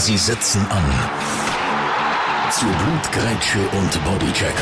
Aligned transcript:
Sie 0.00 0.16
setzen 0.16 0.66
an. 0.70 0.84
Zu 2.50 2.64
Blutgrätsche 2.64 3.58
und 3.72 4.04
Bodycheck. 4.04 4.54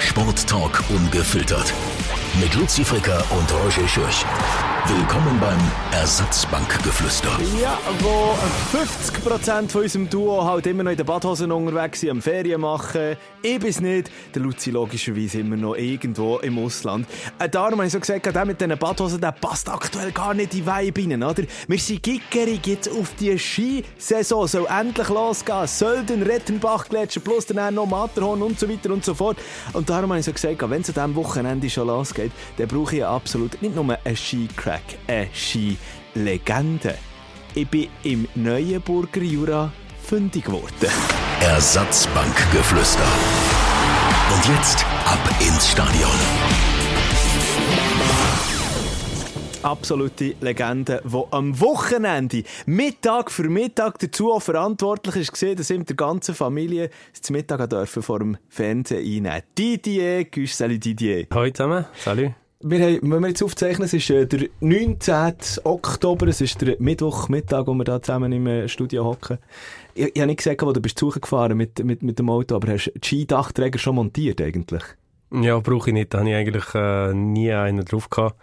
Sporttalk 0.00 0.82
ungefiltert. 0.88 1.72
Mit 2.40 2.52
Luzi 2.56 2.84
Fricker 2.84 3.22
und 3.30 3.52
Roger 3.52 3.86
Schürch. 3.86 4.24
Willkommen 4.86 5.38
beim 5.40 5.58
Ersatzbankgeflüster. 5.92 7.28
Ja, 7.60 7.78
wo 7.98 8.34
50% 8.76 9.68
von 9.68 9.82
unserem 9.82 10.08
Duo 10.08 10.44
halt 10.44 10.66
immer 10.66 10.82
noch 10.82 10.90
in 10.90 10.96
den 10.96 11.06
Badhosen 11.06 11.52
unterwegs 11.52 12.00
sind, 12.00 12.10
am 12.10 12.22
Ferien 12.22 12.60
machen. 12.62 13.16
Ich 13.42 13.58
bin's 13.58 13.80
nicht. 13.80 14.10
Der 14.34 14.42
Luzi 14.42 14.70
logischerweise 14.70 15.40
immer 15.40 15.56
noch 15.56 15.76
irgendwo 15.76 16.38
im 16.38 16.58
Ausland. 16.58 17.06
Äh, 17.38 17.48
darum 17.48 17.74
habe 17.74 17.86
ich 17.86 17.92
so 17.92 18.00
gesagt, 18.00 18.24
der 18.26 18.44
mit 18.44 18.60
diesen 18.60 18.76
Badhosen, 18.78 19.20
der 19.20 19.32
passt 19.32 19.68
aktuell 19.68 20.12
gar 20.12 20.34
nicht 20.34 20.54
in 20.54 20.64
die 20.64 20.66
Vibe 20.66 21.10
rein, 21.10 21.22
oder? 21.22 21.42
Wir 21.68 21.78
sind 21.78 22.02
gickerig 22.02 22.66
jetzt 22.66 22.90
auf 22.90 23.12
die 23.20 23.38
Skisaison. 23.38 24.48
Soll 24.48 24.66
endlich 24.66 25.08
losgehen. 25.08 25.66
Sölden, 25.66 26.22
Rettenbach-Gletscher, 26.22 27.20
plus 27.20 27.46
dann 27.46 27.74
noch 27.74 27.86
Matterhorn 27.86 28.42
und 28.42 28.58
so 28.58 28.68
weiter 28.68 28.90
und 28.90 29.04
so 29.04 29.14
fort. 29.14 29.36
Und 29.72 29.90
darum 29.90 30.10
habe 30.10 30.20
ich 30.20 30.26
so 30.26 30.32
gesagt, 30.32 30.58
wenn 30.68 30.80
es 30.80 30.88
an 30.88 30.94
diesem 30.94 31.14
Wochenende 31.16 31.68
schon 31.68 31.86
losgeht, 31.86 32.32
dann 32.56 32.68
brauche 32.68 32.96
ich 32.96 33.04
absolut 33.04 33.60
nicht 33.60 33.74
nur 33.74 33.84
einen 34.04 34.16
Skicrack, 34.16 34.79
eine 35.06 35.28
Skilegende. 35.32 36.96
Ich 37.54 37.68
bin 37.68 37.88
im 38.04 38.28
Neuenburger 38.34 39.22
Jura 39.22 39.72
fündig 40.02 40.44
geworden. 40.44 40.90
Ersatzbankgeflüster. 41.40 43.08
Und 44.34 44.46
jetzt 44.54 44.84
ab 45.04 45.18
ins 45.40 45.70
Stadion. 45.70 46.10
absolute 49.62 50.34
Legende, 50.40 51.02
die 51.04 51.22
am 51.30 51.60
Wochenende, 51.60 52.42
Mittag 52.66 53.30
für 53.30 53.48
Mittag, 53.48 53.98
dazu 53.98 54.32
auch 54.32 54.40
verantwortlich 54.40 55.16
ist, 55.16 55.32
gesehen, 55.32 55.56
dass 55.56 55.70
ihm 55.70 55.84
der 55.84 55.96
ganzen 55.96 56.34
Familie 56.34 56.90
zum 57.20 57.36
Mittag 57.36 57.68
dürfen 57.68 58.02
vor 58.02 58.20
dem 58.20 58.36
Fernsehen 58.48 59.26
einnehmen. 59.26 59.42
Didier, 59.56 60.24
Güsch, 60.24 60.52
salut 60.52 60.84
Didier. 60.84 61.26
Hallo 61.32 61.50
zusammen, 61.50 61.84
salut. 61.96 62.32
Wir 62.62 62.78
haben, 62.80 63.10
wenn 63.10 63.22
wir 63.22 63.28
jetzt 63.28 63.42
aufzeichnen, 63.42 63.86
es 63.86 63.94
ist 63.94 64.10
äh, 64.10 64.26
der 64.26 64.50
19. 64.60 65.34
Oktober, 65.64 66.26
es 66.26 66.42
ist 66.42 66.60
der 66.60 66.76
Mittwochmittag, 66.78 67.66
wo 67.66 67.72
wir 67.72 67.84
da 67.84 68.02
zusammen 68.02 68.32
im 68.32 68.46
äh, 68.46 68.68
Studio 68.68 69.06
hocken. 69.06 69.38
Ich, 69.94 70.14
ich 70.14 70.20
habe 70.20 70.26
nicht 70.26 70.36
gesagt, 70.36 70.60
wo 70.60 70.70
du 70.70 70.80
bist 70.82 71.00
gefahren 71.00 71.56
mit, 71.56 71.82
mit, 71.82 72.02
mit 72.02 72.18
dem 72.18 72.28
Auto, 72.28 72.56
aber 72.56 72.74
hast 72.74 72.88
du 72.88 72.98
die 72.98 73.06
Skidachtträger 73.06 73.78
schon 73.78 73.94
montiert 73.94 74.42
eigentlich? 74.42 74.82
Ja, 75.32 75.58
brauche 75.58 75.88
ich 75.88 75.94
nicht. 75.94 76.12
Da 76.12 76.18
habe 76.18 76.28
ich 76.28 76.36
eigentlich 76.36 76.74
äh, 76.74 77.14
nie 77.14 77.50
einen 77.50 77.82
drauf 77.86 78.10
gehabt. 78.10 78.38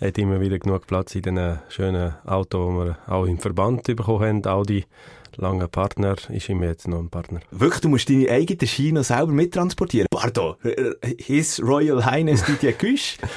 Hat 0.00 0.18
immer 0.18 0.40
wieder 0.40 0.58
genug 0.58 0.88
Platz 0.88 1.14
in 1.14 1.22
diesen 1.22 1.60
schönen 1.68 2.14
Auto, 2.24 2.72
die 2.72 2.88
wir 2.88 2.98
auch 3.06 3.26
im 3.26 3.38
Verband 3.38 3.84
bekommen 3.84 4.26
haben. 4.26 4.46
Audi, 4.46 4.84
langer 5.36 5.68
Partner, 5.68 6.16
ist 6.30 6.48
immer 6.48 6.64
jetzt 6.66 6.88
noch 6.88 6.98
ein 6.98 7.08
Partner. 7.08 7.38
Wirklich, 7.52 7.82
du 7.82 7.88
musst 7.88 8.10
deine 8.10 8.30
eigene 8.30 8.66
Ski 8.66 8.90
noch 8.90 9.04
selber 9.04 9.30
mittransportieren? 9.30 10.08
Pardon, 10.10 10.56
His 11.18 11.62
Royal 11.62 12.04
Highness 12.04 12.42
Didier 12.44 12.72
Güsch? 12.72 13.16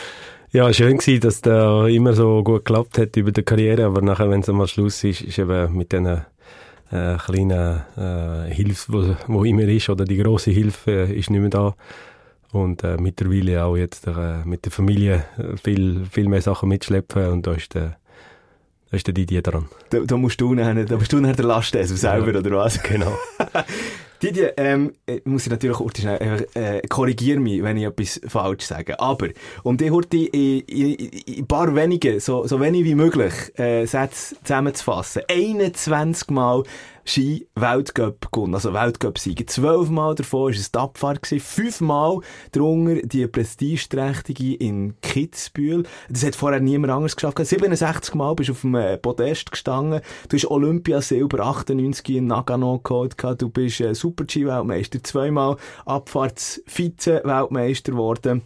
Ja, 0.54 0.72
schön 0.72 1.00
war, 1.00 1.20
dass 1.20 1.42
das 1.42 1.90
immer 1.90 2.14
so 2.14 2.44
gut 2.44 2.64
geklappt 2.64 3.00
hat 3.00 3.18
über 3.18 3.32
die 3.32 3.42
Karriere, 3.42 3.86
aber 3.86 4.04
nachher, 4.04 4.30
wenn 4.30 4.42
es 4.42 4.50
einmal 4.50 4.68
Schluss 4.68 5.04
ist, 5.04 5.22
ist 5.22 5.40
eben 5.40 5.76
mit 5.76 5.92
diesen 5.92 6.06
äh, 6.92 7.18
kleinen 7.18 7.82
äh, 7.98 8.54
Hilfe, 8.54 8.94
wo, 8.94 9.16
wo 9.26 9.44
immer 9.45 9.64
ist, 9.64 9.90
oder 9.90 10.06
die 10.06 10.18
große 10.18 10.52
Hilfe 10.52 10.92
äh, 10.92 11.18
ist 11.18 11.32
nicht 11.32 11.40
mehr 11.40 11.50
da. 11.50 11.76
Und 12.52 12.84
äh, 12.84 12.98
mittlerweile 12.98 13.64
auch 13.64 13.76
jetzt 13.76 14.06
äh, 14.06 14.45
mit 14.45 14.64
der 14.66 14.72
Familie 14.72 15.26
viel, 15.64 16.06
viel 16.12 16.30
mehr 16.30 16.44
Sachen 16.44 16.70
mitschleppen 16.70 17.30
und 17.30 17.48
da 17.48 17.54
ist 17.54 17.73
der, 17.73 17.98
da 18.92 18.98
ist 18.98 19.08
der 19.08 19.16
Didier 19.16 19.42
dran. 19.42 19.70
Da, 19.90 20.02
da 20.02 20.17
musst 20.17 20.40
du 20.40 20.54
nachher, 20.54 20.86
da 20.86 20.98
musst 20.98 21.12
du 21.12 21.20
nachher 21.20 21.36
der 21.36 21.45
Lastesel 21.45 21.98
selber, 21.98 22.32
ja. 22.32 22.38
oder 22.38 22.52
was? 22.58 22.80
Genau. 22.84 23.17
Didier, 24.24 24.54
ähm, 24.56 24.94
muss 25.26 25.44
ich 25.44 25.52
natürlich 25.52 25.78
auch 25.82 25.92
schnell, 25.94 26.48
äh, 26.54 26.82
korrigiere 26.88 27.42
mich, 27.42 27.61
wenn 27.61 27.76
ich 27.76 27.84
etwas 27.84 28.22
falsch 28.26 28.64
sage. 28.64 28.98
Aber, 28.98 29.28
um 29.64 29.76
die 29.76 29.92
heute 29.92 30.16
in, 30.16 30.61
in 30.61 31.39
ein 31.39 31.45
paar 31.45 31.76
wenige, 31.76 32.22
so, 32.22 32.48
so 32.48 32.62
wenig 32.62 32.86
wie 32.86 32.95
möglich, 32.95 33.33
äh, 33.60 33.86
Sätze 33.86 34.38
zusammenzufassen. 34.42 35.23
21 35.30 36.30
Mal 36.30 36.64
Ski-Weltcup 37.05 38.31
gewonnen, 38.31 38.55
also 38.55 38.73
Weltcup-Siege. 38.73 39.45
Zwölfmal 39.45 40.15
davon 40.15 40.43
war 40.43 40.49
es 40.49 40.71
die 40.71 40.77
Abfahrt, 40.77 41.25
fünfmal 41.25 42.19
drunter 42.52 43.02
die 43.03 43.27
prestigeträchtige 43.27 44.55
in 44.55 44.95
Kitzbühel. 45.02 45.83
Das 46.09 46.25
hat 46.25 46.36
vorher 46.36 46.59
niemand 46.59 46.91
anders 46.93 47.15
geschafft. 47.15 47.45
67 47.45 48.15
Mal 48.15 48.33
bist 48.36 48.49
du 48.49 48.53
auf 48.53 48.61
dem 48.61 48.73
äh, 48.75 48.97
Podest 48.97 49.52
gestanden. 49.52 50.02
Du 50.30 50.37
hast 50.37 50.49
Olympiasilber 50.49 51.45
98 51.45 52.17
in 52.17 52.27
Nagano 52.27 52.80
geholt. 52.80 53.15
Du 53.37 53.49
bist 53.49 53.81
äh, 53.81 53.93
Super-G-Weltmeister. 53.93 55.03
Zweimal 55.03 55.58
Abfahrts-Vize-Weltmeister 55.85 57.91
geworden. 57.91 58.43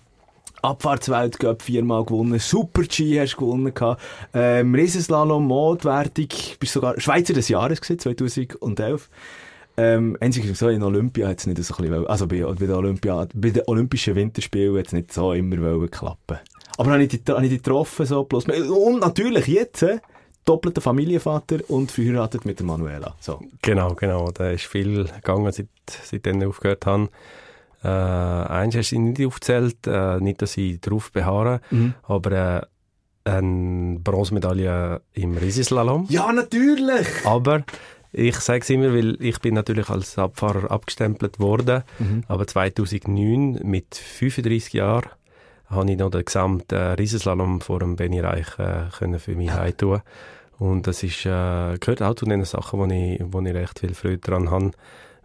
Abfahrtsweltcup 0.62 1.62
viermal 1.62 2.04
gewonnen, 2.04 2.40
Super-G 2.40 3.20
hast 3.20 3.34
du 3.34 3.38
gewonnen 3.38 3.74
ähm, 4.34 4.76
Riesenslalom, 4.76 5.46
Modwertung, 5.46 6.28
bist 6.60 6.74
sogar 6.74 7.00
Schweizer 7.00 7.34
des 7.34 7.50
Jahres 7.50 7.82
gewesen, 7.82 8.00
2011. 8.00 9.10
Ähm, 9.80 10.18
einzig 10.20 10.58
so 10.58 10.70
in 10.70 10.82
Olympia 10.82 11.28
hat 11.28 11.40
es 11.40 11.46
nicht 11.46 11.64
so 11.64 11.76
ein 11.76 11.84
bisschen, 11.84 12.08
also 12.08 12.28
bei, 12.28 12.42
bei, 12.42 12.66
der 12.66 12.78
Olympia, 12.78 13.28
bei 13.34 13.52
den 13.52 13.64
Olympischen 13.68 14.16
Winterspielen 14.16 14.76
hat 14.78 14.88
es 14.88 14.94
nicht 14.94 15.14
so 15.14 15.34
immer 15.34 15.58
wollen 15.62 15.92
klappen. 15.92 16.40
Aber 16.78 16.92
habe 16.92 17.04
ich 17.04 17.10
die, 17.10 17.18
ich 17.18 17.50
die 17.50 17.58
getroffen, 17.58 18.06
so 18.06 18.24
plus, 18.24 18.46
und 18.46 19.00
natürlich 19.00 19.46
jetzt, 19.48 19.84
äh, 19.84 20.00
doppelter 20.48 20.82
Familienvater 20.82 21.58
und 21.68 21.92
verheiratet 21.92 22.46
mit 22.46 22.60
der 22.60 22.66
Manuela. 22.66 23.16
So. 23.20 23.42
Genau, 23.62 23.94
genau. 23.94 24.32
Da 24.32 24.52
ist 24.52 24.66
viel 24.66 25.04
gegangen, 25.04 25.52
seit, 25.52 25.68
seitdem 25.88 26.42
ich 26.42 26.48
aufgehört 26.48 26.86
habe. 26.86 27.10
Äh, 27.84 27.88
eins 27.88 28.76
hast 28.76 28.92
du 28.92 29.00
nicht 29.00 29.26
aufgezählt, 29.26 29.86
äh, 29.86 30.20
nicht, 30.20 30.42
dass 30.42 30.58
ich 30.58 30.82
darauf 30.82 31.12
beharre, 31.12 31.62
mhm. 31.70 31.94
aber 32.04 32.32
äh, 32.32 32.62
eine 33.30 34.00
Bronzemedaille 34.00 35.02
im 35.14 35.38
Riesenslalom. 35.38 36.08
Ja, 36.10 36.32
natürlich! 36.32 37.08
Aber 37.26 37.64
ich 38.14 38.38
sage 38.38 38.62
es 38.62 38.70
immer, 38.70 38.94
weil 38.94 39.22
ich 39.22 39.40
bin 39.40 39.54
natürlich 39.54 39.90
als 39.90 40.18
Abfahrer 40.18 40.72
abgestempelt 40.72 41.40
worden, 41.40 41.84
mhm. 42.00 42.24
aber 42.28 42.48
2009 42.48 43.60
mit 43.64 43.96
35 43.96 44.74
Jahren 44.74 45.10
habe 45.70 45.92
ich 45.92 45.98
noch 45.98 46.10
den 46.10 46.24
gesamten 46.24 46.94
Riesenslalom 46.94 47.62
vor 47.62 47.80
dem 47.80 47.98
Benny 47.98 48.22
Reich 48.22 48.58
äh, 48.58 48.86
können 48.98 49.20
für 49.20 49.36
mich 49.36 49.48
ja. 49.48 49.70
tun. 49.72 50.02
Und 50.58 50.88
das 50.88 51.04
ist, 51.04 51.26
äh, 51.26 51.78
gehört 51.78 52.02
auch 52.02 52.16
zu 52.16 52.26
den 52.26 52.44
Sachen, 52.46 52.80
wo 52.80 52.86
ich, 52.86 53.22
wo 53.24 53.42
ich 53.42 53.54
recht 53.54 53.80
viel 53.80 53.94
Freude 53.94 54.18
daran 54.20 54.50
habe 54.50 54.72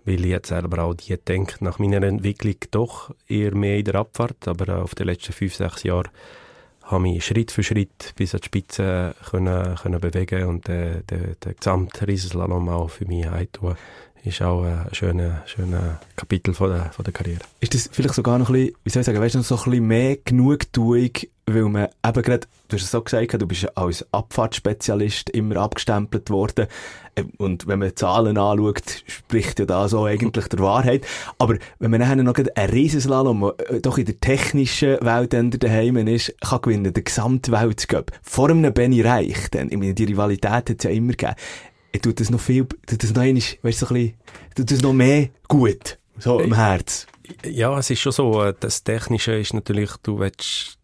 weil 0.05 0.21
ich 0.21 0.31
jetzt 0.31 0.49
selber 0.49 0.83
auch 0.85 0.95
die 0.95 1.17
denke, 1.17 1.65
nach 1.65 1.79
meiner 1.79 2.03
Entwicklung 2.03 2.57
doch 2.71 3.15
eher 3.29 3.55
mehr 3.55 3.79
in 3.79 3.85
der 3.85 3.97
Abfahrt, 3.97 4.49
aber 4.49 4.83
auf 4.83 4.95
den 4.95 5.07
letzten 5.07 5.33
fünf, 5.33 5.55
sechs 5.55 5.83
Jahren 5.83 6.09
habe 6.83 7.09
ich 7.09 7.25
Schritt 7.25 7.51
für 7.51 7.63
Schritt 7.63 8.12
bis 8.17 8.35
an 8.35 8.41
die 8.41 8.47
Spitze 8.47 9.15
können, 9.31 9.77
können 9.77 10.01
bewegen 10.01 10.47
und 10.47 10.67
der, 10.69 11.03
der, 11.03 11.37
der 11.37 11.55
gesamte 11.55 12.07
Riesenslalom 12.07 12.69
auch 12.69 12.91
für 12.91 13.07
mich 13.07 13.27
heimtun 13.27 13.77
ist 14.25 14.43
auch 14.43 14.62
ein 14.62 14.87
schöner, 14.93 15.43
schöner 15.47 16.00
Kapitel 16.16 16.55
von 16.55 16.71
der, 16.71 16.93
von 16.93 17.05
der 17.05 17.12
Karriere. 17.12 17.41
Ist 17.60 17.75
das 17.75 17.88
vielleicht 17.91 18.15
sogar 18.15 18.38
noch 18.38 18.49
ein 18.50 18.55
bisschen, 18.55 18.77
wie 18.84 18.91
soll 18.91 19.00
ich 19.00 19.06
sagen, 19.06 19.21
weißt 19.21 19.34
du, 19.34 19.43
so 19.43 19.56
ein 19.56 19.65
bisschen 19.65 19.87
mehr 19.87 20.16
Genugtuung, 20.25 21.10
weil 21.47 21.65
man 21.65 21.88
eben 22.06 22.22
gerade, 22.22 22.47
du 22.69 22.77
hast 22.77 22.84
es 22.84 22.91
so 22.93 23.03
gesagt, 23.03 23.41
du 23.41 23.47
bist 23.47 23.77
als 23.77 24.06
Abfahrtsspezialist 24.12 25.31
immer 25.31 25.56
abgestempelt 25.56 26.31
worden. 26.31 26.69
Äh, 27.16 27.25
und 27.38 27.66
wenn 27.66 27.81
man 27.81 27.97
Zahlen 27.97 28.38
anschaut, 28.38 29.03
spricht 29.06 29.59
ja 29.59 29.66
da 29.66 29.88
so 29.88 30.05
eigentlich 30.05 30.47
der 30.47 30.61
Wahrheit. 30.61 31.05
Aber 31.38 31.56
wenn 31.81 31.91
man 31.91 32.00
nachher 32.00 32.16
noch 32.16 32.37
einen 32.37 32.71
Riesenslalom, 32.71 33.53
äh, 33.59 33.81
doch 33.81 33.99
in 33.99 34.06
der 34.06 34.21
technischen 34.21 35.00
Welt 35.00 35.32
daheim 35.32 35.97
ist, 36.06 36.32
kann 36.41 36.62
gewinnen, 36.62 36.93
der 36.93 37.03
Gesamtweltcup. 37.03 38.12
Vor 38.22 38.50
einem 38.50 38.72
Benny 38.72 39.03
Reich, 39.03 39.50
denn, 39.50 39.69
ich 39.71 39.77
meine, 39.77 39.94
die 39.94 40.05
Rivalität 40.05 40.53
hat 40.53 40.71
es 40.71 40.84
ja 40.84 40.91
immer 40.91 41.12
gegeben 41.12 41.34
tut 42.00 42.21
das 42.21 42.31
noch 42.31 42.41
viel, 42.41 42.65
tut 42.87 43.03
das 43.03 43.12
noch 43.12 43.23
einmal, 43.23 43.43
weißt 43.62 43.83
du, 43.83 43.87
so 43.87 43.94
ein 43.94 43.94
bisschen, 43.94 44.15
tut 44.55 44.71
das 44.71 44.81
noch 44.81 44.93
mehr 44.93 45.29
gut, 45.49 45.99
so 46.19 46.41
im 46.41 46.55
Herz. 46.55 47.06
Ja, 47.44 47.79
es 47.79 47.91
ist 47.91 48.00
schon 48.00 48.12
so, 48.12 48.43
äh, 48.43 48.55
das 48.59 48.85
Technische 48.85 49.33
ist 49.33 49.55
natürlich, 49.55 49.91
du 50.03 50.19
willst, 50.19 50.79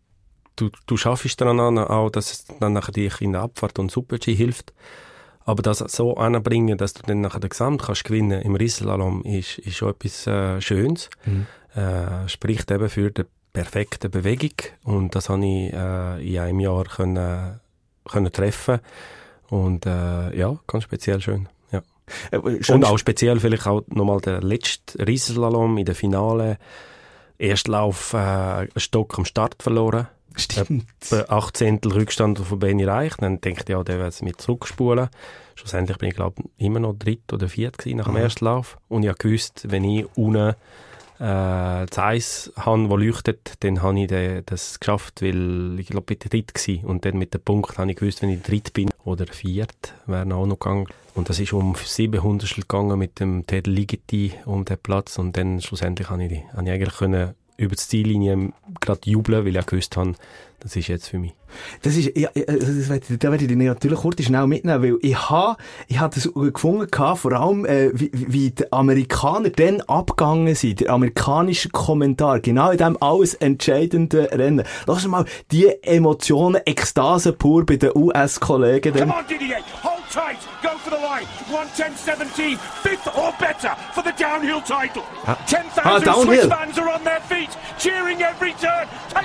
du, 0.56 0.70
du 0.86 0.96
schaffst 0.96 1.40
daran 1.40 1.60
an, 1.60 1.78
auch, 1.78 2.10
dass 2.10 2.32
es 2.32 2.44
dann 2.60 2.72
nachher 2.72 2.92
dich 2.92 3.20
in 3.20 3.32
der 3.32 3.42
Abfahrt 3.42 3.78
und 3.78 3.90
Super-G 3.90 4.34
hilft. 4.34 4.72
Aber 5.44 5.62
das 5.62 5.78
so 5.78 6.14
anbringen, 6.16 6.76
dass 6.76 6.92
du 6.92 7.02
dann 7.06 7.22
nachher 7.22 7.40
den 7.40 7.48
Gesamt 7.48 7.82
kannst 7.82 8.04
gewinnen 8.04 8.42
im 8.42 8.54
Riesenslalom, 8.54 9.22
ist, 9.22 9.58
ist 9.58 9.76
schon 9.76 9.90
etwas 9.90 10.26
äh, 10.26 10.60
Schönes. 10.60 11.08
Mhm. 11.24 11.46
Äh, 11.74 12.28
spricht 12.28 12.70
eben 12.70 12.90
für 12.90 13.10
die 13.10 13.24
perfekte 13.54 14.10
Bewegung. 14.10 14.52
Und 14.84 15.14
das 15.14 15.30
habe 15.30 15.46
ich 15.46 15.72
äh, 15.72 16.34
in 16.34 16.38
einem 16.38 16.60
Jahr 16.60 16.84
können, 16.84 17.60
können 18.04 18.32
treffen 18.32 18.80
und 19.50 19.86
äh, 19.86 20.36
ja, 20.36 20.58
ganz 20.66 20.84
speziell 20.84 21.20
schön. 21.20 21.48
Ja. 21.72 21.82
Äh, 22.30 22.38
und 22.38 22.84
auch 22.84 22.98
speziell 22.98 23.40
vielleicht 23.40 23.66
auch 23.66 23.82
nochmal 23.88 24.20
der 24.20 24.42
letzte 24.42 25.06
Riesenslalom 25.06 25.78
in 25.78 25.84
der 25.84 25.94
Finale. 25.94 26.58
Erstlauf 27.38 28.14
äh, 28.14 28.66
Stock 28.76 29.18
am 29.18 29.24
Start 29.24 29.62
verloren. 29.62 30.08
Stimmt. 30.36 30.86
etwa 31.10 31.36
8 31.36 31.56
Zehntel 31.56 31.92
Rückstand 31.92 32.38
von 32.38 32.58
Benny 32.58 32.84
Reich. 32.84 33.14
Dann 33.18 33.40
denke 33.40 33.62
ich, 33.62 33.68
ja, 33.68 33.82
der 33.82 33.98
wird 33.98 34.12
es 34.12 34.22
mir 34.22 34.36
zurückspulen. 34.36 35.08
Schlussendlich 35.54 35.98
bin 35.98 36.10
ich, 36.10 36.16
glaube 36.16 36.42
immer 36.58 36.80
noch 36.80 36.94
dritt 36.94 37.32
oder 37.32 37.48
viert 37.48 37.78
gewesen 37.78 37.98
nach 37.98 38.06
dem 38.06 38.16
Aha. 38.16 38.22
ersten 38.22 38.44
Lauf. 38.44 38.78
Und 38.88 39.04
ich 39.04 39.14
gewusst, 39.18 39.66
wenn 39.68 39.84
ich 39.84 40.06
unten 40.16 40.54
äh, 41.18 41.86
das 41.86 41.98
Eis 41.98 42.52
habe, 42.56 42.88
das 42.88 42.98
leuchtet, 42.98 43.54
dann 43.60 43.82
habe 43.82 44.00
ich 44.00 44.44
das 44.46 44.78
geschafft, 44.78 45.22
weil 45.22 45.78
ich 45.78 45.88
glaube, 45.88 46.12
ich 46.12 46.18
bin 46.18 46.30
dritt. 46.30 46.84
Und 46.84 47.04
dann 47.04 47.18
mit 47.18 47.34
dem 47.34 47.40
Punkt 47.40 47.76
habe 47.78 47.90
ich 47.90 47.96
gewusst, 47.96 48.22
wenn 48.22 48.30
ich 48.30 48.42
dritt 48.42 48.72
bin 48.72 48.90
oder 49.04 49.26
viert, 49.26 49.94
wäre 50.06 50.34
auch 50.34 50.46
noch 50.46 50.58
gegangen. 50.58 50.86
Und 51.14 51.28
das 51.28 51.40
ist 51.40 51.52
um 51.52 51.74
sieben 51.74 52.22
Hundertstel 52.22 52.62
gegangen 52.62 52.98
mit 52.98 53.18
dem 53.18 53.46
Ted 53.46 53.66
Ligeti 53.66 54.34
um 54.44 54.64
den 54.64 54.78
Platz. 54.78 55.18
Und 55.18 55.36
dann 55.36 55.60
schlussendlich 55.60 56.08
habe 56.10 56.24
ich, 56.24 56.42
habe 56.52 56.64
ich 56.64 56.70
eigentlich 56.70 56.96
können 56.96 57.34
über 57.58 57.74
die 57.74 57.82
Ziellinie 57.82 58.52
gerade 58.80 59.00
jubeln, 59.04 59.44
weil 59.44 59.54
ich 59.54 59.60
auch 59.60 59.66
gewusst 59.66 59.96
habe, 59.96 60.14
das 60.60 60.74
ist 60.74 60.88
jetzt 60.88 61.08
für 61.08 61.18
mich. 61.18 61.34
Das 61.82 61.96
ist, 61.96 62.16
ja, 62.16 62.30
also 62.34 62.72
das 62.72 62.88
werde 62.88 63.04
ich, 63.08 63.18
da 63.18 63.30
werde 63.30 63.44
ich 63.44 63.48
dich 63.48 63.56
natürlich 63.56 64.00
kurz 64.00 64.22
schnell 64.22 64.46
mitnehmen, 64.46 64.82
weil 64.82 64.98
ich 65.02 65.30
habe, 65.30 65.56
ich 65.86 65.98
habe 66.00 66.14
das 66.14 66.28
gefunden 66.34 66.90
gehabt, 66.90 67.20
vor 67.20 67.32
allem, 67.32 67.64
äh, 67.64 67.90
wie, 67.94 68.10
wie 68.12 68.50
die 68.50 68.72
Amerikaner 68.72 69.50
dann 69.50 69.80
abgegangen 69.82 70.54
sind, 70.54 70.80
der 70.80 70.90
amerikanische 70.90 71.68
Kommentar, 71.68 72.40
genau 72.40 72.70
in 72.70 72.78
dem 72.78 73.00
alles 73.00 73.34
entscheidenden 73.34 74.26
Rennen. 74.26 74.66
Lass 74.86 75.04
uns 75.04 75.08
mal 75.08 75.24
die 75.52 75.68
Emotionen, 75.82 76.60
Ekstase 76.64 77.32
pur 77.32 77.64
bei 77.64 77.76
den 77.76 77.92
US-Kollegen 77.94 78.94
Come 78.94 79.14
on, 79.14 79.26
Didier. 79.28 79.58
Hold 79.82 79.97
tight. 80.10 80.38
Go 80.62 80.76
for 80.78 80.90
the 80.90 80.96
line. 80.98 81.24
110.17. 81.48 82.56
Fifth 82.58 83.06
or 83.16 83.32
better 83.38 83.74
for 83.94 84.02
the 84.02 84.12
downhill 84.12 84.60
title. 84.60 85.04
10,000 85.46 85.72
Ah, 85.84 85.98
downhill. 85.98 86.24
Swiss 86.24 86.46
fans 86.46 86.78
are 86.78 86.88
on 86.90 87.04
their 87.04 87.20
feet, 87.20 87.50
cheering 87.78 88.22
every 88.22 88.52
turn. 88.54 88.88
Take- 89.10 89.24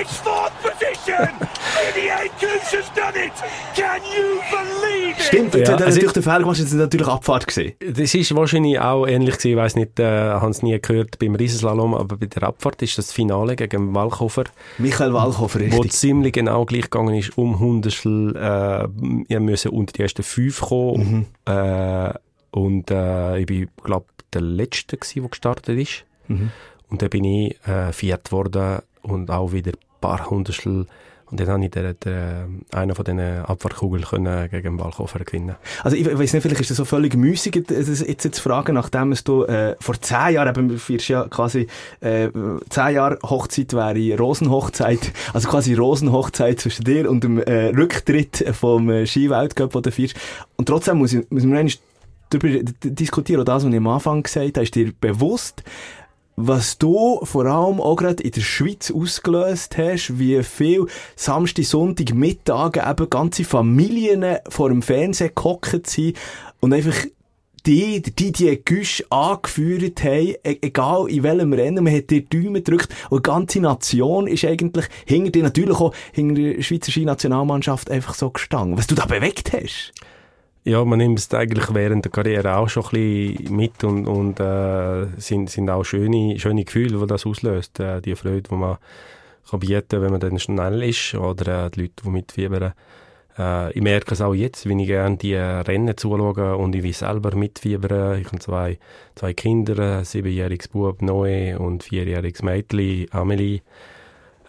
It's 0.00 0.18
fourth 0.18 0.52
position. 0.62 1.36
Didier 1.80 2.30
Goose 2.38 2.76
has 2.76 2.92
done 2.94 3.16
it. 3.16 3.32
Can 3.74 4.00
you 4.02 4.40
believe 4.50 5.16
it? 5.16 5.22
Stimmt, 5.22 5.54
Ja, 5.54 5.60
er 5.60 5.72
also 5.72 5.84
natürlich 5.86 6.12
den 6.12 6.22
Fehler 6.22 6.38
gemacht, 6.40 6.58
das 6.58 6.66
ist 6.66 6.74
natürlich 6.74 7.06
Abfahrt 7.06 7.46
gewesen. 7.46 7.72
Das 7.80 8.14
ist 8.14 8.34
wahrscheinlich 8.34 8.78
auch 8.78 9.06
ähnlich 9.06 9.36
gewesen, 9.36 9.50
ich 9.50 9.56
weiss 9.56 9.76
nicht, 9.76 9.98
äh, 9.98 10.04
habe 10.04 10.50
es 10.50 10.62
nie 10.62 10.78
gehört 10.80 11.18
beim 11.18 11.34
Riesenslalom, 11.34 11.94
aber 11.94 12.16
bei 12.16 12.26
der 12.26 12.42
Abfahrt 12.42 12.82
ist 12.82 12.98
das 12.98 13.12
Finale 13.12 13.56
gegen 13.56 13.94
Walchhofer, 13.94 14.44
Michael 14.78 15.12
Walchhofer, 15.12 15.60
wo 15.60 15.64
richtig. 15.78 15.92
ziemlich 15.92 16.32
genau 16.32 16.64
gleich 16.64 16.82
gegangen 16.82 17.14
ist, 17.14 17.36
um 17.38 17.58
Hundertstel, 17.58 18.36
äh, 18.36 18.88
wir 19.28 19.40
müssen 19.40 19.70
unter 19.70 19.92
die 19.92 20.02
ersten 20.02 20.22
fünf 20.22 20.60
kommen, 20.60 21.26
äh, 21.46 22.12
und 22.52 22.90
äh, 22.90 23.38
ich 23.38 23.46
bin, 23.46 23.68
glaube 23.82 24.06
der 24.32 24.42
Letzte 24.42 24.96
gewesen, 24.96 25.22
der 25.22 25.30
gestartet 25.30 25.78
ist. 25.78 26.04
Und 26.28 27.02
dann 27.02 27.10
bin 27.10 27.24
ich 27.24 27.56
äh, 27.66 27.92
viert 27.92 28.30
worden 28.32 28.78
und 29.02 29.30
auch 29.30 29.52
wieder 29.52 29.72
ein 29.72 30.00
paar 30.00 30.30
Hundertstel 30.30 30.86
und 31.30 31.38
dann 31.38 31.48
habe 31.48 31.64
ich 31.64 31.70
den, 31.70 31.94
den, 32.04 32.62
einen 32.72 32.94
von 32.94 33.04
diesen 33.04 33.20
Abfahrtkugeln 33.20 34.04
gegen 34.50 34.62
den 34.62 34.80
Walchhofer 34.80 35.20
gewinnen 35.20 35.56
Also 35.82 35.96
ich 35.96 36.06
weiß 36.06 36.32
nicht, 36.32 36.42
vielleicht 36.42 36.60
ist 36.60 36.70
das 36.70 36.76
so 36.76 36.84
völlig 36.84 37.14
müßig, 37.14 37.64
das 37.66 38.00
jetzt, 38.00 38.34
zu 38.34 38.42
fragen, 38.42 38.74
nachdem 38.74 39.12
es 39.12 39.24
du 39.24 39.44
äh, 39.44 39.76
vor 39.80 40.00
zehn 40.00 40.34
Jahren, 40.34 40.48
eben, 40.48 40.68
du 40.68 40.78
feierst 40.78 41.08
ja 41.08 41.26
quasi 41.28 41.66
äh, 42.00 42.28
zehn 42.68 42.94
Jahre 42.94 43.18
Hochzeit 43.22 43.72
wäre 43.72 44.18
Rosenhochzeit, 44.18 45.12
also 45.32 45.48
quasi 45.48 45.74
Rosenhochzeit 45.74 46.60
zwischen 46.60 46.84
dir 46.84 47.10
und 47.10 47.24
dem 47.24 47.38
äh, 47.38 47.66
Rücktritt 47.66 48.44
vom 48.52 48.90
äh, 48.90 49.06
Ski-Weltcup, 49.06 49.72
den 49.72 49.82
du 49.82 49.92
feierst. 49.92 50.16
Und 50.56 50.66
trotzdem 50.66 50.98
muss, 50.98 51.12
ich, 51.12 51.30
muss 51.30 51.44
eigentlich 51.44 51.80
darüber 52.30 52.62
diskutieren, 52.82 53.42
auch 53.42 53.44
das, 53.44 53.64
was 53.64 53.70
ich 53.70 53.76
am 53.76 53.86
Anfang 53.88 54.22
gesagt 54.22 54.56
habe, 54.56 54.62
ist 54.62 54.74
dir 54.74 54.92
bewusst, 55.00 55.62
was 56.46 56.78
du 56.78 57.20
vor 57.24 57.46
allem 57.46 57.80
auch 57.80 57.96
gerade 57.96 58.22
in 58.22 58.30
der 58.30 58.40
Schweiz 58.40 58.90
ausgelöst 58.90 59.76
hast, 59.76 60.18
wie 60.18 60.42
viel 60.42 60.86
Samstag, 61.16 61.64
Sonntag, 61.64 62.14
Mittage 62.14 62.82
eben 62.88 63.10
ganze 63.10 63.44
Familien 63.44 64.36
vor 64.48 64.70
dem 64.70 64.82
Fernsehen 64.82 65.32
gehockt 65.34 65.86
sind 65.88 66.16
und 66.60 66.72
einfach 66.72 66.96
die, 67.66 68.00
die, 68.00 68.32
die 68.32 68.64
Güsch 68.64 69.04
angeführt 69.10 70.02
haben, 70.02 70.34
e- 70.42 70.58
egal 70.62 71.10
in 71.10 71.22
welchem 71.22 71.52
Rennen, 71.52 71.84
man 71.84 71.94
hat 71.94 72.10
dir 72.10 72.22
Däume 72.22 72.62
gedrückt 72.62 72.88
und 73.10 73.26
die 73.26 73.30
ganze 73.30 73.60
Nation 73.60 74.26
ist 74.26 74.44
eigentlich 74.44 74.86
hinter 75.04 75.30
dir, 75.30 75.42
natürlich 75.42 75.78
auch 75.78 75.94
hinter 76.12 76.40
der 76.40 76.62
Schweizer 76.62 76.90
Ski-Nationalmannschaft 76.90 77.90
einfach 77.90 78.14
so 78.14 78.30
gestanden. 78.30 78.78
Was 78.78 78.86
du 78.86 78.94
da 78.94 79.04
bewegt 79.04 79.52
hast. 79.52 79.92
Ja, 80.62 80.84
man 80.84 80.98
nimmt 80.98 81.18
es 81.18 81.32
eigentlich 81.32 81.72
während 81.72 82.04
der 82.04 82.12
Karriere 82.12 82.56
auch 82.56 82.68
schon 82.68 82.84
ein 82.84 82.90
bisschen 82.90 83.56
mit 83.56 83.82
und, 83.82 84.06
und 84.06 84.40
äh, 84.40 85.06
sind, 85.16 85.48
sind 85.48 85.70
auch 85.70 85.84
schöne, 85.84 86.38
schöne 86.38 86.64
Gefühle, 86.64 86.98
die 86.98 87.06
das 87.06 87.24
auslöst. 87.24 87.80
Äh, 87.80 88.02
die 88.02 88.14
Freude, 88.14 88.42
die 88.42 88.54
man 88.54 88.76
kann 89.50 89.60
bieten 89.60 90.02
wenn 90.02 90.10
man 90.10 90.20
dann 90.20 90.38
schnell 90.38 90.82
ist 90.82 91.14
oder 91.14 91.66
äh, 91.66 91.70
die 91.70 91.80
Leute, 91.80 91.94
die 92.04 92.10
mitfiebern. 92.10 92.74
Äh, 93.38 93.72
ich 93.72 93.82
merke 93.82 94.12
es 94.12 94.20
auch 94.20 94.34
jetzt, 94.34 94.68
wenn 94.68 94.78
ich 94.80 94.86
gerne 94.86 95.16
die 95.16 95.32
äh, 95.32 95.40
Rennen 95.40 95.96
zuschaue 95.96 96.56
und 96.56 96.74
ich 96.74 96.82
will 96.82 96.92
selber 96.92 97.34
mitfiebern. 97.34 98.20
Ich 98.20 98.26
habe 98.26 98.38
zwei, 98.38 98.78
zwei 99.14 99.32
Kinder, 99.32 99.98
ein 99.98 100.04
siebenjähriges 100.04 100.68
Bub 100.68 101.00
Noe 101.00 101.58
und 101.58 101.84
vierjähriges 101.84 102.42
Mädchen 102.42 103.06
Amelie. 103.12 103.62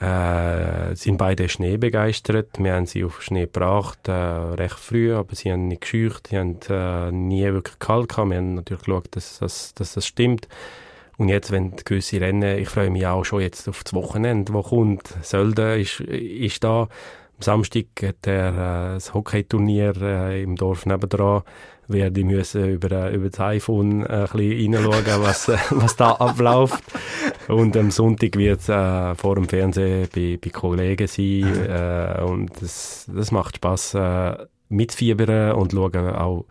Äh, 0.01 0.95
sind 0.95 1.18
beide 1.18 1.48
schneebegeistert. 1.48 2.57
Wir 2.57 2.74
haben 2.74 2.88
sie 2.88 3.03
auf 3.03 3.21
Schnee 3.21 3.42
gebracht, 3.42 4.07
äh, 4.07 4.12
recht 4.12 4.80
früh, 4.80 5.13
aber 5.13 5.36
sie 5.36 5.51
haben 5.51 5.68
nicht 5.68 5.81
gescheucht, 5.81 6.30
sie 6.30 6.39
haben 6.39 6.57
äh, 6.69 7.12
nie 7.12 7.44
wirklich 7.44 7.77
kalt 7.77 8.09
gehabt. 8.09 8.31
Wir 8.31 8.38
haben 8.38 8.56
natürlich 8.56 8.83
geschaut, 8.83 9.15
dass, 9.15 9.38
dass, 9.38 9.75
dass 9.75 9.94
das 9.94 10.07
stimmt. 10.07 10.48
Und 11.18 11.30
jetzt, 11.30 11.51
wenn 11.51 11.75
die 11.75 11.83
gewisse 11.83 12.19
Rennen, 12.19 12.57
ich 12.57 12.68
freue 12.68 12.89
mich 12.89 13.06
auch 13.06 13.24
schon 13.24 13.42
jetzt 13.42 13.69
auf 13.69 13.83
das 13.83 13.94
Wochenende, 13.94 14.53
wo 14.53 14.63
kommt. 14.63 15.13
Sölden 15.21 15.80
ist, 15.80 16.00
ist 16.00 16.63
da. 16.63 16.88
Am 17.41 17.43
Samstag 17.43 17.88
hat 18.03 18.27
er 18.27 18.49
äh, 18.49 18.93
das 18.93 19.15
Hockeyturnier 19.15 19.99
äh, 19.99 20.43
im 20.43 20.55
Dorf 20.55 20.85
nebendran. 20.85 21.41
Werde 21.88 22.19
ich 22.19 22.25
müssen 22.27 22.69
über, 22.69 22.91
äh, 22.91 23.15
über 23.15 23.31
das 23.31 23.39
iPhone 23.39 24.05
äh, 24.05 24.27
ein 24.31 24.75
reinschauen, 24.75 25.23
was, 25.23 25.49
äh, 25.49 25.57
was 25.71 25.95
da 25.95 26.11
abläuft. 26.11 26.83
Und 27.47 27.75
am 27.75 27.89
Sonntag 27.89 28.38
wird 28.38 28.59
es 28.59 28.69
äh, 28.69 29.15
vor 29.15 29.33
dem 29.35 29.49
Fernsehen 29.49 30.07
bei, 30.13 30.38
bei 30.39 30.51
Kollegen 30.51 31.07
sein. 31.07 31.65
Äh, 31.67 32.21
und 32.21 32.61
das, 32.61 33.09
das 33.11 33.31
macht 33.31 33.55
Spass, 33.55 33.95
äh, 33.95 34.37
mitfiebern 34.69 35.53
und 35.53 35.71
schauen 35.71 36.09
auch, 36.11 36.45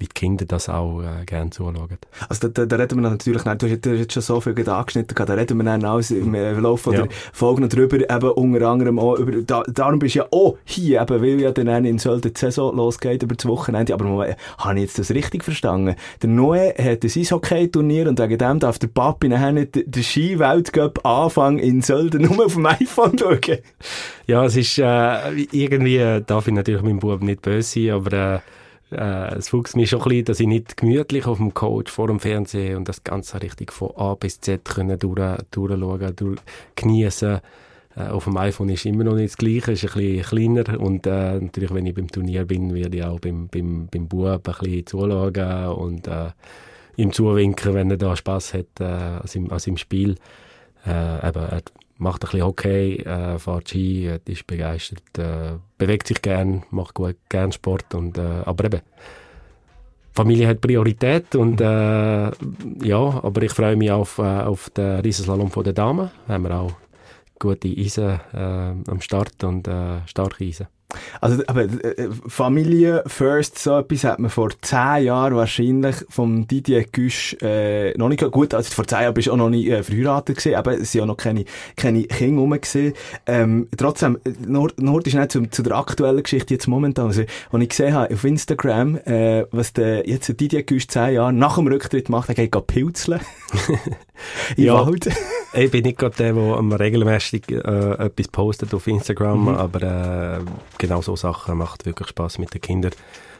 wie 0.00 0.06
die 0.06 0.14
Kinder 0.14 0.46
das 0.46 0.68
auch 0.68 1.02
äh, 1.02 1.24
gerne 1.26 1.50
zuschauen. 1.50 1.98
Also 2.28 2.48
da, 2.48 2.64
da, 2.64 2.66
da 2.66 2.76
reden 2.76 3.00
wir 3.02 3.08
natürlich 3.10 3.44
nicht, 3.44 3.62
du 3.62 3.66
hast 3.66 3.86
jetzt- 3.86 4.12
schon 4.12 4.22
so 4.22 4.40
viel 4.40 4.68
angeschnitten, 4.68 5.14
da 5.26 5.34
reden 5.34 5.58
wir 5.58 5.64
dann 5.64 5.84
alles 5.84 6.10
im 6.10 6.34
äh, 6.34 6.52
Laufe 6.54 6.92
Ja. 6.92 7.02
der 7.02 7.08
Folge 7.32 7.60
noch 7.60 7.68
drüber, 7.68 7.96
eben 7.98 8.30
unter 8.30 8.68
anderem 8.68 8.98
auch 8.98 9.16
über, 9.18 9.42
da, 9.42 9.62
darum 9.68 9.98
bist 9.98 10.14
du 10.14 10.20
ja 10.20 10.26
auch 10.30 10.56
hier, 10.64 11.02
eben, 11.02 11.20
weil 11.22 11.40
ja 11.40 11.52
dann 11.52 11.84
in 11.84 11.98
Sölden 11.98 12.32
die 12.32 12.40
Saison 12.40 12.74
losgeht 12.74 13.22
über 13.22 13.34
das 13.34 13.46
Wochenende, 13.46 13.92
aber 13.94 14.06
mal, 14.06 14.36
habe 14.58 14.74
ich 14.78 14.82
jetzt 14.86 14.98
das 14.98 15.10
richtig 15.10 15.44
verstanden? 15.44 15.94
Der 16.22 16.28
Noe 16.30 16.68
hat 16.78 17.04
ein 17.04 17.10
Eishockey-Turnier 17.14 18.08
und 18.08 18.18
wegen 18.18 18.38
dem 18.38 18.58
darf 18.58 18.78
der 18.78 18.88
Papi 18.88 19.28
nachher 19.28 19.52
nicht 19.52 19.74
den 19.74 20.02
Ski-Weltcup 20.02 21.04
anfangen 21.04 21.58
in 21.58 21.82
Sölden 21.82 22.22
nur 22.22 22.46
auf 22.46 22.54
dem 22.54 22.64
iPhone 22.66 23.18
schauen. 23.18 23.38
Ja, 24.26 24.44
es 24.46 24.56
ist 24.56 24.78
äh, 24.78 25.30
irgendwie, 25.52 26.22
darf 26.26 26.46
ich 26.48 26.54
natürlich 26.54 26.82
meinem 26.82 27.00
Bub 27.00 27.22
nicht 27.22 27.42
böse 27.42 27.62
sein, 27.80 27.90
aber 27.90 28.12
äh, 28.36 28.38
äh, 28.92 29.34
es 29.34 29.48
fuchst 29.48 29.76
mich 29.76 29.90
schon 29.90 30.00
ein 30.00 30.08
bisschen, 30.08 30.24
dass 30.24 30.40
ich 30.40 30.46
nicht 30.46 30.76
gemütlich 30.76 31.26
auf 31.26 31.38
dem 31.38 31.54
Coach 31.54 31.90
vor 31.90 32.08
dem 32.08 32.20
Fernsehen 32.20 32.76
und 32.76 32.88
das 32.88 33.04
Ganze 33.04 33.40
richtig 33.42 33.72
von 33.72 33.90
A 33.96 34.14
bis 34.14 34.40
Z 34.40 34.64
können 34.64 34.98
durch, 34.98 35.38
durchschauen, 35.50 36.16
durch, 36.16 36.40
geniessen. 36.74 37.40
Äh, 37.96 38.08
auf 38.08 38.24
dem 38.24 38.36
iPhone 38.36 38.68
ist 38.68 38.86
immer 38.86 39.04
noch 39.04 39.14
nicht 39.14 39.30
das 39.30 39.36
Gleiche, 39.36 39.72
ist 39.72 39.84
ein 39.84 39.92
bisschen 39.92 40.22
kleiner 40.22 40.80
und 40.80 41.06
äh, 41.06 41.40
natürlich, 41.40 41.74
wenn 41.74 41.86
ich 41.86 41.94
beim 41.94 42.10
Turnier 42.10 42.44
bin, 42.44 42.74
werde 42.74 42.96
ich 42.96 43.04
auch 43.04 43.20
beim, 43.20 43.48
beim, 43.48 43.88
beim 43.90 44.08
Bub 44.08 44.26
ein 44.26 44.40
bisschen 44.42 44.86
zuschauen 44.86 45.68
und 45.76 46.06
äh, 46.06 46.30
ihm 46.96 47.12
zuwinken, 47.12 47.74
wenn 47.74 47.90
er 47.90 47.96
da 47.96 48.14
Spass 48.16 48.54
hat 48.54 48.66
äh, 48.80 48.84
an, 48.84 49.26
seinem, 49.26 49.50
an 49.50 49.58
seinem 49.58 49.76
Spiel. 49.76 50.16
Äh, 50.86 51.28
eben, 51.28 51.42
er 51.42 51.62
macht 52.00 52.24
ein 52.24 52.30
bisschen 52.30 52.46
Hockey, 52.46 52.96
äh, 52.96 53.38
fährt 53.38 53.68
Ski, 53.68 54.18
ist 54.24 54.46
begeistert, 54.46 55.18
äh, 55.18 55.58
bewegt 55.78 56.06
sich 56.06 56.20
gern, 56.22 56.64
macht 56.70 56.94
gut, 56.94 57.16
gern 57.28 57.52
Sport 57.52 57.94
und, 57.94 58.18
äh, 58.18 58.42
aber 58.44 58.64
eben, 58.64 58.80
Familie 60.12 60.48
hat 60.48 60.60
Priorität 60.60 61.34
und 61.36 61.60
äh, 61.60 61.64
ja, 61.64 63.20
aber 63.22 63.42
ich 63.42 63.52
freue 63.52 63.76
mich 63.76 63.90
auf, 63.90 64.18
äh, 64.18 64.22
auf 64.22 64.70
den 64.70 65.00
Riesenslalom 65.00 65.50
von 65.50 65.64
der 65.64 65.72
Damen. 65.72 66.10
Da 66.26 66.34
haben 66.34 66.44
wir 66.44 66.58
auch 66.58 66.72
gute 67.38 67.68
Eisen 67.68 68.20
äh, 68.32 68.90
am 68.90 69.00
Start 69.00 69.44
und 69.44 69.68
äh, 69.68 70.06
starke 70.06 70.44
Eisen. 70.44 70.66
Also, 71.20 71.42
aber 71.46 71.62
äh, 71.62 72.08
Familie 72.26 73.02
first, 73.06 73.58
so 73.58 73.78
etwas 73.78 74.04
hat 74.04 74.18
man 74.18 74.30
vor 74.30 74.50
zehn 74.60 75.04
Jahren 75.04 75.34
wahrscheinlich 75.34 75.96
vom 76.08 76.46
Didier 76.46 76.84
Güsch 76.84 77.36
äh, 77.42 77.96
noch 77.96 78.08
nicht. 78.08 78.20
Gut, 78.30 78.54
also 78.54 78.70
vor 78.72 78.86
zehn 78.86 79.02
Jahren 79.02 79.14
bist 79.14 79.28
du 79.28 79.32
auch 79.32 79.36
noch 79.36 79.50
nicht 79.50 79.68
äh, 79.68 79.82
verheiratet 79.82 80.36
gewesen, 80.36 80.56
aber 80.56 80.78
es 80.78 80.92
sind 80.92 81.00
ja 81.00 81.06
noch 81.06 81.16
keine, 81.16 81.44
keine 81.76 82.04
Kinder 82.04 82.40
rum 82.40 82.50
gewesen. 82.50 82.94
Ähm, 83.26 83.68
trotzdem, 83.76 84.18
äh, 84.24 84.32
nur, 84.46 84.72
nur 84.76 85.02
schnell 85.06 85.28
zu, 85.28 85.46
zu 85.46 85.62
der 85.62 85.76
aktuellen 85.76 86.22
Geschichte 86.22 86.54
jetzt 86.54 86.66
momentan. 86.66 87.06
Also, 87.06 87.22
als 87.50 87.62
ich 87.62 87.68
gesehen 87.68 87.94
habe 87.94 88.12
auf 88.12 88.24
Instagram, 88.24 88.96
äh, 89.04 89.44
was 89.50 89.72
der, 89.72 90.08
jetzt 90.08 90.28
der 90.28 90.34
Didier 90.34 90.62
Güsch 90.62 90.88
zehn 90.88 91.14
Jahre 91.14 91.32
nach 91.32 91.56
dem 91.56 91.66
Rücktritt 91.66 92.08
macht, 92.08 92.28
er 92.28 92.34
geht 92.34 92.66
pilzeln. 92.66 93.20
Ja. 94.56 94.86
Wald. 94.86 95.08
ich 95.54 95.70
bin 95.70 95.84
nicht 95.84 95.98
gerade 95.98 96.16
der, 96.16 96.32
der 96.34 96.80
regelmäßig 96.80 97.50
äh, 97.50 97.54
etwas 97.54 98.28
postet 98.28 98.74
auf 98.74 98.86
Instagram, 98.86 99.42
mhm. 99.42 99.48
aber 99.48 99.82
äh, 99.82 100.40
genau 100.80 101.02
so 101.02 101.14
Sachen 101.14 101.58
macht 101.58 101.86
wirklich 101.86 102.08
Spaß 102.08 102.38
mit 102.38 102.52
den 102.52 102.60
Kindern. 102.60 102.92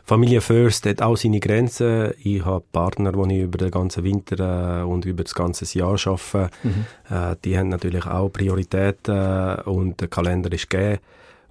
Familie 0.04 0.40
First 0.40 0.86
hat 0.86 1.02
auch 1.02 1.16
seine 1.16 1.40
Grenzen. 1.40 2.12
Ich 2.22 2.44
habe 2.44 2.64
Partner, 2.72 3.12
die 3.12 3.34
ich 3.34 3.42
über 3.42 3.58
den 3.58 3.70
ganzen 3.70 4.04
Winter 4.04 4.80
äh, 4.80 4.84
und 4.84 5.04
über 5.04 5.24
das 5.24 5.34
ganze 5.34 5.66
Jahr 5.78 5.96
arbeite. 6.04 6.50
Mhm. 6.62 6.86
Äh, 7.08 7.36
die 7.44 7.58
haben 7.58 7.68
natürlich 7.68 8.06
auch 8.06 8.28
Prioritäten 8.28 9.56
und 9.64 10.00
der 10.00 10.08
Kalender 10.08 10.52
ist 10.52 10.70
gegeben. 10.70 11.00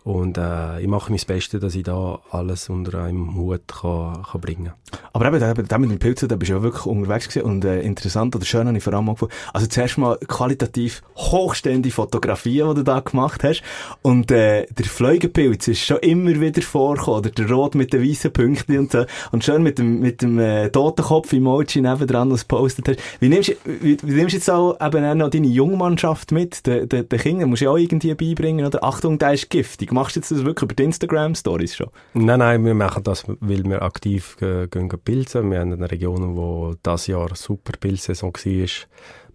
Und 0.09 0.39
äh, 0.39 0.81
ich 0.81 0.87
mache 0.87 1.11
mein 1.11 1.21
Bestes, 1.27 1.61
dass 1.61 1.75
ich 1.75 1.83
da 1.83 2.19
alles 2.31 2.67
unter 2.67 3.03
einem 3.03 3.35
Hut 3.35 3.67
kann, 3.67 4.23
kann 4.23 4.41
bringen 4.41 4.73
Aber 5.13 5.27
eben, 5.27 5.39
da, 5.39 5.53
da 5.53 5.77
mit 5.77 5.91
dem 5.91 5.99
Pilzen, 5.99 6.27
da 6.27 6.35
bist 6.35 6.49
du 6.49 6.55
ja 6.55 6.63
wirklich 6.63 6.87
unterwegs 6.87 7.29
gewesen 7.29 7.45
und 7.45 7.63
äh, 7.63 7.81
interessant 7.81 8.35
oder 8.35 8.43
schön 8.43 8.65
habe 8.65 8.75
ich 8.75 8.83
vor 8.83 8.91
allem 8.91 9.05
gefunden. 9.05 9.35
Also 9.53 9.67
zuerst 9.67 9.99
mal 9.99 10.17
qualitativ 10.27 11.03
hochstehende 11.15 11.91
Fotografien, 11.91 12.69
die 12.69 12.75
du 12.77 12.83
da 12.83 13.01
gemacht 13.01 13.43
hast. 13.43 13.61
Und 14.01 14.31
äh, 14.31 14.65
der 14.65 14.85
Fleugenpilz 14.87 15.67
ist 15.67 15.81
schon 15.81 15.99
immer 15.99 16.41
wieder 16.41 16.63
vorgekommen, 16.63 17.19
oder 17.19 17.29
der 17.29 17.51
Rot 17.51 17.75
mit 17.75 17.93
den 17.93 18.01
weißen 18.01 18.33
Punkten 18.33 18.79
und 18.79 18.91
so. 18.91 19.05
Und 19.31 19.43
schön 19.43 19.61
mit 19.61 19.77
dem, 19.77 19.99
mit 19.99 20.23
dem 20.23 20.39
äh, 20.39 20.71
Totenkopf-Emoji 20.71 21.81
nebendran, 21.81 22.31
was 22.31 22.47
gepostet 22.47 22.87
hast. 22.87 22.99
Wie 23.19 23.29
nimmst, 23.29 23.55
wie, 23.63 23.95
wie 24.01 24.13
nimmst 24.13 24.33
du 24.33 24.37
jetzt 24.37 24.49
auch 24.49 24.75
eben 24.81 25.05
auch 25.05 25.13
noch 25.13 25.29
deine 25.29 25.45
Jungmannschaft 25.45 26.31
mit? 26.31 26.65
Den, 26.65 26.89
den, 26.89 27.07
den 27.07 27.19
Kindern 27.19 27.49
musst 27.51 27.61
du 27.61 27.65
ja 27.65 27.71
auch 27.71 27.77
irgendwie 27.77 28.15
beibringen, 28.15 28.65
oder? 28.65 28.83
Achtung, 28.83 29.19
der 29.19 29.33
ist 29.33 29.51
giftig 29.51 29.91
machst 29.99 30.15
du 30.15 30.21
jetzt 30.21 30.31
das 30.31 30.45
wirklich 30.45 30.63
über 30.63 30.75
die 30.75 30.83
Instagram-Stories 30.83 31.75
schon? 31.75 31.89
Nein, 32.13 32.39
nein, 32.39 32.65
wir 32.65 32.73
machen 32.73 33.03
das, 33.03 33.25
weil 33.27 33.63
wir 33.65 33.81
aktiv 33.81 34.37
gehen, 34.37 34.69
gehen 34.69 34.89
pilzen. 34.89 35.51
Wir 35.51 35.59
haben 35.59 35.73
eine 35.73 35.91
Region, 35.91 36.35
wo 36.37 36.75
das 36.81 37.07
Jahr 37.07 37.35
super 37.35 37.73
Pilzsaison 37.77 38.33
war. 38.33 38.69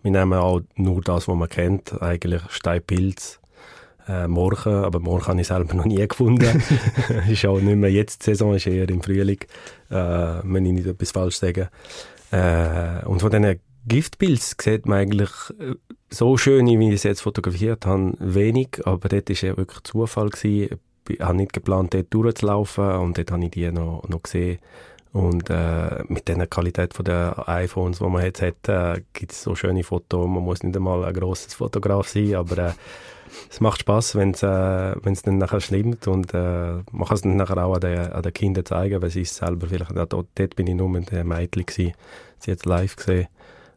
Wir 0.02 0.10
nehmen 0.10 0.32
auch 0.34 0.60
nur 0.76 1.02
das, 1.02 1.28
was 1.28 1.36
man 1.36 1.48
kennt, 1.48 2.00
eigentlich 2.02 2.42
Steinpilz. 2.48 3.40
Äh, 4.06 4.28
Morgen, 4.28 4.84
aber 4.84 5.00
Morgen 5.00 5.26
habe 5.26 5.40
ich 5.40 5.46
selber 5.46 5.74
noch 5.78 5.84
nie 5.84 6.06
gefunden. 6.06 6.62
ist 7.28 7.46
auch 7.46 7.60
nicht 7.60 7.76
mehr 7.76 7.90
jetzt 7.90 8.20
die 8.20 8.30
Saison, 8.30 8.54
ist 8.54 8.66
eher 8.66 8.88
im 8.88 9.02
Frühling, 9.02 9.40
äh, 9.90 9.94
wenn 10.44 10.66
ich 10.66 10.72
nicht 10.72 10.86
etwas 10.86 11.10
falsch 11.10 11.36
sage. 11.36 11.68
Äh, 12.30 13.04
und 13.06 13.20
von 13.20 13.30
diesen 13.30 13.60
Giftpilz 13.86 14.56
sieht 14.60 14.86
man 14.86 14.98
eigentlich 14.98 15.30
äh, 15.58 15.74
so 16.10 16.36
schön, 16.36 16.66
wie 16.66 16.88
ich 16.88 16.94
es 16.94 17.02
jetzt 17.02 17.20
fotografiert 17.20 17.86
habe, 17.86 18.14
wenig, 18.18 18.80
aber 18.84 19.08
dort 19.08 19.28
war 19.28 19.48
ja 19.48 19.56
wirklich 19.56 19.82
Zufall. 19.82 20.30
Gewesen. 20.30 20.78
Ich 21.08 21.20
habe 21.20 21.36
nicht 21.36 21.52
geplant, 21.52 21.92
dort 21.92 22.12
durchzulaufen 22.14 22.92
und 22.92 23.18
dort 23.18 23.30
habe 23.30 23.44
ich 23.44 23.50
die 23.50 23.70
noch, 23.70 24.08
noch 24.08 24.22
gesehen. 24.22 24.58
Und 25.12 25.50
äh, 25.50 26.02
mit 26.08 26.26
der 26.26 26.46
Qualität 26.46 26.94
der 27.06 27.48
iPhones, 27.48 27.98
die 27.98 28.04
man 28.04 28.24
jetzt 28.24 28.42
hat, 28.42 28.68
äh, 28.68 29.02
gibt 29.12 29.32
es 29.32 29.42
so 29.42 29.54
schöne 29.54 29.84
Fotos. 29.84 30.26
Man 30.26 30.42
muss 30.42 30.62
nicht 30.62 30.74
einmal 30.76 31.04
ein 31.04 31.14
grosses 31.14 31.54
Fotograf 31.54 32.08
sein, 32.08 32.34
aber 32.34 32.58
äh, 32.58 32.72
es 33.50 33.60
macht 33.60 33.80
Spaß, 33.80 34.16
wenn 34.16 34.30
es 34.30 34.42
äh, 34.42 35.22
dann 35.24 35.38
nachher 35.38 35.60
stimmt 35.60 36.08
und 36.08 36.32
äh, 36.32 36.38
man 36.90 37.06
kann 37.06 37.14
es 37.14 37.22
dann 37.22 37.36
nachher 37.36 37.64
auch 37.64 37.74
an 37.74 37.80
den, 37.80 37.98
an 37.98 38.22
den 38.22 38.32
Kindern 38.32 38.64
zeigen, 38.64 39.02
weil 39.02 39.10
sie 39.10 39.22
es 39.22 39.36
selber 39.36 39.66
vielleicht, 39.66 39.94
dort, 39.94 40.12
dort 40.12 40.56
bin 40.56 40.66
ich 40.66 40.74
nur 40.74 40.88
mit 40.88 41.10
dem 41.10 41.28
Mädchen 41.28 41.66
gewesen, 41.66 41.92
sie 42.38 42.50
es 42.50 42.64
live 42.64 42.96
gesehen 42.96 43.28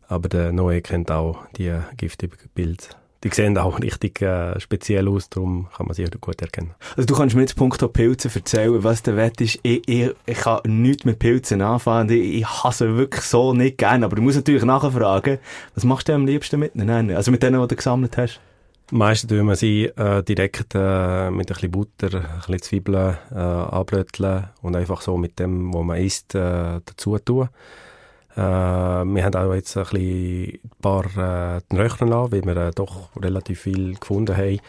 aber 0.07 0.29
der 0.29 0.51
Noe 0.51 0.81
kennt 0.81 1.11
auch 1.11 1.45
die 1.57 1.73
giftigen 1.97 2.37
Pilze. 2.53 2.89
Die 3.23 3.29
sehen 3.29 3.57
auch 3.57 3.79
richtig 3.79 4.21
äh, 4.21 4.59
speziell 4.59 5.07
aus, 5.07 5.29
darum 5.29 5.67
kann 5.75 5.87
man 5.87 5.95
sie 5.95 6.05
gut 6.21 6.39
erkennen. 6.41 6.75
Also 6.95 7.07
du 7.07 7.15
kannst 7.15 7.35
mir 7.35 7.41
jetzt 7.41 7.55
Punkt 7.55 7.81
auf 7.81 7.91
Pilze 7.91 8.29
erzählen, 8.33 8.83
was 8.83 9.01
der 9.01 9.17
Wett 9.17 9.41
ist. 9.41 9.59
Ich, 9.63 9.87
ich, 9.89 10.11
ich 10.25 10.37
kann 10.37 10.59
nichts 10.65 11.03
mit 11.03 11.17
Pilzen 11.17 11.61
anfangen. 11.61 12.11
Ich, 12.11 12.41
ich 12.41 12.45
hasse 12.45 12.95
wirklich 12.95 13.23
so 13.23 13.53
nicht 13.53 13.79
gerne. 13.79 14.05
Aber 14.05 14.15
du 14.15 14.21
musst 14.21 14.37
natürlich 14.37 14.63
nachfragen, 14.63 15.39
was 15.73 15.83
machst 15.83 16.07
du 16.09 16.13
am 16.13 16.27
liebsten 16.27 16.59
mit 16.59 16.75
ihnen? 16.75 17.09
Also 17.11 17.31
mit 17.31 17.41
denen, 17.41 17.59
die 17.59 17.67
du 17.67 17.75
gesammelt 17.75 18.15
hast? 18.17 18.39
Meistens 18.91 19.29
tun 19.29 19.47
wir 19.47 19.55
sie 19.55 19.85
äh, 19.85 20.23
direkt 20.23 20.73
äh, 20.75 21.29
mit 21.31 21.49
ein 21.49 21.53
bisschen 21.53 21.71
Butter, 21.71 22.07
ein 22.13 22.37
bisschen 22.37 22.61
Zwiebeln 22.61 23.17
äh, 23.31 23.35
anbröteln 23.35 24.47
und 24.61 24.75
einfach 24.75 25.01
so 25.01 25.17
mit 25.17 25.39
dem, 25.39 25.73
was 25.73 25.83
man 25.83 25.97
isst, 25.97 26.35
äh, 26.35 26.79
dazu 26.85 27.17
tun. 27.17 27.49
Äh, 28.37 28.39
wir 28.39 29.25
haben 29.25 29.35
auch 29.35 29.53
jetzt 29.55 29.75
ein, 29.75 29.83
bisschen 29.83 30.59
ein 30.63 30.71
paar 30.79 31.05
äh, 31.17 31.75
Röchern 31.75 32.13
an, 32.13 32.31
weil 32.31 32.45
wir 32.45 32.55
äh, 32.55 32.71
doch 32.71 33.09
relativ 33.15 33.61
viel 33.61 33.95
gefunden 33.95 34.37
haben. 34.37 34.59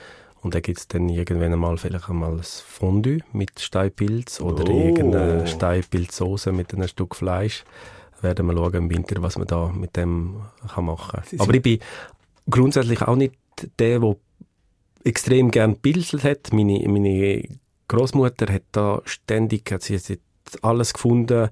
Und 0.40 0.54
dann 0.54 0.62
gibt 0.62 0.78
es 0.78 0.88
dann 0.88 1.10
irgendwann 1.10 1.52
einmal 1.52 1.76
vielleicht 1.76 2.08
einmal 2.08 2.32
ein 2.32 2.42
Fondue 2.42 3.18
mit 3.32 3.60
Steinpilz 3.60 4.40
oder 4.40 4.64
oh. 4.72 4.87
irgendeine 4.87 5.46
Steinpilzsoße 5.46 6.52
mit 6.52 6.72
einem 6.72 6.88
Stück 6.88 7.14
Fleisch. 7.14 7.64
Werden 8.22 8.46
wir 8.46 8.56
schauen 8.56 8.75
im 8.75 8.90
Winter, 8.90 9.20
was 9.20 9.37
man 9.37 9.46
da 9.46 9.68
mit 9.68 9.96
dem 9.96 10.37
kann 10.75 10.87
machen 10.87 11.20
kann. 11.22 11.40
Aber 11.40 11.54
ich 11.54 11.62
bin 11.62 11.78
grundsätzlich 12.48 13.02
auch 13.02 13.16
nicht 13.16 13.34
der, 13.78 13.98
der 13.98 14.16
extrem 15.04 15.50
gern 15.50 15.76
Pilzelt 15.76 16.25
hat. 16.25 16.52
Meine, 16.52 16.88
meine 16.88 17.42
Großmutter 17.88 18.52
hat 18.52 18.62
da 18.72 19.02
ständig, 19.04 19.70
hat 19.70 19.82
sie 19.82 19.94
jetzt 19.94 20.18
alles 20.62 20.94
gefunden, 20.94 21.50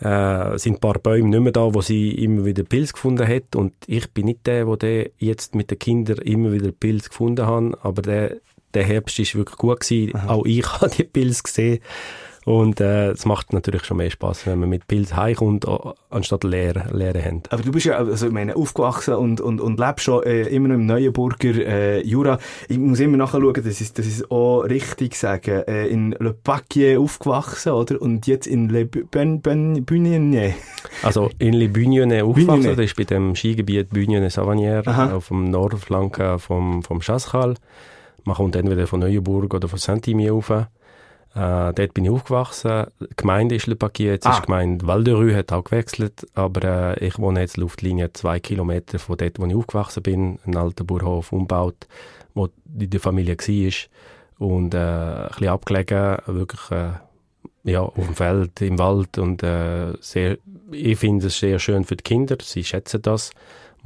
äh, 0.00 0.58
sind 0.58 0.76
ein 0.76 0.80
paar 0.80 0.98
Bäume 0.98 1.28
nicht 1.28 1.40
mehr 1.40 1.52
da, 1.52 1.74
wo 1.74 1.80
sie 1.80 2.10
immer 2.12 2.44
wieder 2.44 2.64
Pilz 2.64 2.92
gefunden 2.92 3.26
hat 3.26 3.56
und 3.56 3.72
ich 3.86 4.10
bin 4.10 4.26
nicht 4.26 4.46
der, 4.46 4.64
der 4.76 5.10
jetzt 5.18 5.54
mit 5.54 5.70
den 5.70 5.78
Kindern 5.78 6.18
immer 6.18 6.52
wieder 6.52 6.72
Pilz 6.72 7.08
gefunden 7.08 7.46
hat, 7.46 7.84
aber 7.84 8.02
der, 8.02 8.36
der 8.74 8.84
Herbst 8.84 9.18
ist 9.18 9.34
wirklich 9.34 9.56
gut 9.56 9.80
gewesen. 9.80 10.14
Aha. 10.14 10.28
Auch 10.28 10.44
ich 10.44 10.66
habe 10.72 10.90
die 10.90 11.04
Pilze 11.04 11.42
gesehen 11.42 11.80
und 12.46 12.80
äh, 12.80 13.10
es 13.10 13.26
macht 13.26 13.52
natürlich 13.52 13.82
schon 13.82 13.96
mehr 13.96 14.08
Spaß, 14.08 14.46
wenn 14.46 14.60
man 14.60 14.68
mit 14.68 14.86
Pilz 14.86 15.14
heimkommt, 15.14 15.66
anstatt 16.10 16.44
leere, 16.44 16.84
leere 16.92 17.18
Hände. 17.18 17.50
Aber 17.50 17.60
du 17.60 17.72
bist 17.72 17.86
ja 17.86 17.96
also, 17.96 18.28
ich 18.28 18.32
meine, 18.32 18.54
aufgewachsen 18.54 19.14
und, 19.14 19.40
und, 19.40 19.60
und 19.60 19.80
lebst 19.80 20.04
schon 20.04 20.22
äh, 20.22 20.42
immer 20.42 20.68
noch 20.68 20.76
im 20.76 20.86
Neuenburger 20.86 21.56
äh, 21.66 22.06
Jura. 22.06 22.38
Ich 22.68 22.78
muss 22.78 23.00
immer 23.00 23.16
nachschauen, 23.16 23.52
dass 23.52 23.80
ich 23.80 23.92
das 23.92 24.30
auch 24.30 24.60
richtig 24.60 25.16
sage. 25.16 25.66
Äh, 25.66 25.88
in 25.88 26.12
Le 26.20 26.34
Paquier 26.34 27.00
aufgewachsen, 27.00 27.72
oder? 27.72 28.00
Und 28.00 28.28
jetzt 28.28 28.46
in 28.46 28.68
Le 28.68 28.86
Bunyene. 28.86 30.54
Also 31.02 31.30
in 31.40 31.52
Le 31.52 31.68
Bunyene 31.68 32.22
aufgewachsen, 32.22 32.62
Bunyene. 32.62 32.76
das 32.76 32.84
ist 32.84 32.96
bei 32.96 33.02
dem 33.02 33.34
Skigebiet 33.34 33.90
Bunyene-Savanière 33.90 35.12
auf 35.12 35.26
dem 35.28 35.50
Nordflanke 35.50 36.38
vom, 36.38 36.84
vom 36.84 37.00
Chascal. 37.00 37.54
Man 38.22 38.36
kommt 38.36 38.54
entweder 38.54 38.86
von 38.86 39.00
Neuenburg 39.00 39.52
oder 39.52 39.66
von 39.66 39.80
Saint-Imier 39.80 40.30
rauf. 40.30 40.52
Äh, 41.36 41.74
dort 41.74 41.92
bin 41.92 42.06
ich 42.06 42.10
aufgewachsen. 42.10 42.86
Die 42.98 43.14
Gemeinde 43.14 43.56
ist 43.56 43.66
Le 43.66 43.76
Paquier, 43.76 44.12
jetzt 44.12 44.26
ah. 44.26 44.30
ist 44.30 44.38
die 44.38 44.46
Gemeinde 44.46 44.86
Val 44.86 45.04
de 45.04 45.12
Rue, 45.12 45.36
hat 45.36 45.52
auch 45.52 45.64
gewechselt, 45.64 46.26
aber 46.34 46.96
äh, 46.96 47.06
ich 47.06 47.18
wohne 47.18 47.40
jetzt 47.40 47.58
Luftlinie 47.58 48.10
zwei 48.14 48.40
Kilometer 48.40 48.98
von 48.98 49.18
dort, 49.18 49.38
wo 49.38 49.44
ich 49.44 49.54
aufgewachsen 49.54 50.02
bin, 50.02 50.38
ein 50.46 50.56
alter 50.56 50.84
Bauernhof 50.84 51.32
umgebaut, 51.32 51.86
wo 52.32 52.48
die 52.64 52.98
Familie 52.98 53.36
war. 53.36 53.72
Und 54.38 54.74
äh, 54.74 54.78
ein 54.78 55.28
bisschen 55.28 55.48
abgelegen, 55.48 56.16
wirklich 56.26 56.70
äh, 56.70 56.92
ja, 57.64 57.82
auf 57.82 57.94
dem 57.94 58.14
Feld, 58.14 58.62
im 58.62 58.78
Wald. 58.78 59.18
Und 59.18 59.42
äh, 59.42 59.92
sehr, 60.00 60.38
ich 60.72 60.98
finde 60.98 61.26
es 61.26 61.38
sehr 61.38 61.58
schön 61.58 61.84
für 61.84 61.96
die 61.96 62.04
Kinder, 62.04 62.38
sie 62.40 62.64
schätzen 62.64 63.02
das 63.02 63.30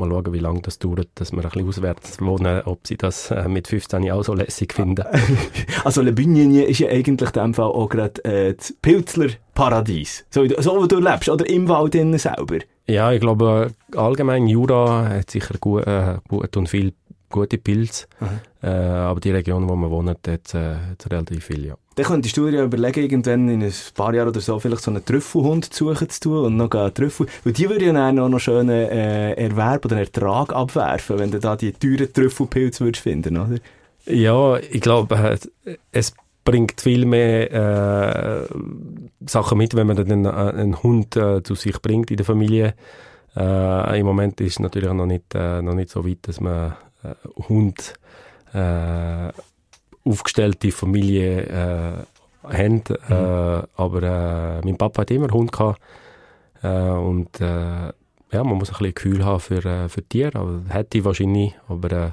Mal 0.00 0.09
schauen, 0.09 0.33
wie 0.33 0.38
lange 0.38 0.62
das 0.62 0.78
dauert, 0.78 1.09
dass 1.14 1.33
wir 1.33 1.45
ein 1.45 1.50
bisschen 1.50 1.69
auswärts 1.69 2.21
wohnen, 2.21 2.62
ob 2.64 2.87
sie 2.87 2.97
das 2.97 3.30
äh, 3.30 3.49
mit 3.49 3.69
15 3.69 4.11
auch 4.11 4.25
so 4.25 4.35
lässig 4.35 4.73
finden. 4.73 5.04
also 5.85 6.02
Le 6.02 6.12
Bugnier 6.12 6.69
ist 6.69 6.80
ja 6.80 6.88
eigentlich 6.88 7.30
in 7.30 7.42
dem 7.42 7.54
Fall 7.54 7.66
auch 7.66 7.88
gerade 7.88 8.25
äh, 8.25 8.54
das 8.54 8.75
Pilzler 8.83 9.28
Paradies. 9.54 10.25
So, 10.30 10.47
so 10.59 10.83
wie 10.83 10.88
du 10.88 11.00
lebst, 11.00 11.28
oder 11.28 11.49
im 11.49 11.69
Wald 11.69 11.95
innen 11.95 12.19
selber. 12.19 12.59
Ja, 12.87 13.12
ich 13.12 13.21
glaube, 13.21 13.73
allgemein 13.95 14.47
Jura 14.47 15.09
hat 15.09 15.30
sicher 15.30 15.54
gut, 15.61 15.87
äh, 15.87 16.16
gut 16.28 16.57
und 16.57 16.69
viel 16.69 16.95
gute 17.30 17.58
Pilze. 17.58 18.06
Äh, 18.62 18.68
aber 18.68 19.20
die 19.20 19.30
Region, 19.30 19.68
wo 19.68 19.75
man 19.75 19.90
wohnt, 19.90 20.28
hat, 20.28 20.54
äh, 20.54 20.76
relativ 21.10 21.44
viel, 21.44 21.66
ja. 21.66 21.75
Dann 21.94 22.06
könntest 22.06 22.37
du 22.37 22.50
dir 22.50 22.58
ja 22.58 22.64
überlegen, 22.64 23.00
irgendwann 23.00 23.49
in 23.49 23.62
ein 23.62 23.72
paar 23.94 24.14
Jahren 24.14 24.28
oder 24.28 24.40
so 24.40 24.58
vielleicht 24.58 24.82
so 24.82 24.90
einen 24.90 25.04
Trüffelhund 25.04 25.72
zu 25.72 25.88
suchen 25.88 26.08
zu 26.08 26.20
tun 26.20 26.44
und 26.46 26.56
noch 26.56 26.70
einen 26.70 26.94
Trüffel, 26.94 27.26
weil 27.44 27.52
die 27.52 27.68
würde 27.68 27.87
ja 27.87 27.92
dann 27.92 28.18
auch 28.18 28.28
noch 28.28 28.38
schönen 28.38 28.70
äh, 28.70 29.32
Erwerb 29.32 29.84
oder 29.84 29.99
Ertrag 29.99 30.52
abwerfen, 30.52 31.18
wenn 31.18 31.30
du 31.30 31.40
da 31.40 31.56
die 31.56 31.72
teuren 31.72 32.12
Trüffelpilze 32.12 32.84
würdest 32.84 33.02
finden, 33.02 33.37
oder? 33.37 33.56
Ja, 34.06 34.56
ich 34.58 34.80
glaube, 34.80 35.38
äh, 35.64 35.76
es 35.92 36.14
bringt 36.44 36.80
viel 36.80 37.04
mehr 37.06 37.52
äh, 37.52 38.46
Sachen 39.26 39.58
mit, 39.58 39.75
wenn 39.75 39.87
man 39.87 39.96
dann 39.96 40.10
einen, 40.10 40.26
einen 40.26 40.82
Hund 40.82 41.16
äh, 41.16 41.42
zu 41.42 41.54
sich 41.54 41.80
bringt 41.80 42.10
in 42.10 42.16
der 42.16 42.26
Familie. 42.26 42.75
Äh, 43.37 44.00
Im 44.00 44.06
Moment 44.06 44.40
ist 44.40 44.52
es 44.52 44.58
natürlich 44.58 44.92
noch 44.92 45.06
nicht, 45.06 45.34
äh, 45.34 45.62
noch 45.62 45.75
nicht 45.75 45.90
so 45.90 46.06
weit, 46.06 46.18
dass 46.22 46.40
man 46.40 46.72
äh, 46.72 46.75
Hund 47.49 47.95
äh, 48.52 49.30
aufgestellte 50.04 50.73
Familie 50.73 51.42
äh, 51.45 52.04
haben. 52.45 52.85
Mhm. 52.88 53.14
Äh, 53.14 53.62
aber 53.76 54.02
äh, 54.02 54.64
mein 54.64 54.76
Papa 54.76 55.02
hat 55.02 55.11
immer 55.11 55.28
Hund 55.28 55.52
gehabt. 55.52 55.80
Äh, 56.62 56.69
und 56.69 57.40
äh, 57.40 57.92
ja, 58.33 58.45
man 58.45 58.59
muss 58.59 58.71
ein 58.71 58.78
bisschen 58.78 58.95
Gefühl 58.95 59.25
haben 59.25 59.40
für, 59.40 59.64
äh, 59.64 59.88
für 59.88 60.02
Tiere. 60.02 60.38
Aber 60.38 60.62
hätte 60.69 60.99
ich 60.99 61.04
wahrscheinlich. 61.04 61.54
Aber 61.69 61.92
äh, 61.92 62.11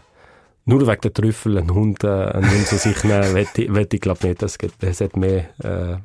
nur 0.66 0.86
wegen 0.86 1.02
der 1.02 1.14
Trüffel 1.14 1.58
einen 1.58 1.74
Hund, 1.74 2.04
äh, 2.04 2.08
einen 2.08 2.50
Hund 2.50 2.68
zu 2.68 2.78
sich 2.78 3.04
nehmen, 3.04 3.34
wette, 3.34 3.74
wette 3.74 3.96
ich 3.96 4.02
glaube 4.02 4.28
nicht. 4.28 4.42
Das, 4.42 4.58
das 4.80 5.02
hat 5.02 5.16
mehr, 5.16 5.46
äh, 5.64 5.98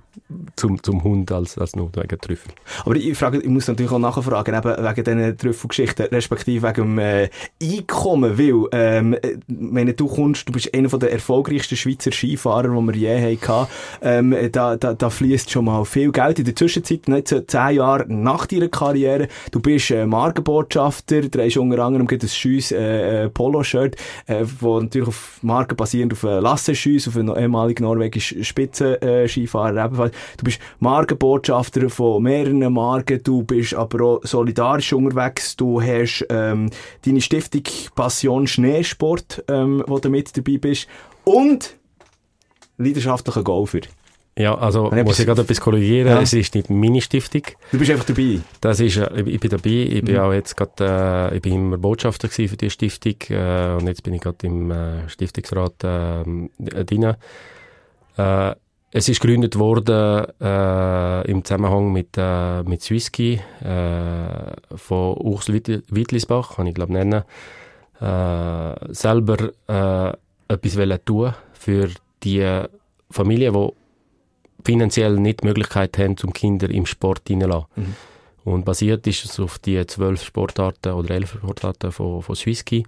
zum, 0.57 0.83
zum 0.83 1.03
Hund 1.03 1.33
als, 1.33 1.59
als 1.59 1.75
wegen 1.75 2.19
Trüffel. 2.21 2.53
Aber 2.85 2.97
ich, 2.97 3.17
frage, 3.17 3.39
ich 3.39 3.49
muss 3.49 3.69
natürlich 3.69 3.93
auch 3.93 3.99
nachfragen, 3.99 4.55
eben 4.55 4.65
wegen 4.65 5.05
diesen 5.05 5.39
Trüffelgeschichten, 5.39 6.07
respektive 6.07 6.69
wegen 6.69 6.97
dem 6.97 6.99
äh, 6.99 7.29
Einkommen, 7.63 8.39
weil, 8.39 8.69
ähm, 8.73 9.15
äh, 9.15 9.39
meine, 9.49 9.95
du 9.95 10.07
kommst, 10.07 10.49
du 10.49 10.53
bist 10.53 10.75
einer 10.75 10.89
der 10.89 11.13
erfolgreichsten 11.13 11.77
Schweizer 11.77 12.13
Skifahrer, 12.13 12.69
die 12.69 13.01
wir 13.01 13.19
je 13.19 13.37
hatten. 13.39 13.71
Ähm, 14.03 14.37
da, 14.53 14.77
da, 14.77 14.95
da 14.95 15.11
fließt 15.11 15.51
schon 15.51 15.65
mal 15.65 15.85
viel 15.85 16.13
Geld. 16.13 16.39
In 16.39 16.45
der 16.45 16.57
Zwischenzeit, 16.57 17.09
nicht 17.09 17.29
so 17.29 17.41
zehn 17.41 17.77
Jahre 17.77 18.05
nach 18.09 18.47
deiner 18.47 18.69
Karriere, 18.69 19.29
du 19.51 19.61
bist 19.61 19.91
äh, 19.91 20.07
Markenbotschafter, 20.07 21.23
hast 21.23 21.57
unter 21.57 21.79
anderem 21.79 22.07
ein 22.11 22.29
schönes 22.29 22.73
äh, 22.73 23.25
äh, 23.25 23.29
Polo-Shirt, 23.31 23.97
äh, 24.27 24.45
wo 24.61 24.81
natürlich 24.81 25.09
auf 25.09 25.39
Marken 25.43 25.77
basierend 25.77 26.13
auf 26.13 26.23
äh, 26.25 26.41
Lasse 26.41 26.75
Schüss, 26.75 27.09
auf 27.09 27.17
einen 27.17 27.35
ehemaligen 27.35 27.85
norwegischen 27.85 28.45
Spitzenskifahrer 28.45 29.77
äh, 29.77 29.85
ebenfalls. 29.85 30.02
Du 30.11 30.45
bist 30.45 30.59
Markenbotschafter 30.81 31.89
von 31.91 32.23
mehreren 32.23 32.73
Marken, 32.73 33.23
du 33.23 33.43
bist 33.43 33.75
aber 33.75 34.05
auch 34.05 34.21
solidarisch 34.25 34.93
unterwegs, 34.93 35.57
du 35.57 35.81
hast 35.81 36.27
ähm, 36.31 36.71
deine 37.05 37.21
Stiftung 37.21 37.63
Passion 37.95 38.47
Schneesport, 38.47 39.45
ähm, 39.49 39.83
wo 39.87 39.99
du 39.99 40.09
mit 40.11 40.37
dabei 40.37 40.59
bist 40.59 40.87
und 41.25 41.77
leidenschaftlicher 42.79 43.43
Golfer. 43.43 43.81
Ja, 44.39 44.57
also 44.57 44.91
Wenn 44.91 45.05
muss 45.05 45.19
ich 45.19 45.27
gerade 45.27 45.43
etwas 45.43 45.61
korrigieren. 45.61 46.09
Ja. 46.09 46.23
Es 46.23 46.33
ist 46.33 46.55
nicht 46.55 46.71
meine 46.71 47.03
Stiftung. 47.03 47.43
Du 47.71 47.79
bist 47.79 47.91
einfach 47.91 48.07
dabei. 48.07 48.41
Das 48.63 48.81
ist, 48.81 48.97
äh, 48.97 49.21
ich 49.27 49.39
bin 49.39 49.51
dabei. 49.51 49.69
Ich 49.71 50.03
bin 50.03 50.15
Mhm. 50.15 50.21
auch 50.21 50.33
jetzt 50.33 50.57
gerade, 50.57 51.31
äh, 51.33 51.37
ich 51.37 51.43
bin 51.43 51.53
immer 51.53 51.77
Botschafter 51.77 52.29
für 52.31 52.47
die 52.57 52.71
Stiftung 52.71 53.17
äh, 53.29 53.75
und 53.79 53.87
jetzt 53.89 54.03
bin 54.03 54.15
ich 54.15 54.23
gerade 54.23 54.47
im 54.47 54.71
äh, 54.71 55.07
Stiftungsrat 55.11 55.85
äh, 55.85 56.25
drin. 56.85 57.15
Äh, 58.17 58.55
es 58.93 59.09
ist 59.09 59.21
gegründet 59.21 59.59
worden 59.59 60.27
äh, 60.41 61.31
im 61.31 61.45
Zusammenhang 61.45 61.93
mit 61.93 62.17
äh, 62.17 62.63
mit 62.63 62.83
Swisski 62.83 63.41
äh, 63.61 64.77
von 64.77 65.17
Urs 65.17 65.49
Wittl- 65.49 65.83
Wittlisbach, 65.89 66.57
kann 66.57 66.67
ich 66.67 66.75
glaube 66.75 66.93
nennen. 66.93 67.25
Äh, 68.01 68.95
selber 68.95 69.53
äh, 69.67 70.53
etwas 70.53 70.77
wollen 70.77 70.99
tun 71.05 71.35
für 71.55 71.89
die 72.23 72.63
Familien, 73.11 73.55
die 73.55 73.69
finanziell 74.65 75.17
nicht 75.19 75.43
die 75.43 75.47
Möglichkeit 75.47 75.97
haben, 75.99 76.17
zum 76.17 76.33
Kinder 76.33 76.69
im 76.71 76.87
Sport 76.87 77.23
hineinzulassen. 77.29 77.69
Mhm. 77.77 77.97
Und 78.45 78.65
basiert 78.65 79.07
ist 79.07 79.25
es 79.25 79.39
auf 79.39 79.59
die 79.59 79.87
zwölf 79.87 80.23
Sportarten 80.23 80.93
oder 80.93 81.15
elf 81.15 81.33
Sportarten 81.33 81.93
von, 81.93 82.23
von 82.23 82.35
Swisski, 82.35 82.85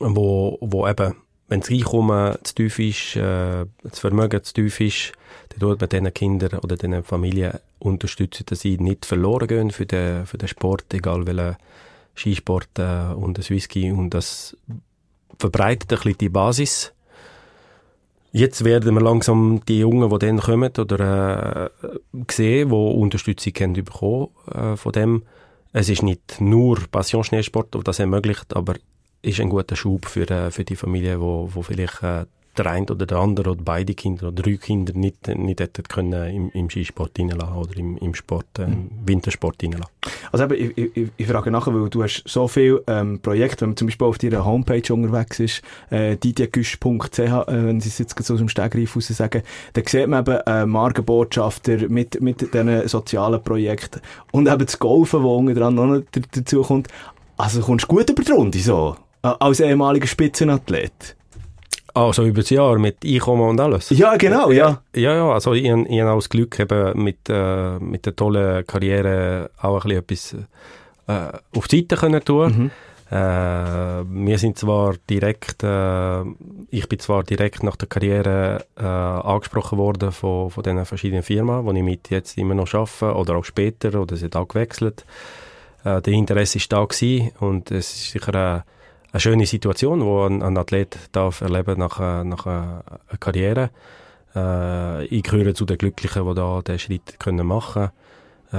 wo, 0.00 0.58
wo 0.60 0.86
eben, 0.88 1.14
wenn 1.48 1.60
das 1.60 1.70
Einkommen 1.70 2.36
zu 2.42 2.54
tief 2.54 2.78
ist, 2.78 3.16
äh, 3.16 3.66
das 3.82 3.98
Vermögen 3.98 4.42
zu 4.42 4.54
tief 4.54 4.80
ist, 4.80 5.12
dann 5.50 5.60
tut 5.60 5.80
man 5.80 5.88
diesen 5.88 6.14
Kindern 6.14 6.58
oder 6.58 6.76
diesen 6.76 7.02
Familien 7.04 7.58
unterstützen, 7.78 8.44
dass 8.46 8.60
sie 8.60 8.78
nicht 8.78 9.06
verloren 9.06 9.46
gehen 9.46 9.70
für 9.70 9.86
den, 9.86 10.26
für 10.26 10.38
den 10.38 10.48
Sport, 10.48 10.92
egal 10.92 11.26
welchen 11.26 11.56
Skisport 12.16 12.78
äh, 12.78 13.14
und 13.14 13.38
das 13.38 13.50
Whisky. 13.50 13.92
Und 13.92 14.10
das 14.10 14.56
verbreitet 15.38 15.92
ein 15.92 15.96
bisschen 15.96 16.18
die 16.18 16.28
Basis. 16.28 16.92
Jetzt 18.32 18.64
werden 18.64 18.94
wir 18.94 19.00
langsam 19.00 19.62
die 19.66 19.78
Jungen, 19.78 20.10
die 20.10 20.18
dann 20.18 20.40
kommen, 20.40 20.72
oder 20.76 21.70
äh, 21.82 21.88
sehen, 22.30 22.68
die 22.68 22.74
Unterstützung 22.74 23.52
haben 23.60 23.72
bekommen 23.72 24.28
äh, 24.52 24.76
von 24.76 24.92
dem. 24.92 25.22
Es 25.72 25.88
ist 25.88 26.02
nicht 26.02 26.40
nur 26.40 26.80
Passion-Schneesport, 26.90 27.74
der 27.74 27.82
das 27.82 27.98
ermöglicht, 27.98 28.54
aber 28.56 28.74
ist 29.26 29.40
ein 29.40 29.48
guter 29.48 29.76
Schub 29.76 30.06
für, 30.06 30.28
äh, 30.30 30.50
für 30.50 30.64
die 30.64 30.76
Familie, 30.76 31.20
wo, 31.20 31.50
wo 31.52 31.62
vielleicht 31.62 32.02
äh, 32.02 32.26
der 32.56 32.66
eine 32.66 32.86
oder 32.86 33.06
der 33.06 33.18
andere 33.18 33.50
oder 33.50 33.60
beide 33.62 33.94
Kinder 33.94 34.28
oder 34.28 34.42
drei 34.42 34.56
Kinder 34.56 34.92
nicht, 34.94 35.28
nicht 35.28 35.60
hätten 35.60 35.82
können 35.82 36.34
im, 36.34 36.50
im 36.50 36.70
Skisport 36.70 37.18
reinlassen 37.18 37.56
oder 37.56 37.76
im, 37.76 37.98
im 37.98 38.14
Sport, 38.14 38.46
äh, 38.58 38.64
im 38.64 38.90
Wintersport 39.04 39.62
reinlassen. 39.62 39.92
Also 40.32 40.44
eben, 40.44 40.72
ich, 40.76 40.96
ich, 40.96 41.08
ich 41.16 41.26
frage 41.26 41.50
nachher, 41.50 41.74
weil 41.74 41.88
du 41.90 42.02
hast 42.02 42.22
so 42.26 42.48
viele 42.48 42.82
ähm, 42.86 43.20
Projekte, 43.20 43.62
wenn 43.62 43.70
man 43.70 43.76
zum 43.76 43.88
Beispiel 43.88 44.06
auf 44.06 44.18
deiner 44.18 44.44
Homepage 44.44 44.94
unterwegs 44.94 45.40
ist, 45.40 45.62
äh, 45.90 46.16
didiagüsch.ch, 46.16 47.18
äh, 47.18 47.44
wenn 47.48 47.80
sie 47.80 47.88
es 47.88 47.98
jetzt 47.98 48.16
so 48.24 48.34
aus 48.34 48.38
dem 48.38 48.48
Stegreif 48.48 48.96
raus 48.96 49.08
sagen, 49.08 49.42
dann 49.74 49.84
sieht 49.86 50.06
man 50.06 50.20
eben 50.20 50.38
äh, 50.46 50.66
Markenbotschafter 50.66 51.88
mit, 51.88 52.20
mit 52.20 52.54
diesen 52.54 52.88
sozialen 52.88 53.42
Projekten 53.42 54.00
und 54.32 54.48
eben 54.48 54.64
das 54.64 54.78
Golfen, 54.78 55.22
wo 55.22 55.36
unter 55.36 55.62
anderem 55.62 55.90
noch 55.90 56.02
dazu 56.12 56.62
kommt. 56.62 56.88
Also 57.36 57.60
kommst 57.60 57.84
du 57.84 57.88
gut 57.88 58.08
über 58.08 58.22
die 58.22 58.32
Runde 58.32 58.58
so, 58.58 58.96
als 59.32 59.60
ehemaliger 59.60 60.06
Spitzenathlet. 60.06 61.16
Also 61.94 62.24
über 62.24 62.42
das 62.42 62.50
Jahr 62.50 62.78
mit 62.78 63.04
Einkommen 63.04 63.48
und 63.48 63.58
alles? 63.58 63.88
Ja, 63.88 64.16
genau, 64.16 64.50
ja. 64.50 64.82
Ja, 64.94 65.14
ja, 65.14 65.32
also 65.32 65.54
ich, 65.54 65.64
ich 65.64 66.00
habe 66.00 66.10
auch 66.10 66.16
das 66.16 66.28
Glück, 66.28 66.60
eben 66.60 67.02
mit, 67.02 67.16
äh, 67.30 67.78
mit 67.78 68.04
der 68.04 68.14
tollen 68.14 68.66
Karriere 68.66 69.50
auch 69.62 69.82
ein 69.86 70.02
bisschen 70.04 70.46
etwas 71.06 71.34
äh, 71.34 71.38
auf 71.56 71.68
die 71.68 71.78
Seite 71.78 71.96
können 71.96 72.22
tun. 72.22 72.46
Mhm. 72.58 72.70
Äh, 73.10 73.14
wir 73.14 74.38
sind 74.38 74.58
zwar 74.58 74.96
direkt, 75.08 75.62
äh, 75.62 76.20
ich 76.70 76.88
bin 76.88 76.98
zwar 76.98 77.22
direkt 77.22 77.62
nach 77.62 77.76
der 77.76 77.88
Karriere 77.88 78.66
äh, 78.76 78.82
angesprochen 78.84 79.78
worden 79.78 80.12
von, 80.12 80.50
von 80.50 80.62
diesen 80.62 80.84
verschiedenen 80.84 81.22
Firmen, 81.22 81.64
wo 81.64 81.72
ich 81.72 81.82
mit 81.82 82.10
jetzt 82.10 82.36
immer 82.36 82.54
noch 82.54 82.74
arbeite 82.74 83.14
oder 83.14 83.36
auch 83.36 83.44
später 83.44 84.00
oder 84.00 84.20
hat 84.20 84.36
auch 84.36 84.48
gewechselt. 84.48 85.06
Äh, 85.84 86.02
der 86.02 86.12
Interesse 86.12 86.58
ist 86.58 86.72
da 86.72 86.84
gewesen 86.84 87.30
und 87.38 87.70
es 87.70 87.94
ist 87.94 88.10
sicher 88.10 88.64
eine, 89.16 89.20
schöne 89.20 89.46
Situation, 89.46 90.02
wo 90.04 90.24
ein, 90.24 90.42
ein 90.42 90.56
Athlet 90.56 90.98
darf 91.12 91.40
erleben 91.40 91.78
nach, 91.78 92.00
äh, 92.00 92.24
nach 92.24 92.46
einer 92.46 92.82
einer 93.08 93.18
Karriere. 93.18 93.70
Äh, 94.34 95.06
ich 95.06 95.22
gehöre 95.22 95.54
zu 95.54 95.64
den 95.64 95.78
Glücklichen, 95.78 96.26
die 96.26 96.34
da 96.34 96.62
den 96.62 96.78
Schritt 96.78 97.18
können 97.18 97.46
machen 97.46 97.90
äh, 98.52 98.56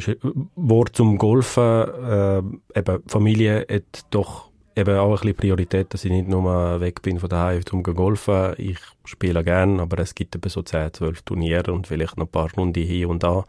Sch- 0.00 0.18
Wort 0.56 0.96
zum 0.96 1.18
Golfen, 1.18 1.62
äh, 1.62 2.78
eben 2.78 3.02
Familie 3.06 3.66
hat 3.70 4.04
doch 4.10 4.48
eben 4.76 4.96
auch 4.96 5.08
ein 5.08 5.14
bisschen 5.16 5.36
Priorität, 5.36 5.92
dass 5.92 6.04
ich 6.04 6.10
nicht 6.10 6.28
nur 6.28 6.80
weg 6.80 7.02
bin 7.02 7.18
von 7.18 7.28
daheim 7.28 7.60
um 7.72 7.84
zu 7.84 7.94
golfen. 7.94 8.54
Ich 8.58 8.78
spiele 9.04 9.42
gern, 9.42 9.80
aber 9.80 9.98
es 9.98 10.14
gibt 10.14 10.36
eben 10.36 10.48
so 10.48 10.62
10, 10.62 10.92
12 10.94 11.22
Turniere 11.22 11.72
und 11.72 11.86
vielleicht 11.88 12.16
noch 12.16 12.26
ein 12.26 12.30
paar 12.30 12.50
Runden 12.56 12.82
hier 12.82 13.08
und 13.08 13.22
da. 13.22 13.44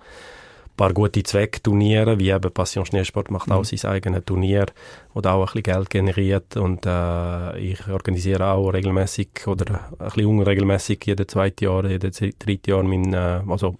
Paar 0.82 0.94
gute 0.94 1.22
Zweckturniere, 1.22 2.18
wie 2.18 2.32
eben 2.32 2.52
Passion 2.52 2.88
Schneesport 2.88 3.30
macht 3.30 3.52
auch 3.52 3.64
sein 3.64 3.92
eigenes 3.92 4.26
Turnier, 4.26 4.66
wo 5.14 5.22
da 5.22 5.34
auch 5.34 5.42
ein 5.42 5.62
bisschen 5.62 5.62
Geld 5.62 5.90
generiert. 5.92 6.58
Und 6.58 6.88
äh, 6.88 7.60
ich 7.60 7.88
organisiere 7.88 8.48
auch 8.48 8.72
regelmäßig 8.72 9.46
oder 9.46 9.80
ein 10.00 10.08
bisschen 10.08 10.26
unregelmäßig 10.26 11.06
jedes 11.06 11.28
zweite 11.28 11.66
Jahr, 11.66 11.86
jedes 11.86 12.18
dritte 12.18 12.72
Jahr 12.72 12.82
mein, 12.82 13.14
äh, 13.14 13.42
also 13.48 13.76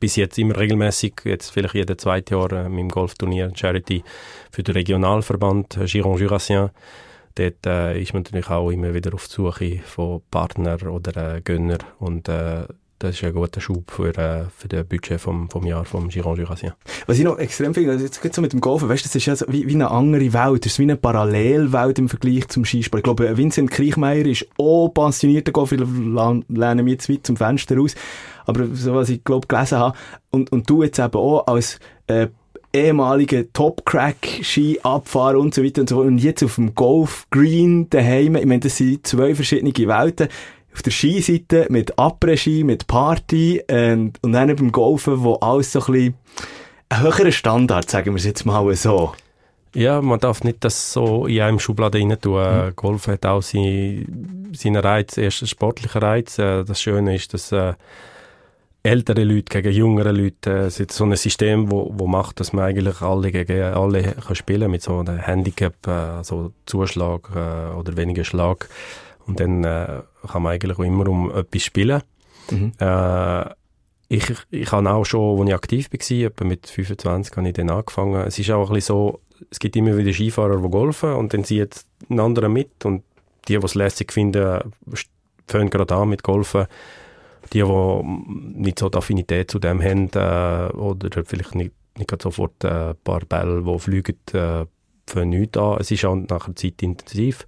bis 0.00 0.16
jetzt 0.16 0.38
immer 0.38 0.58
regelmäßig, 0.58 1.20
jetzt 1.22 1.50
vielleicht 1.50 1.74
jedes 1.74 1.98
zweite 1.98 2.34
Jahr 2.34 2.50
äh, 2.50 2.68
mit 2.68 2.80
dem 2.80 2.88
Golfturnier 2.88 3.52
Charity 3.54 4.02
für 4.50 4.64
den 4.64 4.74
Regionalverband 4.74 5.76
äh, 5.76 5.84
Giron 5.84 6.18
Jurassien. 6.18 6.70
Dort 7.36 7.64
äh, 7.64 8.02
ist 8.02 8.12
man 8.12 8.24
natürlich 8.24 8.50
auch 8.50 8.70
immer 8.70 8.92
wieder 8.92 9.14
auf 9.14 9.28
die 9.28 9.34
Suche 9.34 9.78
von 9.84 10.22
Partnern 10.32 10.82
oder 10.88 11.36
äh, 11.36 11.42
Gönner. 11.42 11.78
Und 12.00 12.28
äh, 12.28 12.64
das 13.00 13.16
ist 13.16 13.24
ein 13.24 13.32
guter 13.32 13.60
Schub 13.62 13.90
für, 13.90 14.16
äh, 14.16 14.44
für 14.56 14.68
das 14.68 14.84
Budget 14.84 15.18
vom, 15.20 15.48
vom 15.48 15.66
Jahr 15.66 15.84
vom 15.86 16.08
Giron 16.08 16.38
Jurassien. 16.38 16.74
Was 17.06 17.18
ich 17.18 17.24
noch 17.24 17.38
extrem 17.38 17.72
finde, 17.72 17.92
also 17.92 18.04
jetzt 18.04 18.34
so 18.34 18.42
mit 18.42 18.52
dem 18.52 18.60
Golfen, 18.60 18.90
weißt 18.90 19.04
das 19.04 19.14
ist 19.14 19.24
ja 19.24 19.34
so 19.34 19.46
wie, 19.48 19.66
wie 19.66 19.74
eine 19.74 19.90
andere 19.90 20.32
Welt, 20.32 20.66
das 20.66 20.72
ist 20.72 20.78
wie 20.78 20.84
eine 20.84 20.96
Parallelwelt 20.96 21.98
im 21.98 22.10
Vergleich 22.10 22.46
zum 22.48 22.66
Skisport. 22.66 23.00
Ich 23.00 23.04
glaube, 23.04 23.36
Vincent 23.36 23.70
Kriechmeier 23.70 24.26
ist 24.26 24.46
auch 24.58 24.88
passionierter 24.88 25.50
Golfer, 25.50 25.76
lehne 25.76 26.82
mich 26.82 26.92
jetzt 26.92 27.08
weit 27.08 27.26
zum 27.26 27.38
Fenster 27.38 27.78
raus, 27.78 27.94
aber 28.44 28.66
so 28.74 28.94
was 28.94 29.08
ich 29.08 29.24
glaube 29.24 29.46
gelesen 29.46 29.78
habe, 29.78 29.96
und, 30.30 30.52
und 30.52 30.68
du 30.68 30.82
jetzt 30.82 30.98
eben 30.98 31.14
auch 31.14 31.46
als 31.46 31.80
äh, 32.06 32.28
ehemaliger 32.72 33.50
Top-Crack-Ski-Abfahrer 33.52 35.38
und 35.38 35.54
so 35.54 35.64
weiter 35.64 35.80
und 35.80 35.88
so 35.88 36.00
und 36.00 36.18
jetzt 36.18 36.42
auf 36.42 36.56
dem 36.56 36.74
Golf 36.74 37.26
Green 37.30 37.88
daheim, 37.88 38.36
ich 38.36 38.44
meine, 38.44 38.60
das 38.60 38.76
sind 38.76 39.06
zwei 39.06 39.34
verschiedene 39.34 39.72
Welten, 39.72 40.28
auf 40.72 40.82
der 40.82 40.92
Skiseite 40.92 41.66
mit 41.68 41.98
Après-Ski, 41.98 42.64
mit 42.64 42.86
Party 42.86 43.62
und, 43.70 44.12
und 44.22 44.32
dann 44.32 44.54
beim 44.54 44.72
Golfen, 44.72 45.22
wo 45.22 45.34
alles 45.34 45.72
so 45.72 45.80
ein 45.80 45.92
bisschen 45.92 46.14
ein 46.88 47.02
höherer 47.02 47.32
Standard, 47.32 47.90
sagen 47.90 48.12
wir 48.12 48.16
es 48.16 48.24
jetzt 48.24 48.44
mal 48.44 48.74
so. 48.74 49.12
Ja, 49.74 50.02
man 50.02 50.18
darf 50.18 50.42
nicht 50.42 50.64
das 50.64 50.92
so 50.92 51.26
in 51.26 51.40
einem 51.40 51.60
Schublade 51.60 51.98
rein 51.98 52.16
tun. 52.20 52.42
Mhm. 52.42 52.76
Golf 52.76 53.06
hat 53.06 53.24
auch 53.24 53.42
seine, 53.42 54.04
seine 54.52 54.82
Reiz, 54.82 55.16
erst 55.16 55.48
sportliche 55.48 56.02
Reiz. 56.02 56.38
Äh, 56.38 56.64
Das 56.64 56.80
Schöne 56.82 57.14
ist, 57.14 57.32
dass 57.34 57.52
äh, 57.52 57.74
ältere 58.82 59.24
Leute 59.24 59.62
gegen 59.62 59.72
jüngere 59.76 60.12
Leute, 60.12 60.50
äh, 60.50 60.66
es 60.66 60.80
ist 60.80 60.92
so 60.92 61.04
ein 61.04 61.14
System, 61.14 61.70
wo, 61.70 61.92
wo 61.94 62.06
macht, 62.06 62.40
dass 62.40 62.52
man 62.52 62.64
eigentlich 62.64 63.00
alle 63.00 63.30
gegen 63.30 63.62
alle 63.62 64.02
kann 64.02 64.34
spielen 64.34 64.70
mit 64.70 64.82
so 64.82 64.98
einem 64.98 65.18
Handicap, 65.18 65.86
äh, 65.86 65.90
also 65.90 66.52
Zuschlag 66.66 67.30
äh, 67.34 67.74
oder 67.76 67.96
weniger 67.96 68.24
Schlag. 68.24 68.68
Und 69.26 69.40
dann 69.40 69.64
äh, 69.64 70.02
kann 70.26 70.42
man 70.42 70.52
eigentlich 70.52 70.78
auch 70.78 70.84
immer 70.84 71.08
um 71.08 71.30
etwas 71.30 71.62
spielen. 71.62 72.02
Mhm. 72.50 72.72
Äh, 72.78 73.44
ich, 74.08 74.32
ich 74.50 74.72
habe 74.72 74.90
auch 74.90 75.04
schon, 75.04 75.40
als 75.40 75.48
ich 75.48 75.54
aktiv 75.54 75.88
war, 75.92 76.26
etwa 76.26 76.44
mit 76.44 76.66
25 76.66 77.36
habe 77.36 77.48
ich 77.48 77.54
dann 77.54 77.70
angefangen. 77.70 78.26
Es 78.26 78.38
ist 78.38 78.50
auch 78.50 78.68
ein 78.68 78.74
bisschen 78.74 78.94
so, 78.94 79.20
es 79.50 79.60
gibt 79.60 79.76
immer 79.76 79.96
wieder 79.96 80.12
Skifahrer, 80.12 80.60
die 80.60 80.68
golfen 80.68 81.12
und 81.12 81.32
dann 81.32 81.44
zieht 81.44 81.84
ein 82.08 82.18
anderer 82.18 82.48
mit 82.48 82.84
und 82.84 83.04
die, 83.48 83.56
die 83.56 83.64
es 83.64 83.74
lässig 83.74 84.12
finden, 84.12 84.60
fangen 85.46 85.70
gerade 85.70 85.94
an 85.94 86.08
mit 86.08 86.22
Golfen. 86.22 86.66
die, 87.52 87.62
die 87.62 88.02
nicht 88.60 88.78
so 88.78 88.88
die 88.88 88.98
Affinität 88.98 89.50
zu 89.50 89.58
dem 89.58 89.82
haben 89.82 90.10
äh, 90.14 90.72
oder 90.74 91.24
vielleicht 91.24 91.54
nicht, 91.54 91.72
nicht 91.96 92.22
sofort 92.22 92.64
äh, 92.64 92.90
ein 92.90 92.96
paar 93.02 93.20
Bälle, 93.20 93.62
die 93.62 93.78
fliegen, 93.78 94.16
äh, 94.32 94.66
für 95.06 95.24
nichts 95.24 95.58
an. 95.58 95.78
Es 95.80 95.90
ist 95.90 96.04
auch 96.04 96.14
nachher 96.14 96.54
zeitintensiv. 96.54 97.46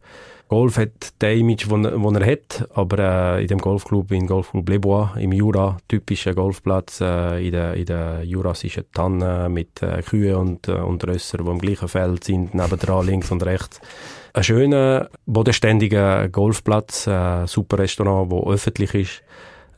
Golf 0.53 0.77
hat 0.77 1.15
das 1.19 1.33
Image, 1.33 1.67
das 1.67 2.21
er, 2.21 2.27
hat, 2.27 2.69
aber 2.75 2.99
äh, 3.39 3.41
in 3.41 3.49
dem 3.49 3.59
Golfclub, 3.59 4.13
in 4.13 4.27
Golfclub 4.27 4.69
Les 4.69 4.79
Bois, 4.79 5.15
im 5.17 5.33
Jura, 5.33 5.79
typischer 5.89 6.35
Golfplatz, 6.35 7.01
äh, 7.01 7.47
in 7.47 7.53
der, 7.53 7.73
in 7.73 7.87
der 7.87 8.23
jurassischen 8.23 8.85
Tanne 8.93 9.49
mit 9.49 9.83
äh, 9.83 10.03
Kühen 10.03 10.35
und, 10.35 10.69
äh, 10.69 10.73
und 10.73 11.09
Rösser, 11.09 11.39
die 11.39 11.51
im 11.51 11.59
gleichen 11.59 11.89
Feld 11.89 12.25
sind, 12.25 12.55
nebendran 12.55 13.07
links 13.07 13.31
und 13.31 13.43
rechts. 13.47 13.81
Ein 14.35 14.45
schöner, 14.45 15.09
bodenständiger 15.25 16.29
Golfplatz, 16.29 17.07
äh, 17.07 17.47
super 17.47 17.79
Restaurant, 17.79 18.31
wo 18.31 18.53
öffentlich 18.53 18.93
ist. 18.93 19.23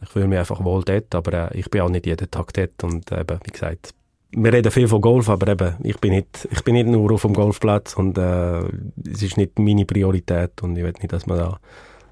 Ich 0.02 0.08
fühle 0.08 0.26
mich 0.26 0.40
einfach 0.40 0.64
wohl 0.64 0.82
dort, 0.82 1.14
aber 1.14 1.52
äh, 1.52 1.56
ich 1.56 1.70
bin 1.70 1.82
auch 1.82 1.88
nicht 1.88 2.06
jeden 2.06 2.28
Tag 2.32 2.52
dort 2.52 2.82
und 2.82 3.12
eben, 3.12 3.38
wie 3.44 3.52
gesagt, 3.52 3.94
wir 4.36 4.52
reden 4.52 4.70
viel 4.70 4.88
von 4.88 5.00
Golf, 5.00 5.28
aber 5.28 5.48
eben, 5.48 5.74
ich 5.82 5.98
bin 5.98 6.12
nicht, 6.12 6.48
ich 6.50 6.62
bin 6.62 6.74
nicht 6.74 6.86
nur 6.86 7.12
auf 7.12 7.22
dem 7.22 7.34
Golfplatz 7.34 7.94
und 7.94 8.18
äh, 8.18 8.60
es 9.10 9.22
ist 9.22 9.36
nicht 9.36 9.58
meine 9.58 9.84
Priorität 9.84 10.62
und 10.62 10.76
ich 10.76 10.84
will 10.84 10.92
nicht, 11.00 11.12
dass 11.12 11.26
man 11.26 11.38
da 11.38 11.58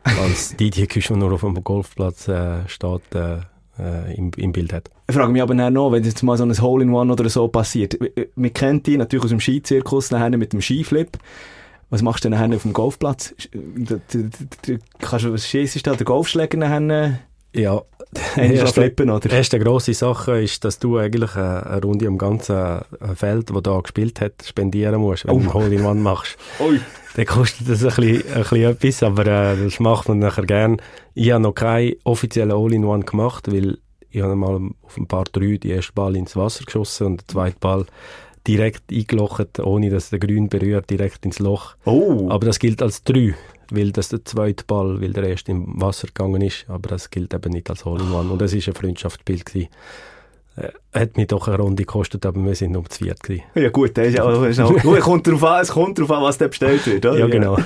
als 0.04 0.56
DJ 0.60 0.84
Küche 0.84 1.16
nur 1.16 1.32
auf 1.32 1.40
dem 1.40 1.62
Golfplatz 1.62 2.28
äh, 2.28 2.66
steht, 2.68 3.14
äh, 3.14 3.38
äh, 3.78 4.14
im, 4.16 4.30
im 4.36 4.52
Bild 4.52 4.72
hat. 4.72 4.90
Ich 5.08 5.14
frage 5.14 5.32
mich 5.32 5.42
aber 5.42 5.54
noch, 5.54 5.92
wenn 5.92 6.04
jetzt 6.04 6.22
mal 6.22 6.36
so 6.36 6.44
ein 6.44 6.60
Hole-in-One 6.60 7.12
oder 7.12 7.28
so 7.28 7.48
passiert. 7.48 7.98
Man 8.34 8.52
kennt 8.52 8.86
dich 8.86 8.96
natürlich 8.96 9.24
aus 9.24 9.30
dem 9.30 9.40
Skizirkus 9.40 10.10
nachher 10.10 10.36
mit 10.36 10.52
dem 10.52 10.60
Skiflip. 10.60 11.18
Was 11.90 12.02
machst 12.02 12.24
du 12.24 12.30
denn 12.30 12.38
nachher 12.38 12.54
auf 12.56 12.62
dem 12.62 12.72
Golfplatz? 12.72 13.34
Kannst 14.98 15.24
du, 15.24 15.32
was 15.32 15.46
schießt 15.46 15.86
da, 15.86 15.94
der 15.94 16.06
Golfschläger 16.06 16.56
nachher? 16.56 17.18
Ja, 17.54 17.82
die 18.36 18.54
erste, 18.54 18.80
flippen, 18.80 19.10
oder? 19.10 19.28
Die 19.28 19.34
erste 19.34 19.58
grosse 19.58 19.94
Sache 19.94 20.42
ist, 20.42 20.64
dass 20.64 20.78
du 20.78 20.98
eigentlich 20.98 21.34
eine, 21.36 21.66
eine 21.66 21.82
Runde 21.82 22.06
am 22.06 22.18
ganzen 22.18 22.56
äh, 22.56 23.14
Feld, 23.14 23.50
das 23.50 23.62
da 23.62 23.80
gespielt 23.80 24.20
hat, 24.20 24.34
spendieren 24.44 25.00
musst, 25.00 25.26
wenn 25.26 25.34
oh. 25.34 25.38
du 25.38 25.44
einen 25.44 25.54
Hole-in-One 25.54 26.00
machst. 26.00 26.36
Ui. 26.60 26.80
Dann 27.14 27.26
kostet 27.26 27.68
das 27.68 27.84
ein 27.84 27.94
bisschen, 27.94 28.32
ein 28.34 28.42
bisschen 28.42 28.70
etwas, 28.70 29.02
aber 29.02 29.26
äh, 29.26 29.64
das 29.64 29.80
macht 29.80 30.08
man 30.08 30.18
nachher 30.18 30.46
gern. 30.46 30.80
Ich 31.14 31.30
habe 31.30 31.42
noch 31.42 31.54
keinen 31.54 31.94
offiziellen 32.04 32.56
Hole-in-One 32.56 33.04
gemacht, 33.04 33.52
weil 33.52 33.78
ich 34.10 34.22
habe 34.22 34.36
mal 34.36 34.60
auf 34.82 34.96
ein 34.96 35.06
paar 35.06 35.24
drei 35.24 35.56
die 35.56 35.70
erste 35.70 35.92
Ball 35.92 36.16
ins 36.16 36.36
Wasser 36.36 36.64
geschossen 36.64 37.06
und 37.06 37.22
den 37.22 37.28
zweiten 37.28 37.60
Ball 37.60 37.86
direkt 38.46 38.90
eingelocht, 38.90 39.58
ohne 39.60 39.90
dass 39.90 40.10
der 40.10 40.18
Grün 40.18 40.48
berührt, 40.48 40.90
direkt 40.90 41.24
ins 41.24 41.38
Loch. 41.38 41.76
Oh. 41.84 42.28
Aber 42.30 42.46
das 42.46 42.58
gilt 42.58 42.82
als 42.82 43.04
drei 43.04 43.34
weil 43.74 43.92
das 43.92 44.08
der 44.08 44.24
zweite 44.24 44.64
Ball, 44.64 45.00
weil 45.00 45.12
der 45.12 45.24
erste 45.24 45.52
im 45.52 45.80
Wasser 45.80 46.06
gegangen 46.06 46.42
ist, 46.42 46.66
aber 46.68 46.90
das 46.90 47.10
gilt 47.10 47.34
eben 47.34 47.52
nicht 47.52 47.70
als 47.70 47.84
Hole-in-One 47.84 48.30
und 48.30 48.40
das 48.40 48.52
ist 48.52 48.68
ein 48.68 48.74
Freundschaftsbild 48.74 49.46
gewesen. 49.46 49.68
Äh, 50.54 50.68
hat 50.92 51.16
mich 51.16 51.28
doch 51.28 51.48
eine 51.48 51.56
Runde 51.56 51.84
gekostet, 51.84 52.26
aber 52.26 52.44
wir 52.44 52.54
sind 52.54 52.76
um 52.76 52.84
das 52.86 52.98
Viert 52.98 53.22
gewesen. 53.22 53.44
Ja 53.54 53.70
gut, 53.70 53.96
das 53.96 54.08
ist 54.08 54.20
auch, 54.20 54.42
ist 54.44 54.60
auch 54.60 54.76
gut. 54.82 55.00
Kommt 55.00 55.26
drauf 55.26 55.42
an, 55.44 55.62
es 55.62 55.70
kommt 55.70 55.98
darauf 55.98 56.10
an, 56.10 56.22
was 56.22 56.36
da 56.36 56.46
bestellt 56.46 56.86
wird, 56.86 57.06
oder? 57.06 57.18
Ja, 57.18 57.26
genau. 57.26 57.56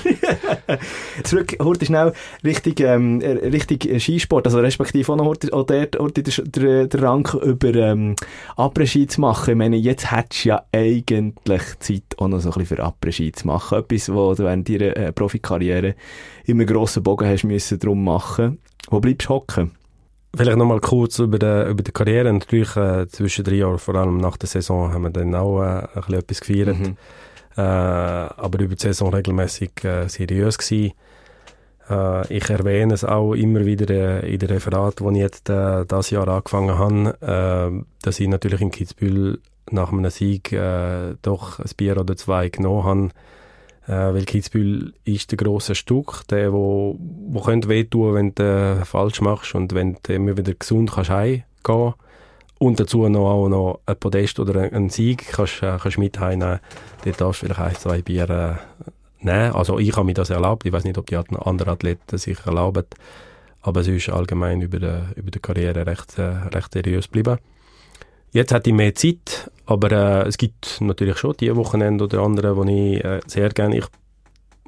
Zurück, 1.25 1.57
heute 1.61 1.85
schnell 1.85 2.13
richtig, 2.45 2.79
ähm, 2.79 3.21
richtig 3.21 4.01
Skisport, 4.01 4.47
also 4.47 4.61
respektive 4.61 5.13
auch 5.13 5.17
noch 5.17 5.25
heute, 5.25 5.53
auch 5.53 5.67
dort, 5.67 5.99
heute 5.99 6.23
der, 6.23 6.87
der, 6.87 7.03
Rang 7.03 7.29
über 7.43 7.75
ähm, 7.75 8.15
Après-Ski 8.57 9.09
zu 9.09 9.21
machen. 9.21 9.51
Ich 9.51 9.57
meine, 9.57 9.77
jetzt 9.77 10.13
hättest 10.13 10.45
du 10.45 10.51
ja 10.51 10.63
eigentlich 10.71 11.79
Zeit, 11.81 12.05
auch 12.19 12.29
noch 12.29 12.39
so 12.39 12.51
ein 12.51 12.59
bisschen 12.59 12.77
für 12.77 12.85
Après-Ski 12.85 13.33
zu 13.33 13.49
machen. 13.49 13.79
Etwas, 13.79 14.13
wo 14.13 14.33
du 14.35 14.45
während 14.45 14.69
deiner 14.69 14.97
äh, 14.97 15.13
Profikarriere 15.13 15.97
immer 16.45 16.65
grossen 16.65 17.03
Bogen 17.03 17.27
hast 17.27 17.43
müssen 17.43 17.81
drum 17.81 18.05
machen. 18.05 18.59
Wo 18.89 19.01
bleibst 19.01 19.29
du 19.29 19.35
hocken? 19.35 19.73
Vielleicht 20.37 20.59
nochmal 20.59 20.81
kurz 20.81 21.19
über 21.19 21.39
die, 21.39 21.71
über 21.71 21.83
die 21.83 21.93
Karriere. 21.93 22.33
Natürlich 22.33 22.77
äh, 22.77 23.07
zwischen 23.09 23.45
drei 23.45 23.55
Jahren, 23.57 23.79
vor 23.79 23.95
allem 23.95 24.19
nach 24.19 24.37
der 24.37 24.49
Saison, 24.49 24.93
haben 24.93 25.03
wir 25.03 25.11
dann 25.11 25.35
auch 25.35 25.63
äh, 25.63 25.65
ein 25.65 25.89
bisschen 25.95 26.15
etwas 26.15 26.41
gefeiert. 26.41 26.79
Mhm. 26.79 26.97
Äh, 27.57 27.61
aber 27.63 28.61
über 28.61 28.75
die 28.75 28.83
Saison 28.83 29.15
regelmäßig 29.15 29.71
äh, 29.85 30.09
seriös 30.09 30.59
gewesen. 30.59 30.93
Äh, 31.89 32.37
ich 32.37 32.51
erwähne 32.51 32.95
es 32.95 33.05
auch 33.05 33.35
immer 33.35 33.65
wieder 33.65 33.89
äh, 34.23 34.33
in 34.33 34.39
den 34.39 34.49
Referat, 34.49 35.01
wo 35.01 35.11
ich 35.11 35.19
jetzt 35.19 35.49
äh, 35.49 35.85
das 35.87 36.11
Jahr 36.11 36.29
angefangen 36.29 36.79
habe, 36.79 37.85
dass 38.03 38.21
ich 38.21 38.29
natürlich 38.29 38.61
in 38.61 38.71
Kitzbühel 38.71 39.39
nach 39.71 39.93
einem 39.93 40.11
Sieg 40.11 40.57
doch 41.23 41.59
ein 41.59 41.71
Bier 41.77 41.97
oder 41.99 42.17
zwei 42.17 42.49
genommen 42.51 42.85
habe 42.85 43.09
äh, 43.87 43.93
weil 43.93 44.25
Kitzbühel 44.25 44.95
ist 45.05 45.31
der 45.31 45.39
grosse 45.39 45.75
Stück, 45.75 46.23
der, 46.29 46.53
wo, 46.53 46.97
wo 46.99 47.41
könnte 47.41 47.69
wehtun, 47.69 48.15
wenn 48.15 48.35
du 48.35 48.43
äh, 48.43 48.85
falsch 48.85 49.21
machst 49.21 49.55
und 49.55 49.75
wenn 49.75 49.97
du 50.03 50.13
immer 50.13 50.37
wieder 50.37 50.55
gesund 50.55 50.93
kannst 50.93 51.11
heimgehen 51.11 51.95
und 52.59 52.81
dazu 52.81 53.09
noch, 53.09 53.31
auch 53.31 53.49
noch 53.49 53.81
ein 53.87 53.97
Podest 53.97 54.41
oder 54.41 54.61
einen 54.61 54.91
Sieg 54.91 55.29
kannst, 55.31 55.63
äh, 55.63 55.79
kannst 55.81 55.99
mit 55.99 56.19
heimnehmen, 56.19 56.61
dann 57.05 57.15
darfst 57.17 57.43
du 57.43 57.47
vielleicht 57.47 57.61
ein, 57.61 57.75
zwei 57.77 58.03
Bier 58.03 58.29
äh, 58.31 58.55
nehmen. 59.25 59.53
Also 59.53 59.79
ich 59.79 59.95
habe 59.95 60.07
mir 60.07 60.15
das 60.15 60.31
erlaubt, 60.31 60.67
ich 60.67 60.73
weiß 60.73 60.85
nicht, 60.85 60.99
ob 60.99 61.07
die 61.07 61.17
anderen 61.17 61.73
Athleten 61.73 62.19
sich 62.19 62.39
erlauben, 62.45 62.85
aber 63.63 63.81
es 63.81 63.89
ist 63.89 64.09
allgemein 64.09 64.63
über 64.63 64.79
die, 64.81 65.21
über 65.21 65.31
die 65.31 65.41
Karriere 65.41 65.87
recht, 65.87 66.19
äh, 66.19 66.23
recht 66.23 66.73
seriös 66.73 67.07
geblieben. 67.07 67.39
Jetzt 68.37 68.53
hätte 68.53 68.69
ich 68.69 68.77
mehr 68.77 68.95
Zeit, 68.95 69.51
aber 69.65 69.93
äh, 69.93 70.29
es 70.29 70.37
gibt 70.37 70.83
natürlich 70.83 71.17
schon 71.17 71.39
die 71.41 71.57
Wochenende 71.57 72.05
oder 72.05 72.19
andere, 72.19 72.55
wo 72.55 72.65
ich 72.65 73.03
äh, 73.03 73.21
sehr 73.27 73.49
gerne, 73.49 73.79
ich, 73.79 73.87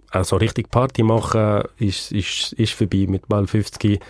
also 0.08 0.36
richtig 0.36 0.70
Party 0.70 1.02
mache, 1.02 1.68
ist, 1.76 2.10
ist, 2.10 2.54
ist 2.54 2.72
vorbei 2.72 3.04
mit 3.06 3.28
mal 3.28 3.46
50. 3.46 4.00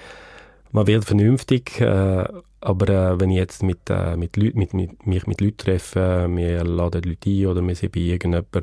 Man 0.71 0.87
wird 0.87 1.05
vernünftig, 1.05 1.81
äh, 1.81 2.25
aber 2.61 2.89
äh, 2.89 3.19
wenn 3.19 3.31
ich 3.31 3.39
jetzt 3.39 3.65
mit, 3.65 3.91
äh, 3.91 4.17
mit, 4.17 4.37
Leut, 4.37 4.55
mit, 4.55 4.75
mit, 4.75 5.05
mich 5.05 5.27
mit 5.27 5.41
Leuten 5.41 5.57
treffe, 5.57 6.29
wir 6.31 6.63
laden 6.63 7.03
Leute 7.03 7.29
ein 7.29 7.47
oder 7.49 7.61
wir 7.67 7.75
sind 7.75 7.91
bei 7.91 8.01
irgendjemandem, 8.03 8.63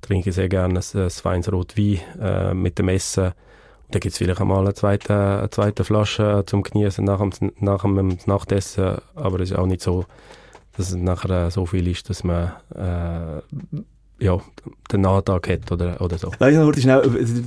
trinke 0.00 0.30
sehr 0.30 0.48
gerne 0.48 0.78
ein, 0.78 1.00
ein 1.00 1.10
feines 1.10 1.50
Rotwein 1.50 1.98
mit 2.54 2.78
dem 2.78 2.88
Essen 2.88 3.32
da 3.90 3.98
gibt 3.98 4.12
es 4.12 4.18
vielleicht 4.18 4.40
einmal 4.40 4.60
eine 4.60 4.74
zweite, 4.74 5.14
eine 5.14 5.50
zweite 5.50 5.84
Flasche 5.84 6.44
zum 6.46 6.62
Genießen 6.62 7.04
nach 7.04 7.20
dem, 7.20 7.52
nach 7.58 7.82
dem 7.82 8.18
Nachtessen, 8.26 8.98
aber 9.14 9.40
es 9.40 9.50
ist 9.50 9.58
auch 9.58 9.66
nicht 9.66 9.82
so, 9.82 10.04
dass 10.76 10.90
es 10.90 10.96
nachher 10.96 11.50
so 11.50 11.66
viel 11.66 11.88
ist, 11.88 12.08
dass 12.08 12.24
man 12.24 12.52
äh, 12.74 13.42
ja, 14.20 14.38
den 14.92 15.00
Nahtag 15.00 15.48
hat 15.48 15.72
oder, 15.72 16.00
oder 16.00 16.18
so. 16.18 16.30
Lass 16.38 16.56
uns 16.56 16.82
schnell 16.82 17.02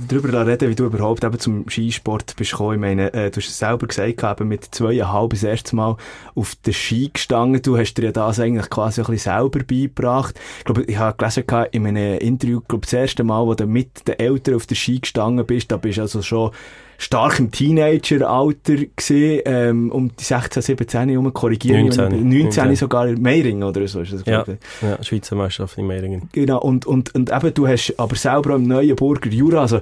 darüber 0.08 0.46
reden, 0.46 0.68
wie 0.68 0.74
du 0.74 0.86
überhaupt 0.86 1.22
eben 1.22 1.38
zum 1.38 1.68
Skisport 1.68 2.34
bist 2.36 2.50
gekommen. 2.50 2.74
Ich 2.74 2.80
meine, 2.80 3.12
äh, 3.14 3.30
du 3.30 3.40
hast 3.40 3.48
es 3.48 3.58
selber 3.58 3.86
gesagt, 3.86 4.22
eben 4.22 4.48
mit 4.48 4.64
zweieinhalb 4.74 5.30
das 5.30 5.44
erste 5.44 5.76
Mal 5.76 5.96
auf 6.34 6.54
den 6.56 6.74
Ski 6.74 7.10
gestanden. 7.12 7.62
Du 7.62 7.78
hast 7.78 7.94
dir 7.94 8.06
ja 8.06 8.12
das 8.12 8.40
eigentlich 8.40 8.68
quasi 8.70 9.00
ein 9.00 9.06
bisschen 9.06 9.32
selber 9.32 9.60
beigebracht. 9.60 10.38
Ich 10.58 10.64
glaube, 10.64 10.82
ich 10.82 10.98
habe 10.98 11.16
gelesen 11.16 11.44
in 11.72 11.86
einem 11.86 12.18
Interview, 12.18 12.60
glaube 12.66 12.82
das 12.82 12.92
erste 12.92 13.24
Mal, 13.24 13.46
wo 13.46 13.54
du 13.54 13.66
mit 13.66 14.06
den 14.08 14.18
Eltern 14.18 14.56
auf 14.56 14.66
den 14.66 14.76
Ski 14.76 15.00
gestanden 15.00 15.46
bist, 15.46 15.70
da 15.70 15.76
bist 15.76 15.98
du 15.98 16.02
also 16.02 16.22
schon 16.22 16.50
stark 16.98 17.38
im 17.38 17.50
Teenager-Alter 17.50 18.76
gesehen, 18.96 19.42
ähm, 19.44 19.90
um 19.90 20.10
die 20.16 20.24
16, 20.24 20.62
17 20.62 21.08
herum, 21.08 21.32
korrigieren 21.32 21.82
19, 21.82 22.28
19, 22.28 22.28
19 22.28 22.76
sogar 22.76 23.08
in 23.08 23.20
Meiringen 23.20 23.62
oder 23.62 23.86
so. 23.86 24.00
Ist 24.00 24.12
das 24.12 24.24
ja, 24.26 24.44
ja, 24.82 25.02
Schweizer 25.02 25.36
Meisterschaft 25.36 25.78
in 25.78 25.86
Meiringen. 25.86 26.28
Genau, 26.32 26.60
und, 26.60 26.86
und, 26.86 27.14
und 27.14 27.30
eben, 27.30 27.54
du 27.54 27.68
hast 27.68 27.94
aber 27.98 28.16
selber 28.16 28.54
im 28.56 28.64
Neuenburger 28.64 29.30
Jura, 29.30 29.62
also 29.62 29.80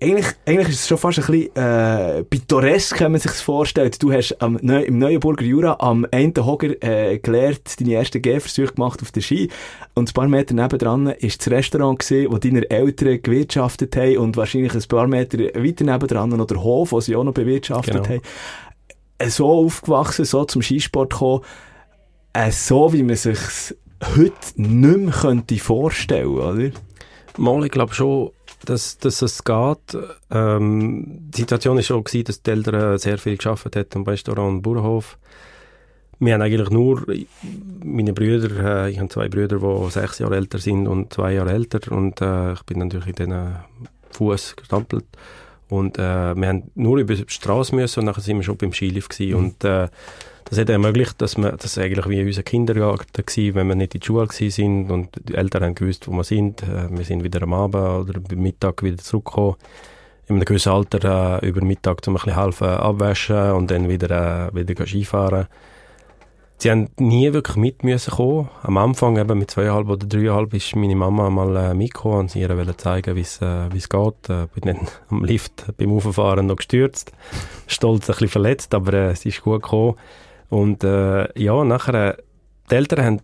eigentlich, 0.00 0.26
eigentlich 0.46 0.68
ist 0.68 0.80
es 0.80 0.88
schon 0.88 0.98
fast 0.98 1.18
ein 1.18 1.26
bisschen 1.26 1.56
äh, 1.56 2.24
pittoresk, 2.24 2.96
kann 2.96 3.12
man 3.12 3.20
sich 3.20 3.30
vorstellen. 3.32 3.90
Du 3.98 4.12
hast 4.12 4.40
am, 4.42 4.58
Neu 4.62 4.82
im 4.82 4.98
Neuenburger 4.98 5.44
Jura 5.44 5.76
am 5.78 6.06
einen 6.10 6.34
Hoger 6.44 6.82
äh, 6.82 7.18
gelernt, 7.18 7.80
deine 7.80 7.94
ersten 7.94 8.20
Gehversuche 8.20 8.74
gemacht 8.74 9.00
auf 9.02 9.12
der 9.12 9.20
Ski. 9.20 9.48
Und 9.94 10.10
ein 10.10 10.12
paar 10.12 10.28
Meter 10.28 10.54
nebendran 10.54 11.08
ist 11.08 11.40
das 11.40 11.52
Restaurant 11.52 12.00
gesehen, 12.00 12.32
wo 12.32 12.38
deine 12.38 12.68
Eltern 12.68 13.22
gewirtschaftet 13.22 13.94
haben 13.96 14.18
und 14.18 14.36
wahrscheinlich 14.36 14.74
ein 14.74 14.84
paar 14.88 15.06
Meter 15.06 15.38
weiter 15.38 15.84
nebendran 15.84 16.30
noch 16.30 16.46
der 16.46 16.62
Hof, 16.62 16.92
wo 16.92 17.00
sie 17.00 17.14
auch 17.14 17.24
noch 17.24 17.34
bewirtschaftet 17.34 17.94
genau. 17.94 18.08
haben. 18.08 18.22
Äh, 19.18 19.28
so 19.28 19.48
aufgewachsen, 19.50 20.24
so 20.24 20.44
zum 20.44 20.62
Skisport 20.62 21.10
gekommen, 21.10 21.42
äh, 22.32 22.50
so 22.50 22.92
wie 22.92 23.02
man 23.02 23.16
sich 23.16 23.38
heute 24.16 24.32
nicht 24.56 24.98
mehr 24.98 25.12
könnte 25.12 25.58
vorstellen, 25.58 26.26
oder? 26.26 26.70
Mal, 27.36 27.64
ich 27.64 27.70
glaube 27.70 27.94
schon, 27.94 28.30
dass, 28.70 28.98
dass 28.98 29.20
es 29.20 29.42
geht. 29.42 29.98
Ähm, 30.30 31.04
die 31.34 31.40
Situation 31.40 31.76
war 31.76 31.82
schon, 31.82 32.04
gewesen, 32.04 32.24
dass 32.24 32.42
die 32.42 32.50
Eltern 32.50 32.98
sehr 32.98 33.18
viel 33.18 33.36
geschafft 33.36 33.74
haben 33.74 33.86
am 33.94 34.02
Restaurant 34.04 34.48
und 34.48 34.62
Bauernhof. 34.62 35.18
Wir 36.20 36.34
haben 36.34 36.42
eigentlich 36.42 36.70
nur, 36.70 37.04
meine 37.82 38.12
Brüder, 38.12 38.84
äh, 38.84 38.90
ich 38.90 39.00
habe 39.00 39.08
zwei 39.08 39.28
Brüder, 39.28 39.58
die 39.58 39.90
sechs 39.90 40.20
Jahre 40.20 40.36
älter 40.36 40.58
sind 40.58 40.86
und 40.86 41.12
zwei 41.12 41.32
Jahre 41.32 41.52
älter 41.52 41.80
und 41.90 42.20
äh, 42.20 42.52
ich 42.52 42.62
bin 42.62 42.78
natürlich 42.78 43.08
in 43.08 43.14
diesen 43.14 43.56
Fuß 44.12 44.54
gestampelt. 44.54 45.06
Und 45.68 45.98
äh, 45.98 46.34
wir 46.36 46.48
haben 46.48 46.70
nur 46.74 46.98
über 46.98 47.14
die 47.14 47.24
Straße 47.26 47.74
müssen 47.74 48.00
und 48.00 48.06
dann 48.06 48.20
sind 48.20 48.36
wir 48.36 48.44
schon 48.44 48.56
beim 48.56 48.72
Skilift 48.72 49.10
gewesen. 49.10 49.30
Mhm. 49.30 49.44
Und 49.44 49.64
äh, 49.64 49.88
das 50.44 50.58
hat 50.58 50.68
ermöglicht, 50.68 51.20
dass 51.20 51.36
wir, 51.36 51.52
das 51.52 51.78
eigentlich 51.78 52.08
wie 52.08 52.24
unser 52.24 52.42
Kindergarten 52.42 53.22
war, 53.24 53.54
wenn 53.54 53.68
wir 53.68 53.74
nicht 53.74 53.94
in 53.94 54.00
die 54.00 54.06
Schule 54.06 54.28
sind 54.30 54.90
und 54.90 55.08
die 55.28 55.34
Eltern 55.34 55.64
haben 55.64 55.74
gewusst, 55.74 56.08
wo 56.08 56.12
wir 56.12 56.24
sind. 56.24 56.62
Äh, 56.62 56.88
wir 56.90 57.04
sind 57.04 57.24
wieder 57.24 57.42
am 57.42 57.52
Abend 57.52 58.08
oder 58.08 58.18
am 58.18 58.42
Mittag 58.42 58.82
wieder 58.82 58.98
zurückgekommen. 58.98 59.56
in 60.26 60.36
einem 60.36 60.44
gewissen 60.44 60.72
Alter 60.72 61.40
äh, 61.42 61.48
über 61.48 61.62
Mittag 61.64 62.04
zum 62.04 62.16
ein 62.16 62.22
bisschen 62.22 62.40
helfen, 62.40 62.68
abwaschen 62.68 63.52
und 63.52 63.70
dann 63.70 63.88
wieder, 63.88 64.48
äh, 64.48 64.54
wieder 64.54 64.86
Skifahren. 64.86 65.46
Sie 66.62 66.70
haben 66.70 66.90
nie 66.98 67.32
wirklich 67.32 67.56
mit 67.56 67.84
müssen 67.84 68.10
kommen. 68.10 68.50
Am 68.62 68.76
Anfang, 68.76 69.16
eben 69.16 69.38
mit 69.38 69.50
zweieinhalb 69.50 69.88
oder 69.88 70.06
dreieinhalb, 70.06 70.52
ist 70.52 70.76
meine 70.76 70.94
Mama 70.94 71.30
mal 71.30 71.56
äh, 71.56 71.74
mitgekommen 71.74 72.18
und 72.18 72.30
sie 72.30 72.40
ihr 72.40 72.54
wollte 72.54 72.76
zeigen, 72.76 73.16
wie 73.16 73.22
es 73.22 73.40
äh, 73.40 73.72
wie's 73.72 73.88
geht. 73.88 74.28
Äh, 74.28 74.46
bin 74.54 74.64
dann 74.66 74.88
am 75.08 75.24
Lift 75.24 75.64
beim 75.78 75.90
Auffahren 75.90 76.48
noch 76.48 76.56
gestürzt. 76.56 77.12
Stolz 77.66 78.10
ein 78.10 78.12
bisschen 78.12 78.28
verletzt, 78.28 78.74
aber 78.74 78.92
äh, 78.92 79.10
es 79.12 79.24
ist 79.24 79.40
gut 79.40 79.62
gekommen. 79.62 79.94
Und 80.50 80.84
äh, 80.84 81.40
ja, 81.40 81.64
nachher, 81.64 82.18
äh, 82.18 82.22
die 82.70 82.74
Eltern 82.74 83.04
haben 83.04 83.20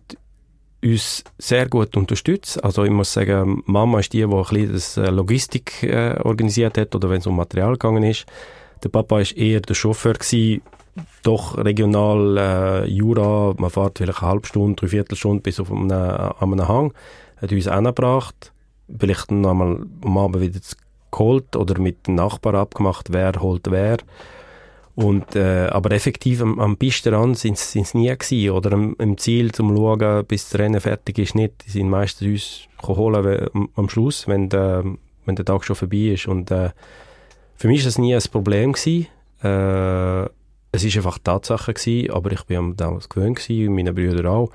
uns 0.83 1.23
sehr 1.37 1.67
gut 1.67 1.95
unterstützt. 1.95 2.63
Also 2.63 2.83
ich 2.83 2.91
muss 2.91 3.13
sagen, 3.13 3.61
Mama 3.65 3.99
ist 3.99 4.13
die, 4.13 4.19
die 4.19 4.23
ein 4.23 4.43
bisschen 4.43 4.73
das 4.73 4.97
äh, 4.97 5.09
Logistik 5.09 5.83
äh, 5.83 6.15
organisiert 6.23 6.77
hat 6.77 6.95
oder 6.95 7.09
wenn 7.09 7.19
es 7.19 7.27
um 7.27 7.35
Material 7.35 7.73
gegangen 7.73 8.03
ist. 8.03 8.25
Der 8.83 8.89
Papa 8.89 9.19
ist 9.19 9.35
eher 9.35 9.59
der 9.59 9.73
Chauffeur 9.73 10.13
gewesen, 10.13 10.61
doch 11.23 11.57
regional 11.57 12.37
äh, 12.37 12.85
Jura, 12.85 13.53
man 13.57 13.69
fährt 13.69 13.97
vielleicht 13.97 14.21
eine 14.21 14.31
halbe 14.31 14.47
Stunde, 14.47 14.75
drei 14.75 14.87
Viertelstunde 14.87 15.41
bis 15.41 15.59
auf 15.59 15.71
einem, 15.71 15.91
an 15.91 16.33
einem 16.39 16.67
Hang, 16.67 16.93
hat 17.41 17.51
uns 17.51 17.67
angebracht, 17.67 18.53
vielleicht 18.99 19.31
noch 19.31 19.51
einmal 19.51 19.85
am 20.03 20.17
Abend 20.17 20.41
wieder 20.41 20.59
geholt 21.11 21.55
oder 21.55 21.79
mit 21.79 22.07
dem 22.07 22.15
Nachbar 22.15 22.55
abgemacht, 22.55 23.11
wer 23.11 23.33
holt 23.39 23.69
wer. 23.69 23.97
Und, 24.97 25.35
äh, 25.35 25.67
aber 25.67 25.91
effektiv 25.91 26.41
am, 26.41 26.59
am 26.59 26.75
Pistenrand 26.75 27.37
sind 27.37 27.55
es 27.59 27.93
nie 27.93 28.09
gewesen. 28.09 28.49
Oder 28.49 28.71
am, 28.71 28.95
am 28.97 29.15
Ziel 29.19 29.51
zum 29.51 29.75
Schauen, 29.75 30.25
bis 30.25 30.49
das 30.49 30.59
Rennen 30.59 30.81
fertig 30.81 31.19
ist, 31.19 31.35
nicht. 31.35 31.53
Die 31.67 31.69
sind 31.69 31.87
meistens 31.87 32.67
uns 32.81 32.87
holen 32.87 33.47
am, 33.53 33.69
am 33.75 33.89
Schluss, 33.89 34.27
wenn 34.27 34.49
der, 34.49 34.83
wenn 35.25 35.35
der 35.35 35.45
Tag 35.45 35.65
schon 35.65 35.75
vorbei 35.75 36.13
ist. 36.13 36.27
Und 36.27 36.49
äh, 36.49 36.71
für 37.57 37.67
mich 37.67 37.81
war 37.81 37.85
das 37.85 37.99
nie 37.99 38.15
ein 38.15 38.23
Problem. 38.31 38.73
Gewesen. 38.73 39.05
Äh, 39.43 40.29
es 40.71 40.83
war 40.83 40.95
einfach 40.95 41.19
Tatsache, 41.19 41.75
gewesen, 41.75 42.09
aber 42.09 42.31
ich 42.31 42.43
bin 42.45 42.75
damals 42.75 43.07
gewöhnt 43.07 43.37
gewesen, 43.37 43.75
meine 43.75 43.93
Brüder 43.93 44.27
auch. 44.31 44.49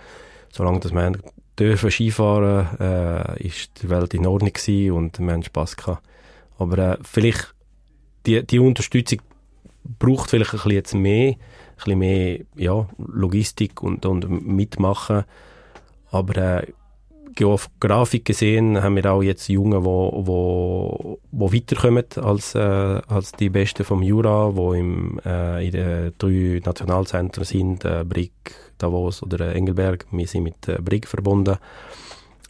Solange 0.51 0.81
dass 0.81 0.93
wir 0.93 1.13
dürfen 1.57 1.91
Skifahren, 1.93 2.67
äh, 2.81 3.47
ist 3.47 3.81
die 3.81 3.89
Welt 3.89 4.13
in 4.13 4.27
Ordnung 4.27 4.53
gewesen 4.53 4.91
und 4.91 5.21
wir 5.21 5.33
haben 5.33 5.45
Spass 5.45 5.77
gehabt. 5.77 6.05
Aber 6.59 6.79
äh, 6.79 6.97
vielleicht 7.05 7.55
die, 8.27 8.45
die 8.45 8.59
Unterstützung 8.59 9.21
braucht 9.99 10.31
vielleicht 10.31 10.53
ein 10.53 10.57
bisschen 10.57 10.73
jetzt 10.73 10.95
mehr, 10.95 11.33
ein 11.33 11.37
bisschen 11.77 11.99
mehr 11.99 12.39
ja, 12.57 12.89
Logistik 12.99 13.83
und, 13.83 14.07
und 14.07 14.47
mitmachen. 14.47 15.25
Aber 16.11 16.37
äh, 16.37 16.67
Grafik 17.81 18.27
gesehen 18.27 18.83
haben 18.83 18.97
wir 18.97 19.11
auch 19.11 19.23
jetzt 19.23 19.49
Jungen, 19.49 19.85
wo, 19.85 20.23
wo, 20.27 21.19
wo 21.31 21.53
weiterkommen 21.53 22.05
als, 22.17 22.55
äh, 22.55 22.59
als 22.59 23.33
die 23.33 23.49
Besten 23.49 23.85
vom 23.85 24.03
Jura, 24.03 24.53
im, 24.75 25.19
äh, 25.25 25.67
in 25.67 25.73
den 25.73 26.13
drei 26.19 26.61
Nationalzentren 26.65 27.45
sind, 27.45 27.85
äh, 27.85 28.05
Brig, 28.05 28.33
Davos 28.79 29.23
oder 29.23 29.55
Engelberg. 29.55 30.07
Wir 30.11 30.27
sind 30.27 30.45
mit 30.45 30.69
äh, 30.69 30.79
Brig 30.81 31.09
verbunden. 31.09 31.57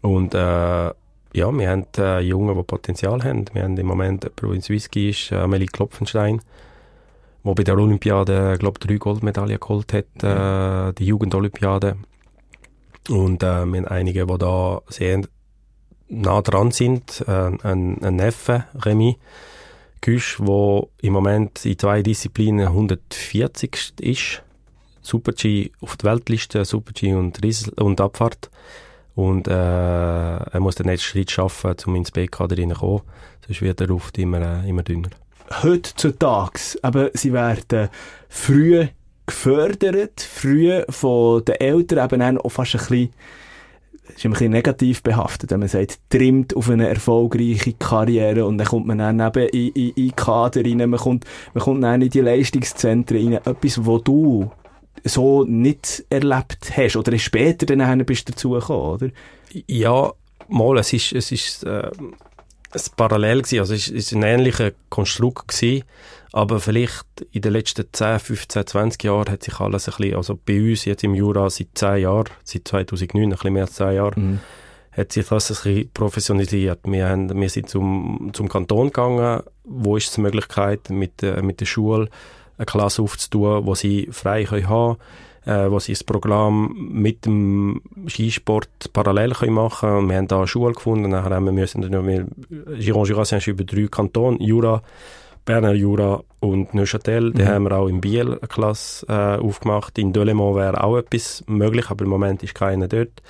Und 0.01 0.35
äh, 0.35 0.39
ja, 0.39 1.51
wir 1.51 1.71
haben 1.71 1.87
äh, 1.97 2.21
Jungen, 2.21 2.57
die 2.57 2.63
Potenzial 2.65 3.23
haben. 3.23 3.45
Wir 3.53 3.63
haben 3.63 3.77
im 3.77 3.87
Moment 3.87 4.25
eine 4.25 4.31
Provinz 4.35 4.69
Whisky, 4.69 5.11
ist 5.11 5.31
äh, 5.31 5.37
Amelie 5.37 5.67
Klopfenstein 5.67 6.41
wo 7.43 7.55
bei 7.55 7.65
der 7.65 7.77
Olympiade, 7.77 8.57
glaube 8.59 8.79
drei 8.79 8.97
Goldmedaillen 8.97 9.59
geholt 9.59 9.93
hat, 9.93 10.07
mhm. 10.23 10.29
äh, 10.29 10.93
die 10.95 11.07
Jugendolympiade. 11.07 11.97
Und 13.09 13.43
äh, 13.43 13.65
wir 13.67 13.79
haben 13.79 13.89
einige, 13.89 14.27
die 14.27 14.39
da 14.39 14.81
sehr 14.89 15.23
nah 16.09 16.43
dran 16.43 16.71
sind. 16.71 17.25
Äh, 17.27 17.51
ein, 17.63 18.03
ein 18.03 18.17
Neffe, 18.17 18.65
Remy 18.85 19.17
Güsch, 20.01 20.39
der 20.39 20.83
im 21.01 21.13
Moment 21.13 21.65
in 21.65 21.79
zwei 21.79 22.03
Disziplinen 22.03 22.69
140 22.69 23.95
ist. 24.01 24.43
Super-G 25.01 25.71
auf 25.81 25.97
der 25.97 26.13
Weltliste, 26.13 26.65
Super-G 26.65 27.15
und, 27.15 27.41
und 27.81 28.01
Abfahrt. 28.01 28.51
Und 29.15 29.47
äh, 29.47 29.53
er 29.53 30.61
muss 30.61 30.77
den 30.77 30.87
nächsten 30.87 31.09
Schritt 31.09 31.31
schaffen, 31.31 31.75
um 31.87 31.97
ins 31.97 32.11
B-Kader 32.11 32.57
reinzukommen. 32.57 33.03
Sonst 33.47 33.63
wird 33.63 33.81
der 33.81 33.89
Luft 33.89 34.17
immer, 34.19 34.41
äh, 34.41 34.69
immer 34.69 34.83
dünner 34.83 35.11
heutzutage, 35.63 36.79
eben, 36.85 37.11
sie 37.15 37.33
werden 37.33 37.89
früh 38.29 38.87
gefördert, 39.27 40.21
früh 40.21 40.83
von 40.89 41.45
den 41.45 41.57
Eltern 41.57 42.13
eben 42.13 42.39
auch 42.39 42.49
fast 42.51 42.75
ein 42.75 42.81
bisschen 42.81 43.11
ist 44.17 44.25
ein 44.25 44.33
bisschen 44.33 44.53
negativ 44.53 45.03
behaftet, 45.03 45.51
wenn 45.51 45.61
man 45.61 45.69
sagt, 45.69 45.99
trimmt 46.11 46.55
auf 46.57 46.69
eine 46.69 46.89
erfolgreiche 46.89 47.73
Karriere 47.75 48.45
und 48.45 48.59
dann 48.59 48.67
kommt 48.67 48.87
man 48.87 48.99
dann 48.99 49.21
eben 49.21 49.49
in, 49.49 49.69
in, 49.69 49.91
in 49.91 50.17
Kader 50.17 50.65
rein, 50.65 50.91
man 50.91 51.01
kommt, 51.01 51.25
man 51.55 51.65
kommt 51.65 51.83
dann 51.83 52.03
in 52.03 52.11
die 52.11 52.21
Leistungszentren 52.21 53.35
rein, 53.35 53.41
etwas, 53.45 53.85
wo 53.85 53.99
du 53.99 54.51
so 55.05 55.45
nicht 55.45 56.05
erlebt 56.11 56.77
hast 56.77 56.97
oder 56.97 57.17
später 57.19 57.67
dann 57.67 58.05
bist 58.05 58.29
du 58.29 58.33
dazugekommen, 58.33 58.83
oder? 58.83 59.09
Ja, 59.67 60.13
mal, 60.49 60.79
es 60.79 60.93
ist, 60.93 61.13
es 61.13 61.33
ist 61.33 61.65
äh, 61.65 61.91
es 62.75 62.91
parallel 62.91 63.43
gewesen. 63.43 63.61
Also 63.61 63.75
es 63.75 63.89
ist 63.89 64.13
ein 64.13 64.23
ähnlicher 64.23 64.73
Konstrukt 64.89 65.49
gewesen, 65.49 65.85
aber 66.33 66.61
vielleicht 66.61 67.07
in 67.31 67.43
den 67.43 67.53
letzten 67.53 67.87
10, 67.93 68.19
15, 68.19 68.67
20 68.67 69.05
Jahren 69.05 69.31
hat 69.31 69.43
sich 69.43 69.61
alles 69.61 69.89
ein 69.89 69.95
bisschen, 69.97 70.17
also 70.17 70.39
bei 70.45 70.59
uns 70.61 70.85
jetzt 70.85 71.05
im 71.05 71.15
Jura 71.15 71.51
seit 71.51 71.69
10 71.75 71.99
Jahren, 71.99 72.31
seit 72.45 72.67
2009, 72.67 73.25
ein 73.25 73.31
bisschen 73.31 73.53
mehr 73.53 73.63
als 73.65 73.75
10 73.75 73.93
Jahren, 73.93 74.33
mhm. 74.33 74.41
hat 74.93 75.13
sich 75.13 75.27
das 75.29 75.51
ein 75.51 75.55
bisschen 75.55 75.91
professionalisiert. 75.93 76.81
Wir, 76.85 77.09
haben, 77.09 77.39
wir 77.39 77.49
sind 77.51 77.69
zum, 77.69 78.31
zum 78.33 78.49
Kanton 78.49 78.87
gegangen, 78.87 79.43
wo 79.65 79.97
ist 79.97 80.17
die 80.17 80.23
Möglichkeit, 80.23 80.89
mit, 80.91 81.23
äh, 81.23 81.43
mit 81.43 81.61
der 81.61 81.67
Schule 81.67 82.09
eine 82.57 82.67
Klasse 82.67 83.03
aufzutun, 83.03 83.67
wo 83.67 83.75
sie 83.75 84.09
frei 84.11 84.45
können 84.45 84.69
haben 84.69 84.97
äh, 85.45 85.71
wo 85.71 85.79
sie 85.79 85.93
das 85.93 86.05
Programm 86.05 86.75
mit 86.93 87.27
dem 87.27 87.83
Skisport 88.07 88.93
parallel 88.93 89.33
können 89.33 89.55
machen 89.55 89.89
können. 89.89 90.09
Wir 90.09 90.17
haben 90.17 90.29
da 90.29 90.39
eine 90.39 90.47
Schule 90.47 90.75
gefunden, 90.75 91.11
nachher 91.11 91.35
haben 91.35 91.47
wir 91.47 91.53
müssen, 91.53 91.83
wir, 91.83 92.27
Giron 92.79 93.07
Jurassien 93.07 93.39
ist 93.39 93.47
über 93.47 93.65
drei 93.65 93.87
Kantone, 93.89 94.39
Jura, 94.41 94.83
Berner 95.45 95.73
Jura 95.73 96.23
und 96.41 96.75
Neuchâtel. 96.75 97.31
Mhm. 97.31 97.35
Da 97.35 97.47
haben 97.47 97.65
wir 97.65 97.73
auch 97.73 97.89
in 97.89 98.01
Biel 98.01 98.29
eine 98.29 98.49
Klasse 98.49 99.07
äh, 99.09 99.39
aufgemacht. 99.39 99.99
In 99.99 100.13
Delemont 100.13 100.57
wäre 100.57 100.83
auch 100.83 100.97
etwas 100.97 101.43
möglich, 101.47 101.91
aber 101.91 102.05
im 102.05 102.11
Moment 102.11 102.43
ist 102.43 102.55
keiner 102.55 102.89
dort. 102.89 103.23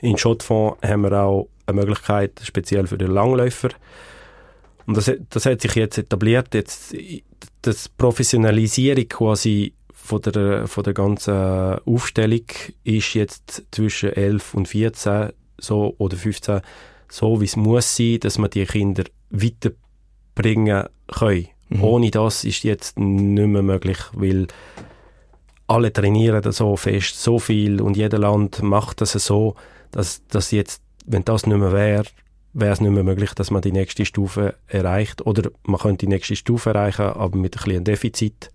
In 0.00 0.16
Schottfonds 0.16 0.78
haben 0.82 1.02
wir 1.02 1.12
auch 1.12 1.48
eine 1.66 1.80
Möglichkeit, 1.80 2.40
speziell 2.42 2.86
für 2.86 2.98
den 2.98 3.12
Langläufer. 3.12 3.68
Und 4.86 4.96
das, 4.96 5.12
das 5.28 5.46
hat 5.46 5.60
sich 5.60 5.74
jetzt 5.74 5.98
etabliert. 5.98 6.54
Jetzt, 6.54 6.96
das 7.62 7.88
Professionalisierung 7.88 9.06
quasi 9.08 9.74
von 10.10 10.20
der, 10.22 10.66
von 10.66 10.82
der 10.82 10.92
ganzen 10.92 11.78
Aufstellung 11.86 12.46
ist 12.82 13.14
jetzt 13.14 13.62
zwischen 13.70 14.12
11 14.12 14.54
und 14.54 14.66
14 14.66 15.30
so, 15.58 15.94
oder 15.98 16.16
15 16.16 16.60
so, 17.08 17.40
wie 17.40 17.44
es 17.44 17.56
muss 17.56 17.96
sein, 17.96 18.18
dass 18.20 18.36
man 18.38 18.50
die 18.50 18.66
Kinder 18.66 19.04
weiterbringen 19.30 20.88
können. 21.06 21.48
Mhm. 21.68 21.84
Ohne 21.84 22.10
das 22.10 22.44
ist 22.44 22.64
jetzt 22.64 22.98
nicht 22.98 23.46
mehr 23.46 23.62
möglich, 23.62 23.98
weil 24.12 24.48
alle 25.68 25.92
trainieren 25.92 26.42
das 26.42 26.56
so 26.56 26.76
fest, 26.76 27.22
so 27.22 27.38
viel 27.38 27.80
und 27.80 27.96
jeder 27.96 28.18
Land 28.18 28.62
macht 28.62 29.00
das 29.00 29.12
so, 29.12 29.54
dass, 29.92 30.26
dass 30.26 30.50
jetzt, 30.50 30.82
wenn 31.06 31.24
das 31.24 31.46
nicht 31.46 31.56
mehr 31.56 31.72
wäre, 31.72 32.04
wäre 32.52 32.72
es 32.72 32.80
nicht 32.80 32.90
mehr 32.90 33.04
möglich, 33.04 33.32
dass 33.34 33.52
man 33.52 33.62
die 33.62 33.70
nächste 33.70 34.04
Stufe 34.04 34.56
erreicht. 34.66 35.24
Oder 35.24 35.50
man 35.62 35.78
könnte 35.80 36.06
die 36.06 36.12
nächste 36.12 36.34
Stufe 36.34 36.70
erreichen, 36.70 37.06
aber 37.06 37.36
mit 37.36 37.56
ein 37.56 37.62
bisschen 37.62 37.84
Defizit. 37.84 38.50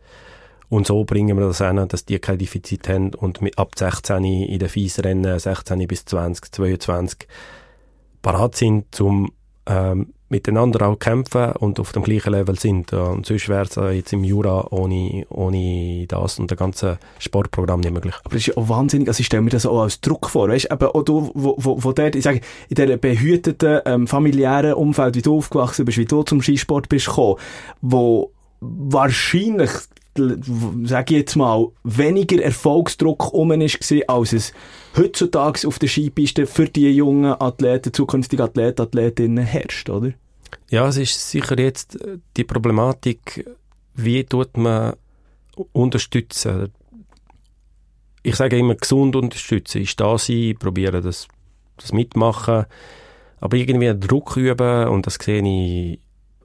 Und 0.69 0.88
so 0.88 1.04
bringen 1.04 1.38
wir 1.38 1.47
das 1.47 1.60
hin, 1.60 1.86
dass 1.88 2.06
die 2.06 2.19
kein 2.19 2.38
Defizit 2.38 2.88
haben 2.89 3.13
und 3.13 3.41
mit 3.41 3.58
ab 3.58 3.71
16 3.78 4.23
in 4.23 4.60
den 4.60 4.69
Fiesrennen, 4.69 5.39
16 5.39 5.88
bis 5.88 6.06
20, 6.06 6.51
22, 6.51 7.28
parat 8.21 8.56
sind, 8.56 8.99
um 8.99 9.32
ähm, 9.67 10.13
miteinander 10.30 10.88
auch 10.88 10.97
kämpfen 10.97 11.51
und 11.54 11.80
auf 11.80 11.91
dem 11.91 12.04
gleichen 12.04 12.32
Level 12.32 12.58
sind. 12.58 12.91
Und 12.93 13.25
sonst 13.25 13.47
wäre 13.47 13.63
es 13.63 13.75
jetzt 13.95 14.12
im 14.12 14.23
Jura 14.23 14.67
ohne, 14.71 15.25
ohne 15.30 16.06
das 16.08 16.39
und 16.39 16.49
das 16.49 16.58
ganze 16.58 16.97
Sportprogramm 17.19 17.80
nicht 17.80 17.93
möglich. 17.93 18.15
Aber 18.23 18.34
das 18.34 18.41
ist 18.41 18.47
ja 18.47 18.58
auch 18.58 18.67
wahnsinnig, 18.67 19.08
also 19.08 19.21
ich 19.21 19.28
stelle 19.28 19.43
mir 19.43 19.51
das 19.51 19.65
auch 19.65 19.82
als 19.82 20.01
Druck 20.01 20.30
vor, 20.30 20.49
weißt 20.49 20.69
du, 20.71 20.95
auch 20.95 21.04
du, 21.04 21.32
wo, 21.34 21.56
wo, 21.58 21.84
wo 21.84 21.91
der, 21.91 22.13
ich 22.15 22.23
sage, 22.23 22.41
in 22.69 22.75
dieser 22.75 22.97
behüteten, 22.97 23.82
ähm, 23.86 24.08
familiären 24.08 24.73
Umfeld, 24.73 25.15
wie 25.15 25.21
du 25.21 25.38
aufgewachsen 25.38 25.86
bist, 25.86 25.99
wie 25.99 26.06
du 26.06 26.23
zum 26.23 26.41
Skisport 26.41 26.89
bist 26.89 27.06
gekommen, 27.06 27.36
wo 27.82 28.32
wahrscheinlich 28.62 29.71
sage 30.17 31.13
ich 31.13 31.19
jetzt 31.21 31.36
mal, 31.36 31.67
weniger 31.84 32.41
Erfolgsdruck 32.41 33.34
um 33.34 33.49
war, 33.49 34.15
als 34.15 34.34
es 34.34 34.54
heutzutage 34.97 35.67
auf 35.67 35.80
der 35.80 35.88
Skipiste 35.88 36.45
für 36.45 36.65
die 36.65 36.89
jungen 36.91 37.36
Athleten, 37.39 37.93
zukünftigen 37.93 38.45
Athleten, 38.45 38.82
Athletinnen 38.82 39.45
herrscht, 39.45 39.89
oder? 39.89 40.13
Ja, 40.69 40.88
es 40.88 40.97
ist 40.97 41.30
sicher 41.30 41.60
jetzt 41.60 42.01
äh, 42.01 42.17
die 42.38 42.43
Problematik, 42.43 43.45
wie 43.93 44.23
tut 44.23 44.58
man 44.58 44.95
unterstützen. 45.73 46.71
Ich 48.23 48.36
sage 48.36 48.58
immer, 48.58 48.75
gesund 48.75 49.15
unterstützen, 49.15 49.82
ist 49.82 49.99
da 49.99 50.17
sein, 50.17 50.56
probieren 50.58 51.04
das, 51.04 51.28
das 51.78 51.93
mitmachen, 51.93 52.65
aber 53.39 53.58
irgendwie 53.58 53.93
Druck 53.99 54.38
üben, 54.38 54.88
und 54.88 55.06
das 55.06 55.15
sehe 55.15 55.39
ich 55.39 55.99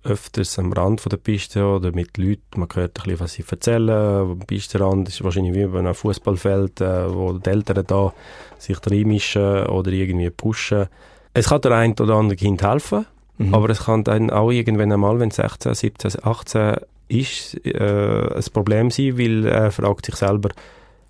öfters 0.04 0.58
am 0.58 0.72
Rand 0.72 1.00
von 1.00 1.10
der 1.10 1.18
Piste 1.18 1.64
oder 1.64 1.92
mit 1.92 2.16
Leuten, 2.16 2.60
man 2.60 2.68
hört 2.72 2.98
ein 2.98 3.04
bisschen, 3.04 3.20
was 3.20 3.32
sie 3.34 3.44
erzählen. 3.48 3.90
Am 3.90 4.38
Pistenrand 4.40 5.08
ist 5.08 5.22
wahrscheinlich 5.22 5.54
wie 5.54 5.66
bei 5.66 5.78
einem 5.78 5.94
Fußballfeld, 5.94 6.80
äh, 6.80 7.14
wo 7.14 7.32
die 7.34 7.50
Eltern 7.50 7.84
da 7.86 8.12
sich 8.58 8.78
reinmischen 8.86 9.66
oder 9.66 9.90
irgendwie 9.90 10.30
pushen. 10.30 10.86
Es 11.34 11.48
kann 11.48 11.60
der 11.60 11.72
ein 11.72 11.92
oder 11.98 12.14
andere 12.14 12.36
Kind 12.36 12.62
helfen, 12.62 13.06
mhm. 13.38 13.54
aber 13.54 13.70
es 13.70 13.84
kann 13.84 14.04
dann 14.04 14.30
auch 14.30 14.50
irgendwann 14.50 14.92
einmal, 14.92 15.20
wenn 15.20 15.28
es 15.28 15.36
16, 15.36 15.74
17, 15.74 16.24
18 16.24 16.76
ist, 17.08 17.54
äh, 17.66 18.34
ein 18.34 18.44
Problem 18.52 18.90
sein, 18.90 19.18
weil 19.18 19.46
er 19.46 19.70
fragt 19.70 20.06
sich 20.06 20.16
selber, 20.16 20.50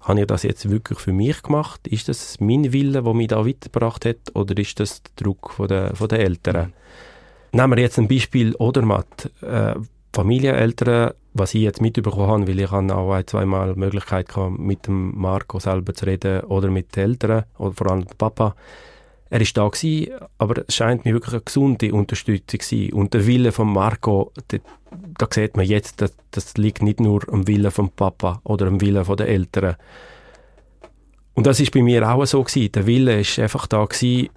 habe 0.00 0.20
ich 0.20 0.26
das 0.26 0.42
jetzt 0.42 0.68
wirklich 0.70 0.98
für 0.98 1.12
mich 1.12 1.42
gemacht? 1.42 1.86
Ist 1.86 2.08
das 2.08 2.40
mein 2.40 2.72
Wille, 2.72 3.02
der 3.02 3.14
mich 3.14 3.28
da 3.28 3.46
weitergebracht 3.46 4.06
hat, 4.06 4.34
oder 4.34 4.56
ist 4.56 4.80
das 4.80 5.02
der 5.02 5.24
Druck 5.24 5.52
von 5.52 5.68
der, 5.68 5.94
von 5.94 6.08
der 6.08 6.20
Eltern? 6.20 6.66
Mhm. 6.66 6.72
Nehmen 7.52 7.76
wir 7.76 7.82
jetzt 7.82 7.98
ein 7.98 8.08
Beispiel 8.08 8.54
Odermatt. 8.56 9.30
Äh, 9.42 9.74
Familieneltern, 10.12 11.12
was 11.34 11.54
ich 11.54 11.62
jetzt 11.62 11.80
mitbekommen 11.80 12.26
habe, 12.26 12.48
weil 12.48 12.58
ich 12.58 12.70
habe 12.70 12.94
auch 12.94 13.12
ein, 13.12 13.26
zweimal 13.26 13.74
die 13.74 13.78
Möglichkeit 13.78 14.28
gehabt, 14.28 14.58
mit 14.58 14.86
dem 14.86 15.16
Marco 15.16 15.60
selber 15.60 15.94
zu 15.94 16.06
reden 16.06 16.40
oder 16.42 16.68
mit 16.68 16.96
den 16.96 17.04
Eltern 17.04 17.44
oder 17.58 17.74
vor 17.74 17.90
allem 17.90 18.06
dem 18.06 18.16
Papa. 18.16 18.56
Er 19.32 19.40
ist 19.40 19.56
da 19.56 19.68
gewesen, 19.68 20.12
aber 20.38 20.64
es 20.66 20.74
scheint 20.74 21.04
mir 21.04 21.14
wirklich 21.14 21.34
eine 21.34 21.42
gesunde 21.42 21.94
Unterstützung 21.94 22.58
zu 22.58 22.68
sein. 22.68 22.92
Und 22.92 23.14
der 23.14 23.26
Wille 23.28 23.52
von 23.52 23.72
Marco, 23.72 24.32
da, 24.48 24.58
da 25.18 25.28
sieht 25.30 25.56
man 25.56 25.66
jetzt, 25.66 26.00
dass, 26.00 26.16
das 26.32 26.56
liegt 26.56 26.82
nicht 26.82 26.98
nur 26.98 27.22
am 27.32 27.46
Willen 27.46 27.70
vom 27.70 27.90
Papa 27.90 28.40
oder 28.42 28.66
am 28.66 28.80
Willen 28.80 29.04
der 29.04 29.28
Eltern. 29.28 29.76
Und 31.34 31.46
das 31.46 31.60
ist 31.60 31.70
bei 31.70 31.82
mir 31.82 32.10
auch 32.10 32.24
so 32.26 32.42
gewesen. 32.42 32.72
Der 32.72 32.86
Wille 32.86 33.20
ist 33.20 33.38
einfach 33.38 33.68
da 33.68 33.84
gewesen, 33.84 34.30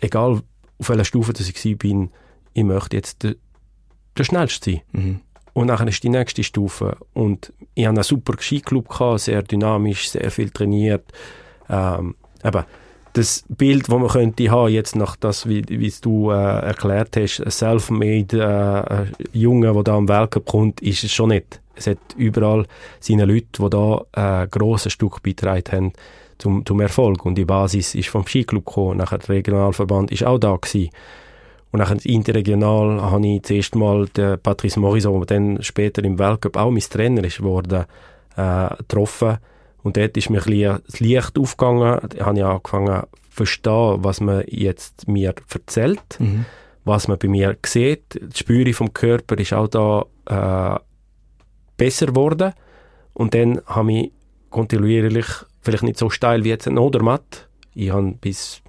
egal 0.00 0.40
auf 0.78 0.88
welcher 0.88 1.04
Stufe 1.04 1.32
ich 1.36 1.64
war, 1.82 2.08
ich 2.56 2.64
möchte 2.64 2.96
jetzt 2.96 3.22
der, 3.22 3.34
der 4.16 4.24
Schnellste 4.24 4.70
sein. 4.70 4.80
Mhm. 4.92 5.20
Und 5.52 5.68
dann 5.68 5.88
ist 5.88 6.02
die 6.02 6.08
nächste 6.08 6.42
Stufe. 6.42 6.96
Und 7.12 7.52
ich 7.74 7.84
hatte 7.84 7.96
einen 7.96 8.02
super 8.02 8.34
Skiclub, 8.40 8.88
gehabt, 8.88 9.20
sehr 9.20 9.42
dynamisch, 9.42 10.08
sehr 10.08 10.30
viel 10.30 10.48
trainiert. 10.50 11.04
Ähm, 11.68 12.14
eben, 12.42 12.64
das 13.12 13.44
Bild, 13.48 13.88
das 13.88 13.94
man 13.94 14.08
könnte 14.08 14.50
haben, 14.50 14.72
jetzt 14.72 14.96
nach 14.96 15.16
das, 15.16 15.46
wie, 15.46 15.64
wie 15.68 15.92
du 16.00 16.30
äh, 16.30 16.34
erklärt 16.34 17.16
hast, 17.16 17.40
ein 17.40 17.50
self-made 17.50 19.06
äh, 19.12 19.38
Junge, 19.38 19.72
der 19.72 19.82
da 19.82 19.96
am 19.96 20.08
Weltcup 20.08 20.46
kommt, 20.46 20.80
ist 20.80 21.04
es 21.04 21.12
schon 21.12 21.30
nicht. 21.30 21.60
Es 21.74 21.86
hat 21.86 21.98
überall 22.16 22.66
seine 23.00 23.26
Leute, 23.26 23.46
die 23.58 23.70
da 23.70 24.00
äh, 24.14 24.44
ein 24.44 24.50
grosses 24.50 24.94
Stück 24.94 25.22
beitragen 25.22 25.72
haben 25.72 25.92
zum, 26.38 26.64
zum 26.64 26.80
Erfolg. 26.80 27.24
Und 27.26 27.36
die 27.36 27.44
Basis 27.44 27.94
ist 27.94 28.08
vom 28.08 28.26
Skiclub 28.26 28.64
gekommen. 28.64 28.96
Nachher 28.98 29.18
der 29.18 29.28
Regionalverband 29.28 30.10
ist 30.10 30.24
auch 30.24 30.38
da 30.38 30.56
gewesen. 30.56 30.90
Und 31.72 31.80
dann 31.80 31.98
interregional 31.98 33.02
habe 33.02 33.26
ich 33.26 33.42
zuerst 33.42 33.74
mal 33.74 34.06
den 34.08 34.38
Patrice 34.40 34.80
Morisot, 34.80 35.28
der 35.28 35.38
dann 35.38 35.62
später 35.62 36.02
im 36.04 36.18
Weltcup 36.18 36.56
auch 36.56 36.70
mein 36.70 36.80
Trainer 36.80 37.24
ist 37.24 37.38
geworden, 37.38 37.84
äh, 38.36 38.76
getroffen. 38.76 39.38
Und 39.82 39.96
dort 39.96 40.16
ist 40.16 40.30
mir 40.30 40.44
ein 40.46 40.80
das 40.86 41.00
Licht 41.00 41.38
aufgegangen. 41.38 42.00
Da 42.08 42.26
habe 42.26 42.38
ich 42.38 42.44
angefangen 42.44 43.02
zu 43.02 43.30
verstehen, 43.30 43.98
was 43.98 44.20
man 44.20 44.44
jetzt 44.48 45.06
mir 45.06 45.34
erzählt, 45.52 46.18
mhm. 46.18 46.46
was 46.84 47.08
man 47.08 47.18
bei 47.18 47.28
mir 47.28 47.56
sieht. 47.64 48.14
Die 48.14 48.36
Spüre 48.38 48.72
vom 48.72 48.92
Körper 48.92 49.38
ist 49.38 49.52
auch 49.52 49.68
da 49.68 50.76
äh, 50.76 50.80
besser 51.76 52.06
geworden. 52.06 52.52
Und 53.12 53.34
dann 53.34 53.60
habe 53.66 53.92
ich 53.92 54.12
kontinuierlich, 54.50 55.26
vielleicht 55.60 55.82
nicht 55.82 55.98
so 55.98 56.10
steil 56.10 56.44
wie 56.44 56.48
jetzt 56.48 56.66
ein 56.66 56.78
Odermatt, 56.78 57.48
ich 57.74 57.90
habe 57.90 58.12
bis 58.20 58.62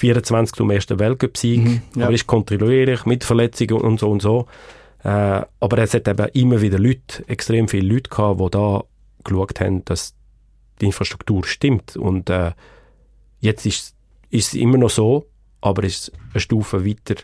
24 0.00 0.56
zum 0.56 0.70
ersten 0.70 0.98
Weltcup-Sieg, 0.98 1.60
mhm, 1.60 1.82
ja. 1.94 2.06
aber 2.06 2.14
ist 2.14 2.26
kontinuierlich 2.26 3.04
mit 3.04 3.22
Verletzungen 3.22 3.82
und 3.82 4.00
so 4.00 4.10
und 4.10 4.22
so. 4.22 4.46
Äh, 5.04 5.42
aber 5.60 5.78
es 5.78 5.92
hat 5.92 6.08
eben 6.08 6.28
immer 6.28 6.60
wieder 6.62 6.78
Leute, 6.78 7.22
extrem 7.26 7.68
viele 7.68 7.94
Leute 7.94 8.08
gehabt, 8.08 8.40
die 8.40 8.50
da 8.50 8.82
geschaut 9.24 9.60
haben, 9.60 9.84
dass 9.84 10.14
die 10.80 10.86
Infrastruktur 10.86 11.44
stimmt. 11.44 11.96
Und 11.96 12.30
äh, 12.30 12.52
jetzt 13.40 13.66
ist, 13.66 13.94
ist 14.30 14.48
es 14.48 14.54
immer 14.54 14.78
noch 14.78 14.90
so, 14.90 15.26
aber 15.60 15.84
es 15.84 16.08
ist 16.08 16.12
eine 16.32 16.40
Stufe 16.40 16.86
weiter 16.86 17.20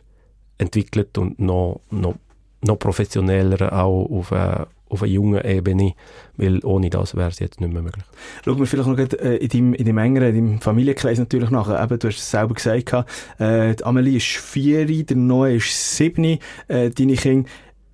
entwickelt 0.59 1.17
und 1.17 1.39
noch, 1.39 1.81
noch, 1.91 2.17
noch 2.61 2.79
professioneller 2.79 3.73
auch 3.73 4.07
auf, 4.11 4.31
äh, 4.33 4.67
auf 4.88 5.03
einer 5.03 5.12
jungen 5.12 5.44
Ebene, 5.44 5.94
weil 6.37 6.64
ohne 6.64 6.90
das 6.90 7.16
wäre 7.16 7.29
es 7.29 7.38
jetzt 7.38 7.61
nicht 7.61 7.72
mehr 7.72 7.83
möglich. 7.83 8.05
Schauen 8.44 8.59
wir 8.59 8.66
vielleicht 8.66 8.88
noch 8.88 8.99
äh, 8.99 9.37
in 9.37 9.49
deinem, 9.49 9.75
in 9.75 9.85
deinem 9.85 9.99
engeren, 9.99 10.35
in 10.37 10.46
deinem 10.46 10.61
Familienkreis 10.61 11.18
natürlich 11.18 11.51
nach. 11.51 11.68
Eben, 11.68 11.99
du 11.99 12.09
hast 12.09 12.18
es 12.18 12.31
selber 12.31 12.55
gesagt, 12.55 12.92
äh, 13.38 13.75
die 13.75 13.85
Amelie 13.85 14.16
ist 14.16 14.27
vier, 14.27 14.87
der 14.87 15.16
Noah 15.16 15.51
ist 15.51 15.96
sieben, 15.96 16.38
äh, 16.68 16.90
deine 16.90 17.14
Kinder 17.14 17.49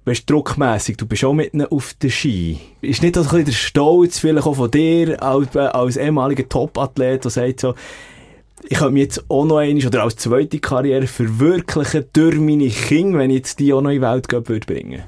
weißt, 0.04 0.28
druckmässig, 0.28 0.96
du 0.96 1.06
bist 1.06 1.24
auch 1.24 1.32
mitten 1.32 1.64
auf 1.64 1.94
der 1.94 2.10
Ski. 2.10 2.58
Ist 2.80 3.02
nicht 3.02 3.16
das 3.16 3.26
ein 3.26 3.30
bisschen 3.30 3.44
der 3.46 3.52
Stolz 3.52 4.18
vielleicht 4.18 4.46
auch 4.46 4.56
von 4.56 4.70
dir 4.70 5.22
als, 5.22 5.54
äh, 5.54 5.60
als 5.60 5.96
ehemaliger 5.96 6.48
Top-Athlet, 6.48 7.24
der 7.24 7.30
sagt 7.30 7.60
so, 7.60 7.74
ich 8.68 8.78
könnte 8.78 8.92
mich 8.92 9.02
jetzt 9.02 9.24
auch 9.28 9.44
noch 9.44 9.58
einmal 9.58 9.86
oder 9.86 10.02
als 10.02 10.16
zweite 10.16 10.60
Karriere 10.60 11.06
verwirklichen 11.06 12.04
durch 12.12 12.38
meine 12.38 12.68
Kinder, 12.68 13.18
wenn 13.18 13.30
ich 13.30 13.38
jetzt 13.38 13.58
die 13.58 13.72
auch 13.72 13.80
noch 13.80 13.90
in 13.90 13.96
die 13.96 14.02
Welt 14.02 14.28
bringen 14.28 14.92
würde? 14.92 15.04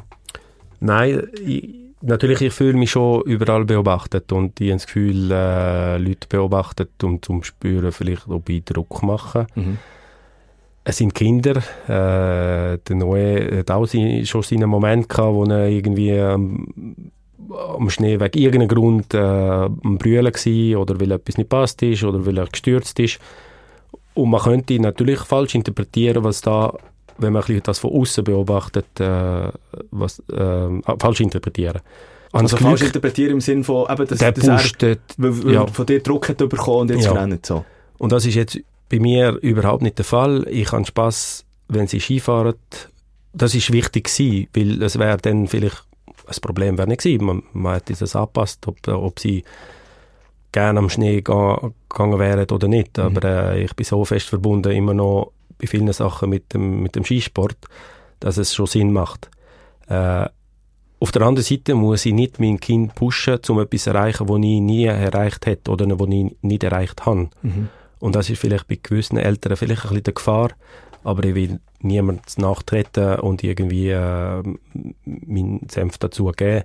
Nein, 0.85 1.29
ich, 1.43 1.75
natürlich, 2.03 2.43
ich 2.43 2.53
fühle 2.53 2.75
mich 2.75 2.91
schon 2.91 3.23
überall 3.23 3.65
beobachtet 3.65 4.31
und 4.33 4.61
ich 4.61 4.69
habe 4.69 4.77
das 4.77 4.87
Gefühl, 4.87 5.31
äh, 5.31 5.97
Leute 5.97 6.29
beobachtet, 6.29 7.03
um 7.03 7.23
zu 7.23 7.43
spüren, 7.43 7.91
vielleicht, 7.91 8.29
ob 8.29 8.49
ich 8.51 8.65
Druck 8.65 9.03
mache. 9.03 9.47
Mhm. 9.55 9.79
Es 10.85 10.99
sind 10.99 11.15
Kinder. 11.15 11.57
Äh, 11.87 12.79
der 12.79 12.97
Noé 12.97 13.61
hat 13.61 13.71
auch 13.71 13.87
schon 13.87 14.43
seinen 14.43 14.69
Moment 14.69 15.09
gehabt, 15.09 15.35
wo 15.35 15.45
er 15.45 15.69
irgendwie 15.69 16.11
ähm, 16.11 16.67
am 17.51 17.89
Schnee 17.89 18.21
wegen 18.21 18.39
irgendeinem 18.39 18.69
Grund 18.69 19.15
äh, 19.15 19.19
am 19.19 19.97
Brüllen 19.97 20.27
war 20.35 20.81
oder 20.83 21.01
weil 21.01 21.13
etwas 21.13 21.39
nicht 21.39 21.49
passt 21.49 21.83
ist 21.83 22.05
oder 22.05 22.27
weil 22.27 22.37
er 22.37 22.47
gestürzt 22.47 23.01
ist. 23.01 23.19
Und 24.13 24.29
man 24.29 24.43
könnte 24.43 24.79
natürlich 24.79 25.21
falsch 25.21 25.55
interpretieren, 25.55 26.23
was 26.23 26.43
da 26.43 26.75
wenn 27.19 27.33
man 27.33 27.43
das 27.63 27.79
von 27.79 27.93
außen 27.93 28.25
beobachtet, 28.25 29.01
äh, 29.01 29.51
was, 29.91 30.21
äh, 30.31 30.69
falsch 30.99 31.21
interpretieren. 31.21 31.81
Also 32.33 32.57
falsch 32.57 32.83
interpretieren 32.83 33.35
im 33.35 33.41
Sinne 33.41 33.63
von, 33.63 33.87
eben, 33.91 34.07
dass, 34.07 34.19
der 34.19 34.33
dass 34.33 34.63
pustet, 34.63 35.01
er 35.19 35.53
ja. 35.53 35.67
von 35.67 35.87
dir 35.87 36.03
Druck 36.03 36.29
hat 36.29 36.39
bekommen 36.39 36.81
und 36.81 36.91
jetzt 36.91 37.05
ja. 37.05 37.13
rennt 37.13 37.47
so. 37.47 37.65
Und 37.99 38.11
das 38.11 38.27
ist 38.27 38.35
jetzt 38.35 38.59
bei 38.89 38.99
mir 38.99 39.39
überhaupt 39.41 39.83
nicht 39.83 39.99
der 39.99 40.05
Fall. 40.05 40.47
Ich 40.51 40.73
habe 40.73 40.85
Spass, 40.85 41.45
wenn 41.69 41.87
sie 41.87 42.01
Skifahren. 42.01 42.55
Das 43.33 43.55
ist 43.55 43.73
wichtig 43.73 44.05
gewesen, 44.05 44.49
weil 44.53 44.83
es 44.83 44.99
wäre 44.99 45.17
dann 45.19 45.47
vielleicht 45.47 45.85
ein 46.27 46.41
Problem 46.41 46.79
wäre 46.79 46.89
nicht 46.89 47.03
gewesen. 47.03 47.25
Man, 47.25 47.43
man 47.53 47.75
hätte 47.75 47.95
das 47.95 48.17
angepasst, 48.17 48.67
ob, 48.67 48.87
ob 48.89 49.21
sie 49.21 49.45
gerne 50.53 50.79
am 50.79 50.89
Schnee 50.89 51.17
gegangen 51.17 51.73
wären 52.19 52.51
oder 52.51 52.69
nicht. 52.69 52.97
Mhm. 52.97 53.03
Aber 53.05 53.25
äh, 53.25 53.65
ich 53.65 53.75
bin 53.75 53.85
so 53.85 54.05
fest 54.05 54.29
verbunden 54.29 54.73
immer 54.73 54.95
noch 54.95 55.33
bei 55.59 55.67
vielen 55.67 55.93
Sachen 55.93 56.31
mit 56.31 56.55
dem, 56.55 56.83
mit 56.83 56.97
dem 56.97 57.05
Skisport, 57.05 57.57
dass 58.21 58.37
es 58.37 58.55
schon 58.55 58.67
Sinn 58.67 58.93
macht. 58.93 59.31
Äh, 59.89 60.27
auf 61.01 61.13
der 61.13 61.23
anderen 61.23 61.45
Seite 61.45 61.75
muss 61.75 62.07
ich 62.07 62.15
nicht 62.15 62.41
mein 62.41 62.59
Kind 62.61 62.95
pushen, 62.95 63.39
um 63.49 63.61
etwas 63.61 63.83
zu 63.83 63.91
erreichen, 63.91 64.27
das 64.27 64.37
ich 64.37 64.61
nie 64.61 64.85
erreicht 64.87 65.45
hätte 65.45 65.71
oder 65.71 65.87
was 65.99 66.09
ich 66.09 66.37
nicht 66.41 66.65
erreicht 66.65 67.05
habe. 67.05 67.29
Mhm. 67.43 67.69
Und 68.01 68.15
das 68.15 68.31
ist 68.31 68.39
vielleicht 68.39 68.69
bei 68.69 68.79
gewissen 68.83 69.19
Eltern 69.19 69.57
vielleicht 69.57 69.83
ein 69.83 69.89
bisschen 69.89 70.05
die 70.05 70.15
Gefahr, 70.15 70.51
aber 71.03 71.25
ich 71.25 71.35
will 71.35 71.61
niemand 71.81 72.39
nachtreten 72.39 73.21
und 73.21 73.45
irgendwie 73.45 73.91
äh, 73.91 74.43
meinen 75.05 75.69
Senf 75.71 75.99
dazu 75.99 76.33
geben. 76.33 76.65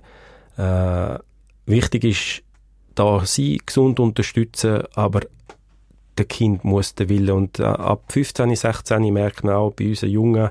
Äh, 0.56 1.18
wichtig 1.66 2.04
ist, 2.04 2.42
da 2.94 3.24
sie 3.24 3.60
gesund 3.64 4.00
unterstützen, 4.00 4.82
aber 4.94 5.20
der 6.18 6.24
Kind 6.26 6.64
muss 6.64 6.94
den 6.94 7.08
Willen. 7.08 7.30
Und 7.30 7.60
äh, 7.60 7.64
ab 7.64 8.04
15, 8.08 8.54
16 8.54 9.12
merkt 9.12 9.44
man 9.44 9.54
auch 9.54 9.72
bei 9.72 9.88
unseren 9.88 10.10
Jungen, 10.10 10.50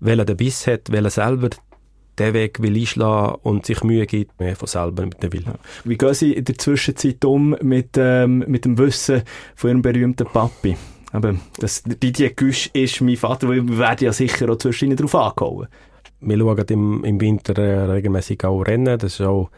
welcher 0.00 0.24
den 0.24 0.36
Biss 0.36 0.66
hat, 0.66 0.90
welcher 0.90 1.10
selber 1.10 1.50
den 2.18 2.34
Weg 2.34 2.60
will 2.60 2.76
einschlagen 2.76 3.38
und 3.42 3.66
sich 3.66 3.82
Mühe 3.82 4.06
gibt, 4.06 4.38
mehr 4.40 4.56
von 4.56 4.68
selber 4.68 5.04
mit 5.04 5.22
dem 5.22 5.32
Willen. 5.32 5.54
Wie 5.84 5.96
gehen 5.96 6.14
Sie 6.14 6.32
in 6.32 6.44
der 6.44 6.58
Zwischenzeit 6.58 7.24
um 7.24 7.56
mit, 7.62 7.90
ähm, 7.96 8.44
mit 8.46 8.64
dem 8.64 8.78
Wissen 8.78 9.22
von 9.54 9.70
Ihrem 9.70 9.82
berühmten 9.82 10.26
Papi? 10.26 10.76
Aber 11.12 11.34
das, 11.58 11.82
Didier 11.82 12.30
Güsch 12.30 12.70
ist 12.72 13.00
mein 13.00 13.16
Vater, 13.16 13.48
weil 13.48 13.66
wir 13.66 13.78
werden 13.78 14.04
ja 14.04 14.12
sicher 14.12 14.48
auch 14.50 14.56
zwischendurch 14.56 14.98
darauf 14.98 15.14
angehauen. 15.14 15.68
Wir 16.20 16.38
schauen 16.38 16.64
im, 16.68 17.04
im 17.04 17.20
Winter 17.20 17.58
äh, 17.58 17.90
regelmäßig 17.90 18.44
auch 18.44 18.62
Rennen. 18.62 18.98
Das 18.98 19.14
ist 19.14 19.22
auch 19.22 19.50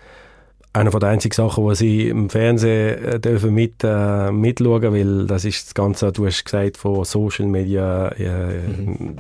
eine 0.73 0.91
von 0.91 1.01
den 1.01 1.11
einzigen 1.11 1.35
Sachen, 1.35 1.69
die 1.69 1.75
sie 1.75 2.09
im 2.09 2.31
Fernsehen 2.31 3.05
äh, 3.05 3.21
dürfen 3.21 3.53
mit, 3.55 3.85
äh, 3.85 4.31
mitschauen, 4.31 4.95
weil 4.95 5.27
das 5.27 5.45
ist 5.45 5.67
das 5.67 5.75
Ganze, 5.75 6.13
du 6.13 6.27
hast 6.27 6.45
gesagt, 6.45 6.77
von 6.77 7.05
Social 7.05 7.47
Media, 7.47 8.09
äh, 8.09 8.61
mhm. 8.69 9.17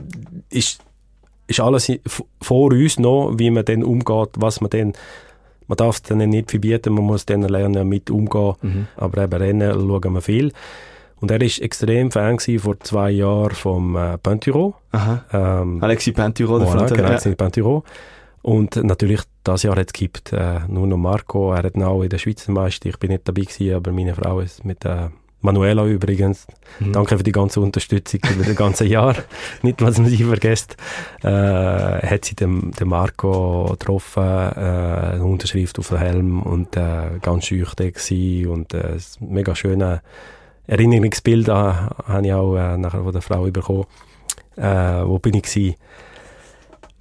ist, 0.50 0.80
ist 1.46 1.60
alles 1.60 1.92
vor 2.40 2.72
uns 2.72 2.98
noch, 2.98 3.34
wie 3.36 3.50
man 3.50 3.64
dann 3.64 3.82
umgeht, 3.82 4.30
was 4.36 4.60
man 4.60 4.70
dann 4.70 4.92
man 5.68 5.76
darf 5.76 5.96
es 5.96 6.02
dann 6.02 6.18
nicht 6.18 6.50
verbieten, 6.50 6.92
man 6.92 7.04
muss 7.04 7.24
dann 7.24 7.42
lernen, 7.42 7.88
mit 7.88 8.10
umgehen. 8.10 8.54
Mhm. 8.60 8.86
Aber 8.96 9.22
eben 9.22 9.32
Rennen 9.32 9.72
schauen 9.72 10.12
wir 10.12 10.20
viel. 10.20 10.52
Und 11.20 11.30
er 11.30 11.40
ist 11.40 11.60
extrem 11.62 12.10
Fan 12.10 12.38
vor 12.58 12.78
zwei 12.80 13.12
Jahren 13.12 13.52
vom 13.52 13.96
äh, 13.96 14.18
Penturo. 14.18 14.74
Ähm, 15.32 15.82
Alexis 15.82 16.12
Penturo, 16.12 16.58
der 16.58 16.66
voilà, 16.66 16.70
Franzose. 16.70 16.94
genau, 16.94 17.04
Ja. 17.04 17.10
Alexis 17.10 17.36
Penturo. 17.36 17.84
Und 18.42 18.76
natürlich, 18.76 19.22
das 19.44 19.62
Jahr 19.62 19.76
hat 19.76 19.86
es 19.86 19.92
gibt 19.92 20.32
äh, 20.32 20.60
nur 20.68 20.86
noch 20.86 20.96
Marco. 20.96 21.52
Er 21.52 21.62
hat 21.62 21.76
auch 21.76 22.02
in 22.02 22.08
der 22.08 22.18
Schweizer 22.18 22.52
Meister. 22.52 22.88
Ich 22.88 22.98
bin 22.98 23.10
nicht 23.10 23.26
dabei 23.26 23.42
gewesen, 23.42 23.74
aber 23.74 23.92
meine 23.92 24.14
Frau 24.14 24.40
ist 24.40 24.64
mit 24.64 24.84
äh, 24.84 25.08
Manuela 25.42 25.84
übrigens. 25.86 26.46
Mhm. 26.78 26.92
Danke 26.92 27.18
für 27.18 27.24
die 27.24 27.32
ganze 27.32 27.60
Unterstützung 27.60 28.20
über 28.32 28.44
das 28.44 28.56
ganze 28.56 28.84
Jahr. 28.84 29.16
Nicht, 29.62 29.82
was 29.82 29.98
man 29.98 30.08
sie 30.08 30.22
vergisst. 30.22 30.76
Äh, 31.22 31.28
hat 31.28 32.24
sie 32.24 32.36
den, 32.36 32.70
den 32.70 32.88
Marco 32.88 33.66
getroffen, 33.70 34.22
äh, 34.22 35.14
eine 35.14 35.24
Unterschrift 35.24 35.78
auf 35.78 35.88
den 35.88 35.98
Helm 35.98 36.42
und 36.42 36.76
äh, 36.76 37.18
ganz 37.20 37.46
schüch 37.46 37.74
da 37.74 37.90
gewesen 37.90 38.46
und 38.48 38.72
äh, 38.72 38.96
mega 39.20 39.54
schöne 39.54 40.02
Erinnerungsbild 40.66 41.48
äh, 41.48 41.52
habe 41.52 42.22
ich 42.24 42.32
auch 42.32 42.56
äh, 42.56 42.78
nachher 42.78 43.02
von 43.02 43.12
der 43.12 43.22
Frau 43.22 43.42
bekommen. 43.50 43.86
Äh, 44.56 45.04
wo 45.04 45.18
bin 45.18 45.34
ich 45.34 45.42
gewesen? 45.42 45.74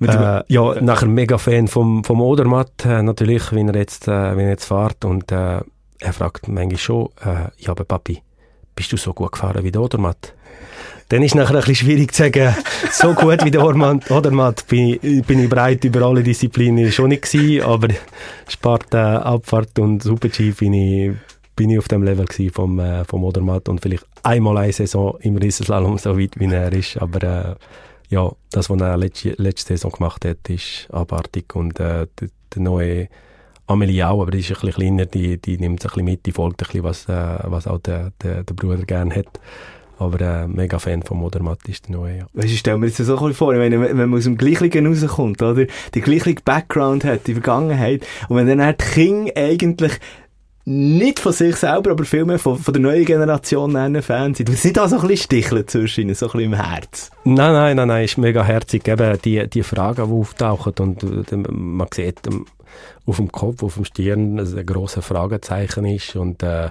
Äh, 0.10 0.44
ja, 0.48 0.82
nachher 0.82 1.08
mega 1.08 1.38
Fan 1.38 1.68
vom, 1.68 2.04
vom 2.04 2.22
Odermatt, 2.22 2.86
äh, 2.86 3.02
natürlich, 3.04 3.52
wenn 3.52 3.70
er 3.70 3.76
jetzt, 3.76 4.08
äh, 4.08 4.12
wenn 4.36 4.46
er 4.46 4.50
jetzt 4.52 4.66
fährt 4.66 5.06
und 5.06 5.32
äh, 5.32 5.60
er 6.00 6.14
fragt 6.14 6.48
manchmal 6.48 6.78
schon, 6.78 7.10
äh, 7.24 7.50
ja, 7.58 7.70
aber 7.70 7.84
Papi, 7.84 8.22
bist 8.76 8.92
du 8.92 8.98
so 8.98 9.14
gut 9.14 9.32
gefahren 9.34 9.64
wie 9.64 9.72
der 9.72 9.82
Odermatt? 9.82 10.34
Dann 11.10 11.24
ist 11.24 11.36
nachher 11.36 11.50
ein 11.56 11.60
bisschen 11.60 11.76
schwierig 11.76 12.14
zu 12.14 12.24
sagen, 12.24 12.56
so 12.92 13.14
gut 13.14 13.44
wie 13.44 13.52
der 13.52 13.64
Odermatt, 13.64 14.10
Odermatt 14.10 14.66
bin, 14.68 14.98
ich- 15.02 15.24
bin 15.26 15.40
ich 15.44 15.50
bereit 15.50 15.84
über 15.84 16.02
alle 16.04 16.24
Disziplinen 16.24 16.92
schon 16.92 17.10
nicht 17.10 17.24
gewesen, 17.30 17.64
aber 17.66 17.90
Spart, 18.48 18.94
äh, 18.94 18.98
Abfahrt 18.98 19.78
und 19.78 20.02
Super-G 20.02 20.52
bin 20.52 20.74
ich, 20.74 21.12
bin 21.56 21.70
ich 21.70 21.78
auf 21.78 21.88
dem 21.90 22.02
Level 22.04 22.26
gewesen 22.26 22.54
vom, 22.54 22.80
äh, 22.80 23.04
vom 23.06 23.24
Odermatt 23.24 23.68
und 23.70 23.82
vielleicht 23.82 24.06
einmal 24.24 24.58
eine 24.58 24.72
Saison 24.74 25.18
im 25.22 25.36
Riesenslalom 25.38 25.98
so 25.98 26.18
weit 26.18 26.32
wie 26.40 26.46
er 26.52 26.72
ist, 26.74 26.98
aber 26.98 27.24
äh, 27.24 27.56
ja, 28.12 28.32
das, 28.52 28.70
was 28.70 28.82
er 28.82 28.98
letzte, 28.98 29.34
letzte 29.38 29.70
Saison 29.70 29.92
gemacht 29.92 30.26
hat, 30.26 30.50
ist 30.50 30.88
abartig 30.92 31.56
und 31.56 31.80
äh, 31.80 32.08
der, 32.20 32.30
der 32.54 32.62
neue 32.62 33.08
Amelie 33.68 34.04
auch, 34.04 34.22
aber 34.22 34.32
die 34.32 34.40
ist 34.40 34.50
ein 34.50 34.56
bisschen 34.56 34.74
kleiner, 34.74 35.06
die, 35.06 35.38
die 35.38 35.58
nimmt 35.58 35.80
es 35.80 35.86
ein 35.86 35.90
bisschen 35.90 36.06
mit, 36.06 36.26
die 36.26 36.34
folgt 36.34 36.62
ein 36.62 36.66
bisschen, 36.66 36.84
was, 36.84 37.08
äh, 37.08 37.40
was 37.44 37.68
auch 37.68 37.80
der, 37.80 38.12
der, 38.22 38.44
der 38.44 38.54
Bruder 38.54 38.84
gerne 38.84 39.16
hat. 39.16 39.40
Aber 39.98 40.20
äh, 40.20 40.48
mega 40.48 40.80
Fan 40.80 41.04
vom 41.04 41.20
Modermatt 41.20 41.60
ist 41.70 41.88
der 41.88 41.96
neue, 41.96 42.18
ja. 42.18 42.26
Weißt 42.34 42.52
du, 42.52 42.58
stell 42.58 42.78
mir 42.78 42.88
jetzt 42.88 42.98
so 42.98 43.04
ein 43.04 43.20
bisschen 43.20 43.34
vor, 43.34 43.54
wenn 43.54 43.80
wenn 43.80 43.96
man 43.96 44.16
aus 44.16 44.24
dem 44.24 44.36
Gleichlichen 44.36 44.88
rauskommt, 44.88 45.42
oder? 45.42 45.68
Die 45.94 46.02
gleiche 46.02 46.36
Background 46.44 47.06
hat, 47.06 47.28
die 47.28 47.34
Vergangenheit, 47.34 48.06
und 48.28 48.36
wenn 48.36 48.58
dann 48.58 48.76
die 48.78 48.84
Kinder 48.84 49.32
eigentlich 49.38 49.94
nicht 50.66 51.20
von 51.20 51.32
sich 51.32 51.56
selber, 51.56 51.92
aber 51.92 52.06
vielmehr 52.06 52.40
von, 52.40 52.58
von 52.58 52.74
der 52.74 52.82
neuen 52.82 53.06
Generation 53.06 53.76
einen 53.76 54.02
Fan 54.02 54.34
sind, 54.34 54.50
du 54.50 54.52
nicht 54.52 54.80
auch 54.80 54.88
so 54.88 54.98
ein 54.98 55.02
bisschen 55.02 55.26
sticheln 55.26 55.68
zwischen 55.68 56.14
so 56.14 56.28
ein 56.28 56.32
bisschen 56.32 56.40
im 56.40 56.54
Herz. 56.54 57.10
Nein, 57.24 57.54
nein, 57.54 57.76
nein, 57.76 57.88
nein, 57.88 58.06
ist 58.06 58.18
mega 58.18 58.44
herzig. 58.44 58.88
Eben 58.88 59.18
die, 59.24 59.48
die 59.50 59.64
Fragen, 59.64 60.08
die 60.08 60.14
auftauchen 60.14 60.74
und 60.80 61.04
äh, 61.04 61.36
man 61.50 61.88
sieht 61.94 62.28
ähm, 62.28 62.46
auf 63.06 63.18
dem 63.18 63.32
Kopf, 63.32 63.64
auf 63.64 63.76
dem 63.76 63.86
Stirn, 63.86 64.38
dass 64.38 64.56
ein 64.56 64.66
grosses 64.66 65.06
Fragezeichen 65.06 65.86
ist 65.86 66.16
und 66.16 66.44
äh, 66.44 66.70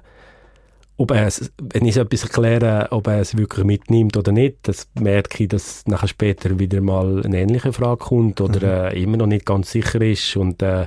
ob 0.96 1.12
er 1.12 1.26
es, 1.26 1.50
wenn 1.58 1.86
ich 1.86 1.94
so 1.94 2.02
etwas 2.02 2.24
erkläre, 2.24 2.88
ob 2.90 3.06
er 3.06 3.20
es 3.20 3.34
wirklich 3.34 3.64
mitnimmt 3.64 4.18
oder 4.18 4.32
nicht, 4.32 4.58
das 4.64 4.86
merke 5.00 5.44
ich, 5.44 5.48
dass 5.48 5.86
nachher 5.86 6.08
später 6.08 6.58
wieder 6.58 6.82
mal 6.82 7.22
eine 7.24 7.40
ähnliche 7.40 7.72
Frage 7.72 7.96
kommt 7.96 8.42
oder 8.42 8.92
äh, 8.92 9.02
immer 9.02 9.16
noch 9.16 9.26
nicht 9.26 9.46
ganz 9.46 9.70
sicher 9.70 10.02
ist 10.02 10.36
und 10.36 10.62
äh, 10.62 10.84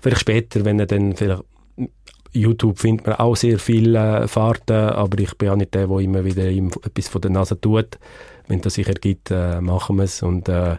vielleicht 0.00 0.20
später, 0.20 0.64
wenn 0.64 0.78
er 0.78 0.86
dann 0.86 1.16
vielleicht 1.16 1.42
YouTube 2.32 2.78
findet 2.78 3.06
man 3.06 3.16
auch 3.16 3.36
sehr 3.36 3.58
viele 3.58 4.22
äh, 4.22 4.28
Fahrten, 4.28 4.72
aber 4.90 5.18
ich 5.18 5.34
bin 5.36 5.48
auch 5.50 5.56
nicht 5.56 5.74
der, 5.74 5.86
der 5.86 5.98
immer 5.98 6.24
wieder 6.24 6.48
ihm 6.48 6.70
etwas 6.84 7.08
von 7.08 7.20
der 7.20 7.30
Nase 7.30 7.60
tut. 7.60 7.98
Wenn 8.48 8.60
das 8.60 8.74
sich 8.74 8.88
ergibt, 8.88 9.30
äh, 9.30 9.60
machen 9.60 9.96
wir 9.96 10.04
es. 10.04 10.22
Und 10.22 10.48
äh, 10.48 10.76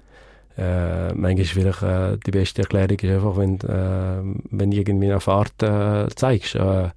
äh, 0.57 1.13
manchmal 1.13 1.39
ist 1.39 1.51
vielleicht 1.51 1.81
äh, 1.83 2.17
die 2.25 2.31
beste 2.31 2.63
Erklärung 2.63 2.97
ist 2.99 3.05
einfach, 3.09 3.37
wenn, 3.37 3.55
äh, 3.61 4.37
wenn 4.51 4.71
du 4.71 4.77
irgendwie 4.77 5.05
eine 5.11 5.19
Fahrt 5.19 5.61
äh, 5.63 6.07
zeigst. 6.15 6.55
Äh, 6.55 6.89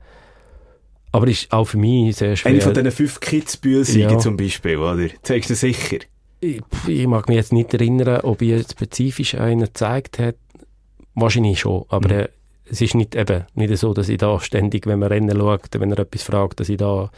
aber 1.14 1.28
ist 1.28 1.52
auch 1.52 1.64
für 1.66 1.76
mich 1.78 2.16
sehr 2.16 2.36
schwer. 2.36 2.52
Eine 2.52 2.60
von 2.62 2.72
diesen 2.74 2.90
fünf 2.90 3.20
Kitzbühel-Siegen 3.20 4.10
Ja. 4.12 4.18
zum 4.18 4.36
Beispiel, 4.36 4.78
oder? 4.78 5.08
Zeigst 5.22 5.50
du 5.50 5.54
sicher? 5.54 5.98
ich, 6.40 6.60
ich 6.88 7.06
mag 7.06 7.28
mich 7.28 7.36
jetzt 7.36 7.52
nicht 7.52 7.72
erinnern, 7.74 8.22
ob 8.22 8.42
ich 8.42 8.62
spezifisch 8.68 9.34
einen 9.34 9.60
gezeigt 9.60 10.18
hat. 10.18 10.36
Wahrscheinlich 11.14 11.60
schon, 11.60 11.84
aber 11.88 12.08
Mhm. 12.14 12.28
Es 12.72 12.80
ist 12.80 12.94
nicht, 12.94 13.14
eben, 13.14 13.44
nicht 13.54 13.76
so, 13.76 13.92
dass 13.92 14.08
ich 14.08 14.16
da 14.16 14.40
ständig, 14.40 14.86
wenn 14.86 14.98
man 14.98 15.10
Rennen 15.10 15.38
schaut, 15.38 15.68
wenn 15.78 15.92
er 15.92 15.98
etwas 15.98 16.22
fragt, 16.22 16.58
dass 16.58 16.70
ich 16.70 16.78
da 16.78 17.10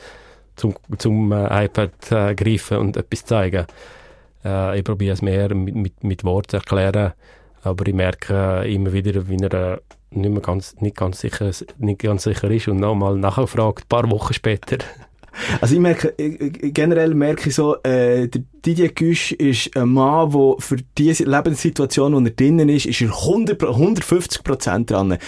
zum, 0.56 0.74
zum 0.98 1.30
äh, 1.30 1.66
iPad 1.66 2.10
äh, 2.10 2.34
greife 2.34 2.80
und 2.80 2.96
etwas 2.96 3.24
zeige. 3.24 3.68
Äh, 4.44 4.78
ich 4.78 4.84
probiere 4.84 5.14
es 5.14 5.22
mehr 5.22 5.54
mit, 5.54 5.76
mit, 5.76 6.02
mit 6.02 6.24
Worten 6.24 6.48
zu 6.48 6.56
erklären, 6.56 7.12
aber 7.62 7.86
ich 7.86 7.94
merke 7.94 8.64
äh, 8.64 8.74
immer 8.74 8.92
wieder, 8.92 9.28
wie 9.28 9.36
er 9.36 9.74
äh, 9.74 9.78
nicht, 10.10 10.30
mehr 10.30 10.42
ganz, 10.42 10.74
nicht, 10.80 10.96
ganz 10.96 11.20
sicher, 11.20 11.52
nicht 11.78 12.00
ganz 12.00 12.24
sicher 12.24 12.50
ist 12.50 12.66
und 12.66 12.78
nochmal 12.78 13.16
nachfragt, 13.16 13.84
ein 13.84 13.88
paar 13.88 14.10
Wochen 14.10 14.34
später. 14.34 14.78
Also 15.60 15.74
ich 15.74 15.80
merke, 15.80 16.14
äh, 16.18 16.26
äh, 16.26 16.70
generell 16.70 17.14
merke 17.14 17.48
ich 17.48 17.54
so, 17.54 17.76
äh, 17.82 18.28
der 18.28 18.42
Didier 18.64 18.88
Güsch 18.88 19.32
ist 19.32 19.76
ein 19.76 19.90
Mann, 19.90 20.30
der 20.30 20.54
für 20.58 20.76
diese 20.96 21.24
Lebenssituation, 21.24 22.14
wo 22.14 22.20
er 22.20 22.30
drinnen 22.30 22.68
ist, 22.70 22.86
ist 22.86 23.02
er 23.02 23.08
100, 23.08 23.62
150 23.62 24.42
Prozent 24.42 24.90
dran. 24.90 25.18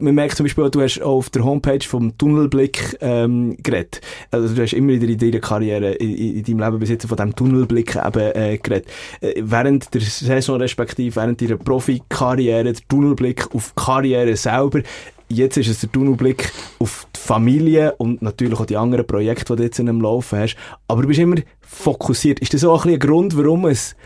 Man 0.00 0.14
merkt 0.14 0.36
zum 0.36 0.44
Beispiel, 0.44 0.70
du 0.70 0.80
hast 0.80 1.02
auch 1.02 1.16
auf 1.16 1.30
der 1.30 1.44
Homepage 1.44 1.86
vom 1.86 2.16
Tunnelblick 2.16 2.96
ähm, 3.00 3.56
geredet. 3.62 4.00
Also 4.30 4.54
du 4.54 4.62
hast 4.62 4.72
immer 4.72 4.92
wieder 4.92 5.08
in 5.08 5.18
deiner 5.18 5.40
Karriere, 5.40 5.92
in, 5.92 6.16
in 6.16 6.36
in 6.36 6.44
deinem 6.44 6.60
Leben 6.60 6.78
bis 6.78 6.90
jetzt 6.90 7.06
von 7.06 7.16
diesem 7.16 7.34
Tunnelblick 7.36 7.96
eben 7.96 8.32
äh, 8.34 8.58
geredet. 8.58 8.88
Äh, 9.20 9.34
während 9.42 9.92
der 9.92 10.00
Saison 10.00 10.60
respektive 10.60 11.16
während 11.16 11.40
deiner 11.40 11.56
Profikarriere, 11.56 12.64
der 12.64 12.74
Tunnelblick 12.88 13.54
auf 13.54 13.74
Karriere 13.74 14.36
selber, 14.36 14.80
Jetzt 15.28 15.56
ist 15.56 15.68
es 15.68 15.80
der 15.80 15.90
Tunnelblick 15.90 16.52
auf 16.78 17.06
die 17.14 17.18
Familie 17.20 17.94
und 17.96 18.22
natürlich 18.22 18.58
auch 18.60 18.66
die 18.66 18.76
anderen 18.76 19.06
Projekte, 19.06 19.44
die 19.54 19.56
du 19.56 19.62
jetzt 19.64 19.78
in 19.80 19.88
einem 19.88 20.00
Laufen 20.00 20.38
hast. 20.38 20.56
Aber 20.86 21.02
du 21.02 21.08
bist 21.08 21.18
immer 21.20 21.36
fokussiert. 21.60 22.38
Ist 22.40 22.54
das 22.54 22.64
auch 22.64 22.84
ein, 22.84 22.92
ein 22.92 22.98
Grund, 23.00 23.36
warum 23.36 23.66
es 23.66 23.96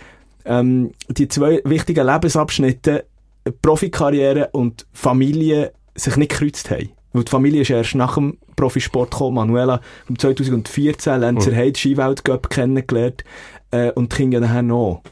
ähm, 0.46 0.92
die 1.08 1.28
zwei 1.28 1.60
wichtigen 1.64 2.06
Lebensabschnitte, 2.06 3.04
äh, 3.44 3.50
Profikarriere 3.52 4.48
und 4.52 4.86
Familie, 4.92 5.72
sich 5.94 6.16
nicht 6.16 6.30
gekreuzt 6.30 6.70
haben? 6.70 6.88
Weil 7.12 7.24
die 7.24 7.30
Familie 7.30 7.62
ist 7.62 7.70
erst 7.70 7.94
nach 7.96 8.14
dem 8.14 8.38
Profisport 8.56 9.10
gekommen. 9.10 9.34
Manuela 9.34 9.80
um 10.08 10.18
2014 10.18 11.20
Lenzer 11.20 11.50
Mhm. 11.50 11.54
Heid 11.56 11.76
Skiweltcup 11.76 12.48
kennengelernt 12.48 13.24
äh, 13.72 13.90
und 13.92 14.12
die 14.12 14.16
Kinder 14.16 14.38
ja 14.40 14.46
nachher 14.46 14.62
noch. 14.62 15.02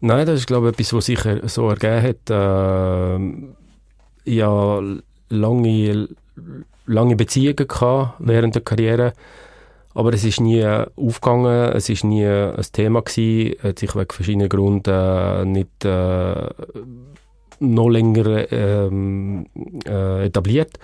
Nein, 0.00 0.26
das 0.26 0.40
ist, 0.40 0.46
glaube 0.46 0.66
ich, 0.68 0.72
etwas, 0.74 0.92
was 0.92 1.06
sich 1.06 1.24
er- 1.24 1.48
so 1.48 1.68
ergeben 1.68 2.02
hat. 2.02 2.16
Ähm, 2.30 3.54
ja, 4.24 4.80
lange, 5.28 6.08
lange 6.86 7.16
Beziehungen 7.16 7.68
gehabt 7.68 8.14
während 8.18 8.54
der 8.54 8.62
Karriere, 8.62 9.12
aber 9.94 10.12
es 10.12 10.24
ist 10.24 10.40
nie 10.40 10.64
aufgegangen, 10.96 11.72
es 11.72 11.88
ist 11.88 12.04
nie 12.04 12.26
ein 12.26 12.66
Thema 12.72 13.02
gewesen, 13.02 13.56
hat 13.62 13.78
sich 13.78 13.94
wegen 13.94 14.10
verschiedenen 14.10 14.48
Gründen 14.48 14.90
äh, 14.90 15.44
nicht 15.44 15.84
äh, 15.84 16.48
noch 17.60 17.88
länger 17.88 18.52
ähm, 18.52 19.46
äh, 19.86 20.26
etabliert. 20.26 20.78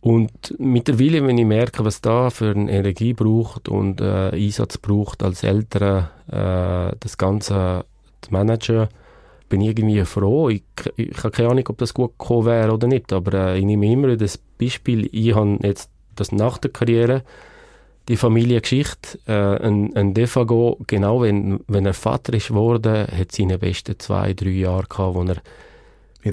Und 0.00 0.56
mittlerweile, 0.58 1.24
wenn 1.26 1.38
ich 1.38 1.46
merke, 1.46 1.84
was 1.84 2.00
da 2.00 2.30
für 2.30 2.50
eine 2.50 2.72
Energie 2.72 3.14
braucht 3.14 3.68
und 3.68 4.00
äh, 4.00 4.30
Einsatz 4.30 4.78
braucht 4.78 5.22
als 5.22 5.44
Eltern, 5.44 6.08
äh, 6.26 6.96
das 6.98 7.16
Ganze 7.18 7.84
zu 8.20 8.32
managen, 8.32 8.88
bin 9.52 9.60
ich 9.60 9.68
irgendwie 9.68 10.02
froh. 10.06 10.48
Ich, 10.48 10.62
ich 10.96 11.14
habe 11.18 11.30
keine 11.30 11.50
Ahnung, 11.50 11.64
ob 11.68 11.76
das 11.76 11.92
gut 11.92 12.18
gekommen 12.18 12.46
wäre 12.46 12.72
oder 12.72 12.86
nicht, 12.86 13.12
aber 13.12 13.34
äh, 13.34 13.58
ich 13.58 13.66
nehme 13.66 13.92
immer 13.92 14.16
das 14.16 14.38
Beispiel, 14.38 15.10
ich 15.12 15.34
habe 15.34 15.58
jetzt 15.62 15.90
das 16.16 16.32
nach 16.32 16.56
der 16.56 16.70
Karriere, 16.70 17.22
die 18.08 18.16
Familiengeschichte, 18.16 19.18
äh, 19.26 19.66
ein, 19.66 19.94
ein 19.94 20.14
Defago, 20.14 20.78
genau 20.86 21.20
wenn, 21.20 21.60
wenn 21.68 21.84
er 21.84 21.92
Vater 21.92 22.32
ist 22.32 22.48
geworden, 22.48 23.06
hat 23.06 23.32
seine 23.32 23.58
besten 23.58 23.98
zwei, 23.98 24.32
drei 24.32 24.48
Jahre 24.48 24.86
gehabt, 24.88 25.16
wo 25.16 25.22
er 25.22 25.36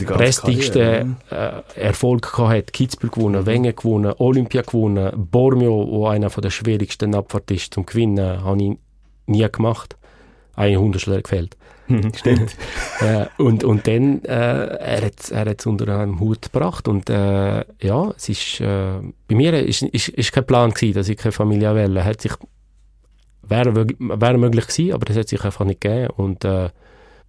prächtigsten 0.05 1.17
Karriere, 1.27 1.63
äh, 1.75 1.87
Erfolg 1.87 2.21
gehabt 2.21 2.53
hat. 2.53 2.71
Kitzbühel 2.71 3.11
gewonnen, 3.11 3.45
Wengen 3.45 3.75
gewonnen, 3.75 4.13
Olympia 4.19 4.61
gewonnen, 4.61 5.11
Bormio, 5.29 5.89
wo 5.91 6.07
einer 6.07 6.29
von 6.29 6.41
der 6.41 6.51
schwierigsten 6.51 7.13
Abfahrt 7.13 7.51
ist 7.51 7.73
zum 7.73 7.85
Gewinnen, 7.85 8.45
habe 8.45 8.63
ich 8.63 8.77
nie 9.25 9.51
gemacht. 9.51 9.97
Eine 10.55 10.79
Hundertstel 10.79 11.21
gefällt. 11.21 11.57
Stimmt. 12.15 12.55
äh, 13.01 13.25
und, 13.37 13.63
und 13.63 13.87
dann, 13.87 14.23
äh, 14.23 14.29
er 14.29 15.05
hat 15.05 15.31
er 15.31 15.49
hat's 15.49 15.65
unter 15.65 15.99
einem 15.99 16.19
Hut 16.19 16.51
gebracht 16.51 16.87
und 16.87 17.09
äh, 17.09 17.63
ja, 17.81 18.13
es 18.15 18.29
ist, 18.29 18.61
äh, 18.61 18.99
bei 19.27 19.35
mir 19.35 19.53
ist, 19.53 19.81
ist, 19.81 20.09
ist 20.09 20.31
kein 20.31 20.45
Plan 20.45 20.71
gewesen, 20.71 20.95
dass 20.95 21.09
ich 21.09 21.17
keine 21.17 21.31
Familie 21.31 21.73
wähle. 21.73 22.03
Hat 22.05 22.21
sich, 22.21 22.33
wäre, 23.41 23.73
wäre 23.75 24.37
möglich 24.37 24.67
gewesen, 24.67 24.93
aber 24.93 25.05
das 25.05 25.17
hat 25.17 25.29
sich 25.29 25.43
einfach 25.43 25.65
nicht 25.65 25.81
gegeben 25.81 26.13
und 26.15 26.45
äh, 26.45 26.69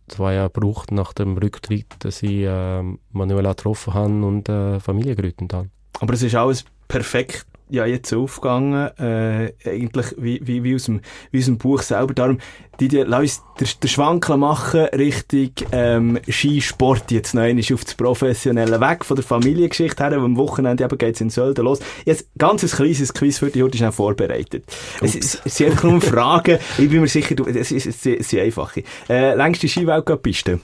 zwei 0.09 0.35
Jahre 0.35 0.51
gebraucht 0.51 0.93
nach 0.93 1.13
dem 1.13 1.39
Rücktritt, 1.39 1.87
dass 2.01 2.23
ich 2.23 2.43
äh, 2.43 2.83
Manuela 3.13 3.51
getroffen 3.51 3.95
habe 3.95 4.25
und 4.25 4.49
äh, 4.49 4.79
Familie 4.81 5.17
gegründet 5.17 5.53
habe. 5.55 5.71
Aber 6.01 6.15
es 6.15 6.23
ist 6.23 6.35
alles 6.35 6.65
perfekt 6.89 7.47
ja 7.71 7.87
jetzt 7.87 8.13
aufgegangen, 8.13 8.91
äh, 8.99 9.53
eigentlich 9.65 10.07
wie, 10.17 10.41
wie, 10.43 10.65
wie, 10.65 10.75
aus 10.75 10.85
dem, 10.85 11.01
wie 11.31 11.39
aus 11.39 11.47
dem 11.47 11.59
Buch 11.59 11.83
selber. 11.83 12.15
Darum, 12.15 12.39
die, 12.81 12.89
die, 12.89 12.99
lass 12.99 13.21
uns 13.21 13.43
den, 13.61 13.69
den 13.83 13.89
Schwankel 13.89 14.37
machen 14.37 14.85
Richtung 14.87 15.51
ähm, 15.73 16.19
Skisport 16.29 17.11
jetzt 17.11 17.35
noch 17.35 17.43
einmal 17.43 17.65
auf 17.73 17.85
das 17.85 17.95
Professionelle 17.95 18.81
weg 18.81 19.05
von 19.05 19.17
der 19.17 19.25
Familiengeschichte 19.25 20.03
her, 20.03 20.21
wo 20.21 20.25
am 20.25 20.37
Wochenende 20.37 20.85
eben 20.85 20.99
geht's 20.99 21.21
in 21.21 21.31
Sölden 21.31 21.65
los. 21.65 21.81
Jetzt 22.05 22.29
ganz 22.39 22.63
ein 22.63 22.71
kleines 22.71 23.13
Quiz 23.13 23.39
für 23.39 23.51
dich 23.51 23.63
heute 23.63 23.77
schnell 23.77 23.93
vorbereitet. 23.93 24.65
Es, 25.01 25.15
es, 25.15 25.41
es 25.45 25.57
sind 25.57 25.71
einfach 25.71 25.91
nur 25.91 26.01
Fragen, 26.01 26.59
ich 26.79 26.89
bin 26.89 27.01
mir 27.01 27.09
sicher, 27.09 27.35
du, 27.35 27.45
es, 27.45 27.71
ist, 27.71 27.87
es, 27.87 28.07
es 28.07 28.29
sind 28.29 28.41
einfache. 28.41 28.83
Äh, 29.09 29.35
längste 29.35 29.69
Skiweltcup-Piste? 29.69 30.61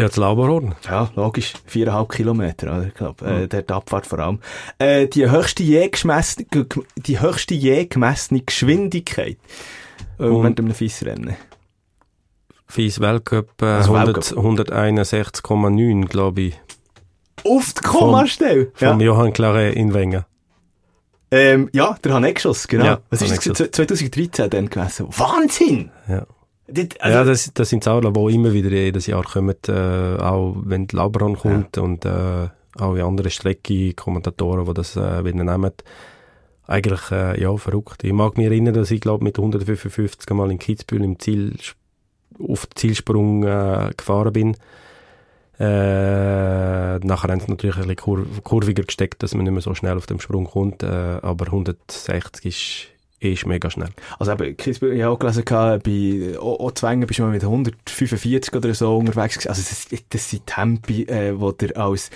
Ja, 0.00 0.06
das 0.06 0.16
Lauberhorn. 0.16 0.74
Ja, 0.86 1.10
logisch. 1.14 1.52
Viereinhalb 1.66 2.08
Kilometer, 2.08 2.68
oder? 2.78 2.86
Ich 2.86 2.94
glaube, 2.94 3.26
äh, 3.26 3.46
der 3.48 3.60
die 3.62 3.72
Abfahrt 3.74 4.06
vor 4.06 4.18
allem. 4.18 4.38
Äh, 4.78 5.08
die 5.08 5.30
höchste 5.30 5.62
je 5.62 5.90
gemessene, 5.90 6.46
die 6.96 7.20
höchste 7.20 7.52
je 7.54 7.84
gemessene 7.84 8.40
Geschwindigkeit 8.40 9.36
äh, 10.18 10.22
Und- 10.22 10.42
während 10.42 10.58
einem 10.58 10.72
Fissrennen. 10.74 11.36
Fies 12.66 12.98
Weltcup 13.00 13.50
äh, 13.60 13.66
Das 13.66 13.88
100 13.90 14.32
Weltcup. 14.32 14.38
161,9, 14.38 16.06
glaube 16.06 16.40
ich. 16.40 16.60
Auf 17.44 17.74
die 17.74 17.80
Kommastelle! 17.82 18.72
Ja. 18.78 18.90
Vom 18.92 19.00
Johann 19.02 19.32
Claret 19.34 19.74
in 19.74 19.92
Wengen. 19.92 20.24
Ähm, 21.30 21.68
ja, 21.72 21.94
der 22.02 22.14
Haneck-Schuss, 22.14 22.66
genau. 22.68 22.84
Ja, 22.86 23.00
Was 23.10 23.20
ist 23.22 23.30
das? 23.32 23.38
Haneck-Schuss. 23.44 23.58
gewesen? 23.58 23.72
2013 23.74 24.50
dann 24.50 24.70
gemessen. 24.70 25.06
Wahnsinn! 25.10 25.90
Ja. 26.08 26.26
Das, 26.72 26.86
also, 27.00 27.18
ja, 27.18 27.24
das, 27.24 27.52
das 27.52 27.68
sind 27.68 27.84
Zahlen, 27.84 28.12
die 28.12 28.34
immer 28.34 28.52
wieder 28.52 28.70
jedes 28.70 29.06
Jahr 29.06 29.24
kommen, 29.24 29.56
äh, 29.68 30.16
auch 30.20 30.56
wenn 30.64 30.86
die 30.86 30.96
Lauberon 30.96 31.36
kommt 31.36 31.78
und 31.78 32.04
äh, 32.04 32.48
auch 32.78 32.94
in 32.94 33.02
anderen 33.02 33.30
Strecken, 33.30 33.96
Kommentatoren, 33.96 34.64
die 34.64 34.74
das 34.74 34.96
äh, 34.96 35.24
wieder 35.24 35.44
nehmen. 35.44 35.72
Eigentlich, 36.66 37.10
äh, 37.10 37.40
ja, 37.40 37.56
verrückt. 37.56 38.04
Ich 38.04 38.12
mag 38.12 38.36
mich 38.36 38.46
erinnern, 38.46 38.74
dass 38.74 38.90
ich, 38.92 39.00
glaube 39.00 39.24
mit 39.24 39.38
155 39.38 40.30
Mal 40.30 40.52
in 40.52 40.58
Kitzbühel 40.58 41.02
im 41.02 41.18
Ziel, 41.18 41.56
auf 42.38 42.66
den 42.66 42.76
Zielsprung 42.76 43.42
äh, 43.42 43.90
gefahren 43.96 44.32
bin. 44.32 44.56
Äh, 45.58 46.98
nachher 47.00 47.30
haben 47.30 47.40
sie 47.40 47.50
natürlich 47.50 47.76
ein 47.76 47.82
bisschen 47.82 47.96
kur 47.96 48.24
kurviger 48.44 48.82
gesteckt, 48.82 49.22
dass 49.22 49.34
man 49.34 49.44
nicht 49.44 49.52
mehr 49.52 49.60
so 49.60 49.74
schnell 49.74 49.96
auf 49.98 50.06
dem 50.06 50.20
Sprung 50.20 50.44
kommt, 50.44 50.82
äh, 50.82 50.86
aber 50.86 51.46
160 51.46 52.46
ist, 52.46 52.86
ist 53.20 53.46
mega 53.46 53.70
schnell. 53.70 53.90
Also 54.18 54.32
eben, 54.32 54.56
ich 54.58 54.82
habe 54.82 55.08
auch 55.08 55.18
gelesen, 55.18 55.44
bei 55.44 56.38
Ozwängen 56.40 57.06
bist 57.06 57.18
du 57.18 57.24
mal 57.24 57.30
mit 57.30 57.44
145 57.44 58.54
oder 58.54 58.74
so 58.74 58.96
unterwegs. 58.96 59.46
Also 59.46 59.62
das, 59.62 60.04
das 60.08 60.30
sind 60.30 60.46
Tempi, 60.46 61.02
äh, 61.02 61.38
wo 61.38 61.52
du 61.52 61.76
als, 61.76 62.10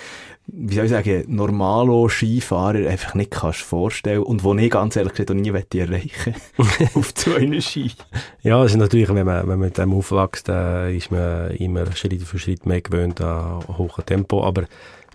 wie 0.47 0.75
soll 0.75 0.85
ich 0.85 0.91
sagen, 0.91 1.23
normalo 1.27 2.09
Skifahrer 2.09 2.89
einfach 2.89 3.13
nicht 3.13 3.31
kannst 3.31 3.61
vorstellen 3.61 4.23
und 4.23 4.43
wo 4.43 4.55
ich 4.55 4.71
ganz 4.71 4.95
ehrlich 4.95 5.13
gesagt 5.13 5.29
auch 5.29 5.35
nie 5.35 5.51
möchte 5.51 5.79
erreichen 5.79 6.35
auf 6.95 7.13
so 7.15 7.35
einen 7.35 7.61
Ski. 7.61 7.91
Ja, 8.41 8.63
es 8.63 8.71
ist 8.71 8.77
natürlich, 8.77 9.09
wenn 9.09 9.25
man, 9.25 9.41
wenn 9.41 9.47
man 9.47 9.59
mit 9.59 9.77
dem 9.77 9.93
aufwächst, 9.93 10.49
äh, 10.49 10.95
ist 10.95 11.11
man 11.11 11.51
immer 11.51 11.91
Schritt 11.95 12.23
für 12.23 12.39
Schritt 12.39 12.65
mehr 12.65 12.81
gewöhnt 12.81 13.21
an 13.21 13.63
hohem 13.77 14.05
Tempo. 14.05 14.43
Aber 14.43 14.63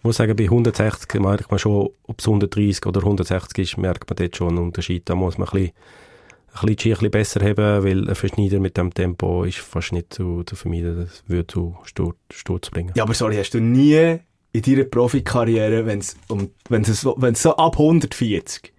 ich 0.01 0.05
muss 0.05 0.17
sagen, 0.17 0.35
bei 0.35 0.45
160 0.45 1.21
merkt 1.21 1.51
man 1.51 1.59
schon, 1.59 1.91
ob 2.07 2.19
es 2.19 2.27
130 2.27 2.87
oder 2.87 3.01
160 3.01 3.59
ist, 3.59 3.77
merkt 3.77 4.09
man 4.09 4.17
dort 4.17 4.35
schon 4.35 4.49
einen 4.49 4.59
Unterschied. 4.59 5.07
Da 5.11 5.15
muss 5.15 5.37
man 5.37 5.47
ein 5.49 5.53
bisschen, 5.53 5.73
ein 5.73 6.53
bisschen 6.53 6.69
die 6.69 6.81
Ski 6.81 6.89
ein 6.89 6.95
bisschen 6.95 7.11
besser 7.11 7.41
haben, 7.45 7.85
weil 7.85 8.09
ein 8.09 8.15
Verschneider 8.15 8.61
mit 8.61 8.79
dem 8.79 8.95
Tempo 8.95 9.45
ist 9.45 9.59
fast 9.59 9.93
nicht 9.93 10.15
zu, 10.15 10.43
zu 10.45 10.57
vermeiden. 10.57 11.05
Das 11.05 11.23
würde 11.27 11.47
zu 11.49 11.77
Sturz, 11.85 12.17
Sturz 12.31 12.71
bringen. 12.71 12.93
Ja, 12.95 13.03
aber 13.03 13.13
sorry, 13.13 13.37
hast 13.37 13.53
du 13.53 13.61
nie 13.61 14.17
in 14.53 14.63
deiner 14.63 14.85
Profikarriere, 14.85 15.85
wenn 15.85 15.99
es 15.99 16.17
um, 16.29 16.51
wenn 16.71 16.81
es 16.81 17.03
so, 17.03 17.19
so 17.35 17.57
ab 17.57 17.79
140 17.79 18.73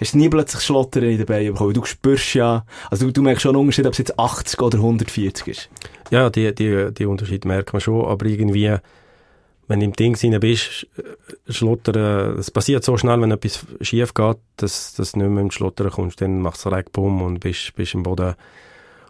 Hast 0.00 0.14
du 0.14 0.18
nie 0.18 0.28
plötzlich 0.28 0.62
Schlottern 0.62 1.02
in 1.02 1.18
den 1.18 1.26
Beinen 1.26 1.52
bekommen? 1.52 1.74
Du 1.74 1.84
spürst 1.84 2.32
ja, 2.34 2.64
also 2.90 3.06
du, 3.06 3.12
du 3.12 3.22
merkst 3.22 3.42
schon 3.42 3.50
einen 3.50 3.60
Unterschied, 3.60 3.86
ob 3.86 3.92
es 3.92 3.98
jetzt 3.98 4.18
80 4.18 4.62
oder 4.62 4.78
140 4.78 5.48
ist. 5.48 5.68
Ja, 6.10 6.30
die, 6.30 6.54
die, 6.54 6.90
die 6.94 7.06
Unterschied 7.06 7.44
merkt 7.44 7.72
man 7.72 7.80
schon, 7.80 8.06
aber 8.06 8.24
irgendwie, 8.24 8.76
wenn 9.70 9.78
du 9.78 9.86
im 9.86 9.92
Ding 9.92 10.14
drin 10.14 10.40
bist, 10.40 10.88
äh, 10.96 11.52
schlottern, 11.52 12.36
es 12.36 12.50
passiert 12.50 12.82
so 12.82 12.96
schnell, 12.96 13.20
wenn 13.20 13.30
etwas 13.30 13.64
schief 13.80 14.14
geht, 14.14 14.38
dass, 14.56 14.94
dass 14.94 15.12
du 15.12 15.20
nicht 15.20 15.28
mehr 15.30 15.44
im 15.44 15.52
Schlottern 15.52 15.90
kommst, 15.90 16.20
dann 16.20 16.40
machst 16.42 16.66
du 16.66 16.82
Bumm 16.92 17.22
und 17.22 17.38
bist, 17.38 17.72
bist 17.76 17.94
im 17.94 18.02
Boden. 18.02 18.34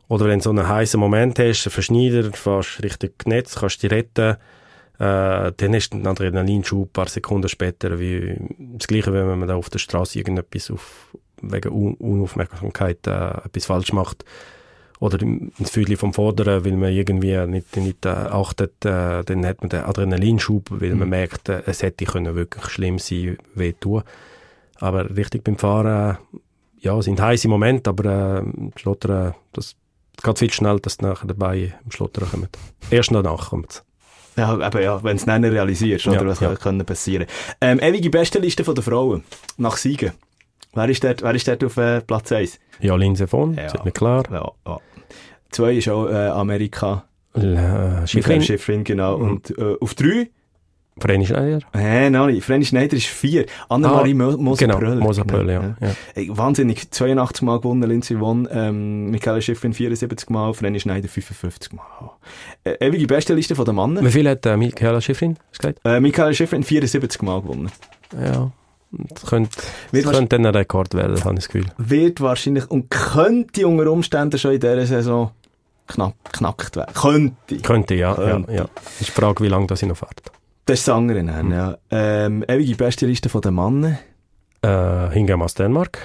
Oder 0.08 0.26
wenn 0.26 0.40
du 0.40 0.44
so 0.44 0.50
einen 0.50 0.68
heißen 0.68 1.00
Moment 1.00 1.38
hast, 1.38 1.66
einen 1.66 1.72
Verschneider, 1.72 2.30
fährst 2.34 2.82
richtig 2.82 3.26
Netz, 3.26 3.54
kannst 3.54 3.82
dich 3.82 3.90
retten, 3.90 4.36
äh, 4.98 5.52
dann 5.56 5.74
hast 5.74 5.94
du 5.94 5.96
einen 5.96 6.06
Adrenalinschub 6.06 6.88
ein 6.88 6.92
paar 6.92 7.08
Sekunden 7.08 7.48
später, 7.48 7.98
wie 7.98 8.36
das 8.58 8.86
Gleiche, 8.86 9.14
wenn 9.14 9.38
man 9.38 9.48
da 9.48 9.54
auf 9.54 9.70
der 9.70 9.78
Straße 9.78 10.18
irgendetwas 10.18 10.70
auf, 10.70 11.16
wegen 11.40 11.72
Un 11.72 11.94
Unaufmerksamkeit 11.94 13.06
äh, 13.06 13.46
etwas 13.46 13.64
falsch 13.64 13.94
macht 13.94 14.26
oder 15.00 15.20
ins 15.22 15.70
Füdli 15.70 15.96
vom 15.96 16.12
Vorderen, 16.12 16.64
weil 16.64 16.72
man 16.76 16.92
irgendwie 16.92 17.36
nicht, 17.46 17.74
nicht 17.76 18.04
äh, 18.06 18.10
achtet, 18.10 18.84
äh, 18.84 19.24
dann 19.24 19.46
hat 19.46 19.60
man 19.62 19.70
den 19.70 19.80
Adrenalinschub, 19.84 20.66
weil 20.70 20.94
man 20.94 21.08
merkt, 21.08 21.48
äh, 21.48 21.62
es 21.66 21.82
hätte 21.82 22.04
können 22.04 22.34
wirklich 22.36 22.64
schlimm 22.66 22.98
sein, 22.98 23.38
weh 23.54 23.72
tun. 23.72 24.02
Aber 24.78 25.08
richtig 25.16 25.42
beim 25.42 25.56
Fahren, 25.56 26.16
äh, 26.16 26.38
ja, 26.80 27.00
sind 27.02 27.20
heiße 27.20 27.48
Momente, 27.48 27.90
aber 27.90 28.42
äh, 28.44 28.78
Schlottern, 28.78 29.34
das 29.52 29.74
geht 30.22 30.38
viel 30.38 30.52
schnell, 30.52 30.78
dass 30.80 31.00
nachher 31.00 31.26
dabei 31.28 31.74
im 31.84 31.90
Schlottern 31.90 32.28
kommt. 32.30 32.58
Erst 32.90 33.10
danach 33.10 33.50
kommt 33.50 33.82
Ja, 34.36 34.48
aber 34.60 34.82
ja, 34.82 35.02
wenn 35.02 35.16
du 35.16 35.20
es 35.20 35.24
dann 35.26 35.44
realisierst, 35.44 36.06
oder 36.08 36.20
Ja, 36.22 36.26
was 36.26 36.40
ja. 36.40 36.54
kann 36.56 36.84
passieren. 36.84 37.26
Ähm, 37.62 37.80
ewige 37.80 38.10
Bestenliste 38.10 38.64
von 38.64 38.74
der 38.74 38.84
Frauen. 38.84 39.24
Nach 39.56 39.76
Siegen. 39.78 40.12
Wer 40.72 40.88
ist 40.88 41.02
dort, 41.02 41.22
wer 41.22 41.34
ist 41.34 41.48
dort 41.48 41.64
auf 41.64 41.76
äh, 41.78 42.00
Platz 42.00 42.30
1? 42.32 42.60
Ja, 42.80 42.94
Linse 42.96 43.26
von, 43.26 43.54
Ja. 43.54 43.66
ist 43.66 43.84
mir 43.84 43.90
klar. 43.92 44.22
Ja, 44.30 44.50
ja. 44.66 44.78
Zwei 45.50 45.74
ist 45.74 45.88
auch 45.88 46.08
äh, 46.08 46.28
Amerika. 46.28 47.04
Äh, 47.34 47.40
Michael 47.40 48.06
Schifrin, 48.06 48.42
Schifrin, 48.42 48.84
genau. 48.84 49.18
Mhm. 49.18 49.30
Und 49.30 49.58
äh, 49.58 49.76
auf 49.80 49.94
drei? 49.94 50.30
Vreni 50.98 51.24
Schneider. 51.26 51.60
Hä, 51.72 52.10
nein, 52.10 52.40
Vreni 52.42 52.64
Schneider 52.64 52.96
ist 52.96 53.06
vier. 53.06 53.46
Annemarie 53.70 54.12
Ah, 54.12 54.36
Moser-Pröll. 54.36 54.90
Genau, 54.96 55.04
Moser-Pröll, 55.06 55.48
ja. 55.48 55.76
ja. 55.80 55.90
Ey, 56.14 56.28
wahnsinnig. 56.30 56.90
82 56.90 57.42
Mal 57.42 57.58
gewonnen, 57.58 57.88
Lindsay 57.88 58.18
Vonn, 58.20 58.46
ähm, 58.50 59.10
Michael 59.10 59.40
Schifrin 59.40 59.72
74 59.72 60.28
Mal, 60.28 60.52
Vreni 60.52 60.78
Schneider 60.78 61.08
55 61.08 61.72
Mal. 61.72 61.84
Äh, 62.64 62.86
ewige 62.86 63.06
Bestenliste 63.06 63.54
von 63.54 63.64
den 63.64 63.76
Männern. 63.76 64.04
Wie 64.04 64.10
viel 64.10 64.28
hat 64.28 64.44
äh, 64.44 64.56
Michaela 64.58 65.00
Schifrin 65.00 65.38
gesagt? 65.56 65.78
Äh, 65.84 66.00
Michael 66.00 66.34
Schifrin 66.34 66.64
74 66.64 67.22
Mal 67.22 67.40
gewonnen. 67.40 67.70
Ja, 68.20 68.50
das 68.90 69.24
könnte, 69.24 69.56
das 69.92 70.02
könnte 70.04 70.36
dann 70.36 70.44
ein 70.46 70.54
Rekord 70.54 70.92
werden, 70.94 71.16
habe 71.24 71.34
ich 71.34 71.44
das 71.44 71.48
Gefühl. 71.48 71.70
wird 71.78 72.20
wahrscheinlich 72.20 72.68
und 72.70 72.90
könnte 72.90 73.66
unter 73.66 73.90
Umständen 73.90 74.36
schon 74.38 74.52
in 74.52 74.60
dieser 74.60 74.84
Saison 74.84 75.30
knapp 75.90 76.32
knackt 76.32 76.76
werden. 76.76 76.94
Könnte. 76.94 77.56
Könnte, 77.58 77.94
ja. 77.94 78.14
Könnte. 78.14 78.52
ja, 78.52 78.58
ja. 78.58 78.68
Ist 78.98 79.08
die 79.08 79.12
Frage, 79.12 79.44
wie 79.44 79.48
lange 79.48 79.66
das 79.66 79.82
noch 79.82 79.96
fährt. 79.96 80.22
Das 80.66 80.78
ist 80.80 80.88
das 80.88 80.94
andere, 80.94 81.24
dann, 81.24 81.50
ja. 81.50 81.76
Ähm, 81.90 82.44
ewige 82.46 82.76
beste 82.76 83.06
Liste 83.06 83.28
von 83.28 83.40
den 83.40 83.54
Männern. 83.54 83.98
Äh, 84.62 85.10
hingehen 85.10 85.38
wir 85.38 85.44
aus 85.44 85.54
Dänemark. 85.54 85.98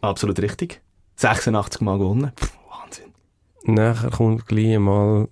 Absolut 0.00 0.38
richtig. 0.40 0.80
86 1.16 1.80
Mal 1.80 1.98
gewonnen. 1.98 2.32
Pff, 2.38 2.52
Wahnsinn. 2.70 3.12
Nachher 3.64 4.10
kommt 4.10 4.46
gleich 4.46 4.78
mal 4.78 5.28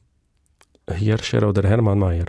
Hirscher 0.91 1.49
oder 1.49 1.69
Hermann 1.69 1.99
Mayer. 1.99 2.27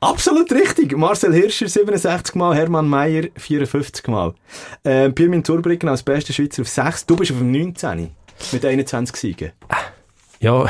Absolut 0.00 0.52
richtig. 0.52 0.96
Marcel 0.96 1.32
Hirscher 1.32 1.68
67 1.68 2.34
Mal, 2.36 2.54
Hermann 2.54 2.88
Mayer 2.88 3.28
54 3.36 4.06
Mal. 4.08 4.34
Ähm, 4.84 5.14
Pirmin 5.14 5.44
Zurbriggen 5.44 5.88
als 5.88 6.02
bester 6.02 6.32
Schweizer 6.32 6.62
auf 6.62 6.68
6. 6.68 7.06
Du 7.06 7.16
bist 7.16 7.32
auf 7.32 7.38
dem 7.38 7.50
19. 7.50 8.10
Mit 8.52 8.64
21 8.64 9.16
Siegen. 9.16 9.52
Ja, 10.40 10.66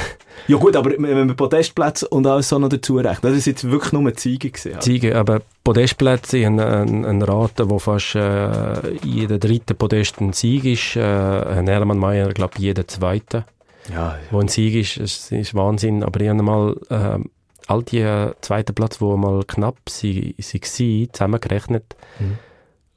Ja 0.47 0.57
gut, 0.57 0.77
aber 0.77 0.93
wenn 0.97 1.27
man 1.27 1.37
Podestplätze 1.37 2.09
und 2.09 2.27
alles 2.27 2.49
so 2.49 2.59
noch 2.59 2.71
dazu 2.71 2.97
rechnet, 2.97 3.25
das 3.25 3.35
ist 3.35 3.47
jetzt 3.47 3.71
wirklich 3.71 3.93
nur 3.93 4.11
die 4.11 4.19
Siege 4.19 4.51
gewesen. 4.51 4.77
Also. 4.77 4.81
Ziege, 4.81 5.16
aber 5.16 5.43
Podestplätze 5.62 6.45
haben 6.47 6.59
eine, 6.59 7.07
eine 7.07 7.29
Rate, 7.29 7.69
wo 7.69 7.79
fast 7.79 8.14
äh, 8.14 8.95
jeder 9.05 9.39
dritte 9.39 9.75
Podest 9.75 10.21
ein 10.21 10.33
Sieg 10.33 10.64
ist. 10.64 10.97
Äh, 10.97 11.03
ein 11.03 11.66
Hermann 11.66 11.99
Mayer, 11.99 12.33
glaube 12.33 12.55
ich, 12.57 12.62
jeder 12.62 12.89
zweite. 12.89 13.45
Ja, 13.93 14.19
wo 14.31 14.41
ein 14.41 14.49
Sieg 14.49 14.75
ist, 14.75 14.97
ist, 14.97 15.33
ist 15.33 15.55
Wahnsinn. 15.55 16.03
Aber 16.03 16.21
ich 16.21 16.29
habe 16.29 16.43
mal 16.43 16.77
äh, 16.89 17.19
all 17.66 17.83
die 17.83 18.01
äh, 18.01 18.33
zweiten 18.41 18.75
Platz, 18.75 19.03
wo 19.03 19.16
mal 19.16 19.45
knapp 19.47 19.77
sie, 19.89 20.35
sie 20.39 20.61
waren, 20.61 21.12
zusammengerechnet. 21.12 21.97
Mhm. 22.19 22.39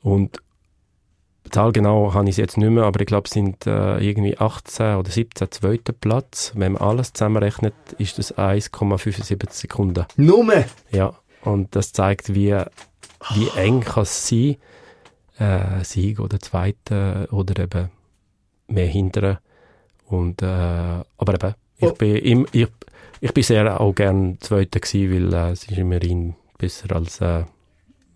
Und 0.04 0.38
die 1.46 1.50
Zahl 1.50 1.72
genau 1.72 2.14
habe 2.14 2.30
ich 2.30 2.38
jetzt 2.38 2.58
nicht 2.58 2.70
mehr, 2.70 2.84
aber 2.84 3.00
ich 3.02 3.08
glaube, 3.08 3.26
es 3.26 3.34
sind 3.34 3.66
äh, 3.66 3.98
irgendwie 4.00 4.38
18 4.38 4.96
oder 4.96 5.10
17 5.10 5.52
zweiter 5.52 5.94
Platz. 5.94 6.52
Wenn 6.56 6.74
man 6.74 6.82
alles 6.82 7.14
zusammenrechnet, 7.14 7.74
ist 7.98 8.20
das 8.20 8.36
1,75 8.38 9.50
Sekunden. 9.52 10.06
Nummer! 10.18 10.66
Ja, 10.92 11.14
und 11.44 11.76
das 11.76 11.94
zeigt, 11.94 12.34
wie, 12.36 12.56
wie 13.34 13.48
eng 13.58 13.82
kann 13.82 14.04
es 14.04 14.28
sein, 14.28 14.58
äh, 15.40 15.84
Sieg 15.84 16.20
oder 16.20 16.40
Zweite 16.40 17.28
oder 17.32 17.64
eben 17.64 17.90
mehr 18.68 18.88
hinteren. 18.88 19.40
Und, 20.06 20.42
äh, 20.42 20.46
aber 20.46 21.34
eben, 21.34 21.56
ich, 21.78 21.88
Oh. 21.90 21.94
bin, 21.94 22.16
im, 22.18 22.48
ich, 22.52 22.68
ich 23.22 23.34
bin 23.34 23.44
sehr 23.44 23.82
auch 23.82 23.94
gern 23.96 24.38
Zweiter 24.42 24.80
gewesen, 24.80 25.32
weil 25.32 25.34
äh, 25.34 25.52
es 25.52 25.64
ist 25.64 25.78
immerhin 25.78 26.36
besser 26.58 26.96
als, 26.96 27.20
äh, 27.22 27.46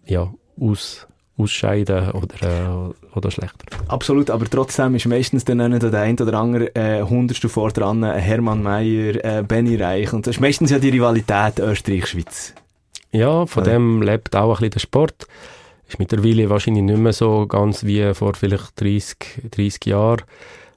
ja, 0.05 0.31
aus, 0.59 1.07
ausscheiden 1.37 2.11
oder, 2.11 2.35
äh, 2.41 3.17
oder 3.17 3.31
schlechter. 3.31 3.65
Absolut, 3.87 4.29
aber 4.29 4.45
trotzdem 4.45 4.95
ist 4.95 5.05
meistens 5.05 5.43
dann 5.45 5.57
nicht 5.69 5.83
der 5.83 5.93
ein 6.01 6.17
oder 6.19 6.33
andere 6.39 6.73
äh, 6.75 7.01
Hundertstel 7.03 7.49
vor 7.49 7.71
dran, 7.71 8.03
äh, 8.03 8.19
Hermann 8.19 8.63
Mayer, 8.63 9.23
äh, 9.23 9.43
Benny 9.43 9.75
Reich 9.75 10.13
und 10.13 10.27
das 10.27 10.35
ist 10.35 10.41
meistens 10.41 10.71
ja 10.71 10.79
die 10.79 10.89
Rivalität 10.89 11.59
Österreich-Schweiz. 11.59 12.53
Ja, 13.11 13.45
von 13.45 13.63
Ja. 13.65 13.71
dem 13.73 14.01
lebt 14.01 14.35
auch 14.35 14.49
ein 14.49 14.55
bisschen 14.55 14.71
der 14.71 14.79
Sport. 14.79 15.27
Ist 15.87 15.99
mittlerweile 15.99 16.49
wahrscheinlich 16.49 16.83
nicht 16.83 16.97
mehr 16.97 17.13
so 17.13 17.45
ganz 17.47 17.83
wie 17.83 18.13
vor 18.13 18.33
vielleicht 18.33 18.79
30, 18.81 19.17
30 19.51 19.85
Jahren. 19.85 20.21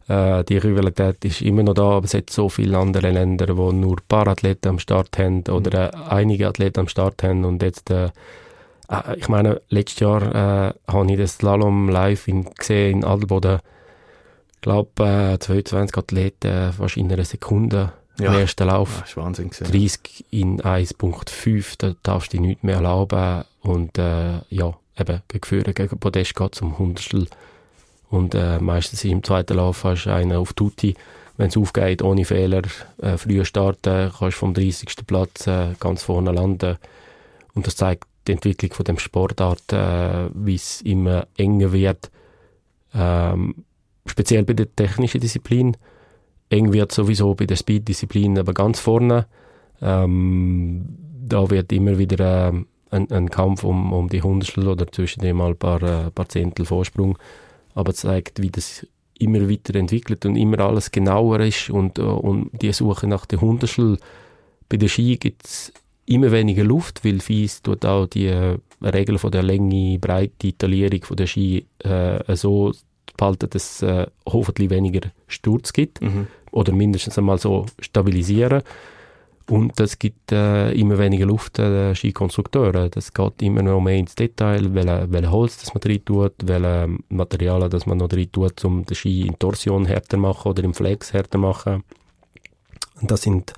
Äh, 0.08 0.44
die 0.44 0.58
Rivalität 0.58 1.24
ist 1.24 1.40
immer 1.42 1.62
noch 1.62 1.74
da, 1.74 1.82
aber 1.82 2.04
es 2.04 2.14
hat 2.14 2.30
so 2.30 2.48
viele 2.48 2.76
andere 2.78 3.10
Länder, 3.10 3.46
die 3.46 3.52
nur 3.54 3.96
ein 3.96 4.04
paar 4.08 4.26
Athleten 4.28 4.68
am 4.68 4.78
Start 4.78 5.18
haben 5.18 5.44
oder 5.50 5.92
äh, 5.92 5.96
einige 6.10 6.48
Athleten 6.48 6.80
am 6.80 6.88
Start 6.88 7.22
haben 7.22 7.44
und 7.44 7.62
jetzt 7.62 7.90
äh, 7.90 8.08
äh, 8.90 9.16
ich 9.16 9.28
meine, 9.28 9.60
letztes 9.68 10.00
Jahr 10.00 10.22
äh, 10.22 10.74
habe 10.92 11.10
ich 11.10 11.16
den 11.16 11.26
Slalom 11.26 11.88
live 11.88 12.28
in, 12.28 12.44
gesehen 12.54 12.98
in 12.98 13.04
Adelboden. 13.04 13.60
Ich 14.54 14.60
glaube, 14.60 14.90
äh, 15.34 15.38
22 15.38 15.96
Athleten, 15.96 16.72
fast 16.72 16.96
in 16.96 17.12
einer 17.12 17.24
Sekunde 17.24 17.92
Ja. 18.18 18.32
im 18.32 18.40
ersten 18.40 18.66
Lauf. 18.66 18.98
Das 19.00 19.10
ist 19.10 19.16
Wahnsinn 19.16 19.50
gewesen. 19.50 19.70
30 19.72 20.24
in 20.30 20.60
1.5, 20.60 21.74
da 21.78 21.94
darfst 22.02 22.32
du 22.32 22.38
dir 22.38 22.42
nichts 22.42 22.64
mehr 22.64 22.76
erlauben. 22.76 23.44
Und 23.62 23.96
äh, 23.98 24.40
ja, 24.48 24.74
eben, 24.98 25.22
gegen 25.28 25.44
Führer, 25.44 25.72
gegen 25.72 25.98
Podest 25.98 26.34
geht 26.34 26.54
es 26.54 26.60
um 26.62 26.78
Hundertstel. 26.78 27.26
Und 28.10 28.34
äh, 28.34 28.58
meistens 28.58 29.04
im 29.04 29.22
zweiten 29.22 29.56
Lauf 29.58 29.84
hast 29.84 30.04
du 30.06 30.10
einen 30.12 30.32
auf 30.36 30.54
Tutti. 30.54 30.94
Wenn 31.36 31.48
es 31.50 31.56
aufgeht, 31.56 32.02
ohne 32.02 32.24
Fehler, 32.24 32.62
äh, 33.00 33.16
früher 33.16 33.44
starten, 33.44 34.10
kannst 34.18 34.36
du 34.36 34.40
vom 34.40 34.54
30. 34.54 34.88
Platz 35.06 35.46
äh, 35.46 35.74
ganz 35.78 36.02
vorne 36.02 36.32
landen. 36.32 36.78
Und 37.54 37.66
das 37.66 37.76
zeigt 37.76 38.08
die 38.28 38.32
Entwicklung 38.32 38.72
von 38.72 38.84
dem 38.84 38.98
Sportart, 38.98 39.72
äh, 39.72 40.30
wie 40.34 40.54
es 40.54 40.80
immer 40.82 41.26
enger 41.36 41.72
wird. 41.72 42.10
Ähm, 42.94 43.64
speziell 44.06 44.44
bei 44.44 44.52
der 44.54 44.74
technischen 44.74 45.20
Disziplin. 45.20 45.76
Eng 46.50 46.72
wird 46.72 46.92
sowieso 46.92 47.34
bei 47.34 47.46
der 47.46 47.56
Speed-Disziplin, 47.56 48.38
aber 48.38 48.54
ganz 48.54 48.80
vorne. 48.80 49.26
Ähm, 49.82 50.86
da 51.26 51.50
wird 51.50 51.72
immer 51.72 51.98
wieder 51.98 52.48
ähm, 52.48 52.66
ein, 52.90 53.10
ein 53.10 53.30
Kampf 53.30 53.64
um, 53.64 53.92
um 53.92 54.08
die 54.08 54.22
Hundertstel 54.22 54.66
oder 54.66 54.90
zwischen 54.90 55.20
dem 55.20 55.36
mal 55.36 55.50
ein 55.50 55.58
paar, 55.58 55.82
äh, 55.82 56.10
paar 56.10 56.28
Zehntel 56.28 56.64
Vorsprung. 56.64 57.18
Aber 57.74 57.92
zeigt, 57.92 58.40
wie 58.40 58.50
das 58.50 58.86
immer 59.18 59.48
weiter 59.48 59.74
entwickelt 59.74 60.24
und 60.24 60.36
immer 60.36 60.60
alles 60.60 60.90
genauer 60.90 61.40
ist 61.40 61.70
und, 61.70 61.98
äh, 61.98 62.02
und 62.02 62.50
die 62.62 62.72
Suche 62.72 63.06
nach 63.06 63.26
der 63.26 63.40
Hundertstel. 63.40 63.98
Bei 64.68 64.76
der 64.76 64.88
Ski 64.88 65.16
gibt 65.16 65.46
es 65.46 65.72
immer 66.08 66.30
weniger 66.32 66.64
Luft, 66.64 67.04
weil 67.04 67.20
Fies 67.20 67.62
tut 67.62 67.84
auch 67.84 68.06
die 68.06 68.26
äh, 68.26 68.56
Regel 68.82 69.18
von 69.18 69.30
der 69.30 69.42
Länge, 69.42 69.98
Breite, 69.98 70.56
Taillierung 70.56 71.02
von 71.04 71.16
der 71.16 71.26
Ski 71.26 71.66
äh, 71.80 72.36
so 72.36 72.72
behalten, 73.16 73.50
dass 73.50 73.82
es 73.82 73.82
äh, 73.82 74.06
hoffentlich 74.26 74.70
weniger 74.70 75.10
Sturz 75.26 75.72
gibt 75.72 76.00
Mhm. 76.00 76.28
oder 76.52 76.72
mindestens 76.72 77.18
einmal 77.18 77.38
so 77.38 77.66
stabilisieren. 77.80 78.62
Und 79.50 79.80
das 79.80 79.98
gibt 79.98 80.30
äh, 80.30 80.72
immer 80.72 80.98
weniger 80.98 81.24
Luft 81.26 81.58
äh, 81.58 81.68
den 81.70 81.94
Skikonstrukteuren. 81.94 82.90
Das 82.90 83.12
geht 83.14 83.42
immer 83.42 83.62
noch 83.62 83.80
mehr 83.80 83.96
ins 83.96 84.14
Detail, 84.14 84.74
welche, 84.74 85.06
welche 85.10 85.30
Holz 85.30 85.58
das 85.58 85.72
man 85.72 85.80
drin 85.80 86.04
tut, 86.04 86.34
welche 86.44 86.98
Materialien 87.08 87.70
das 87.70 87.86
man 87.86 87.98
noch 87.98 88.08
drin 88.08 88.30
tut, 88.30 88.62
um 88.64 88.84
den 88.84 88.94
Ski 88.94 89.26
in 89.26 89.38
Torsion 89.38 89.86
härter 89.86 90.18
machen 90.18 90.50
oder 90.50 90.62
im 90.64 90.74
Flex 90.74 91.12
härter 91.14 91.38
machen. 91.38 91.82
Und 93.00 93.10
das 93.10 93.22
sind 93.22 93.52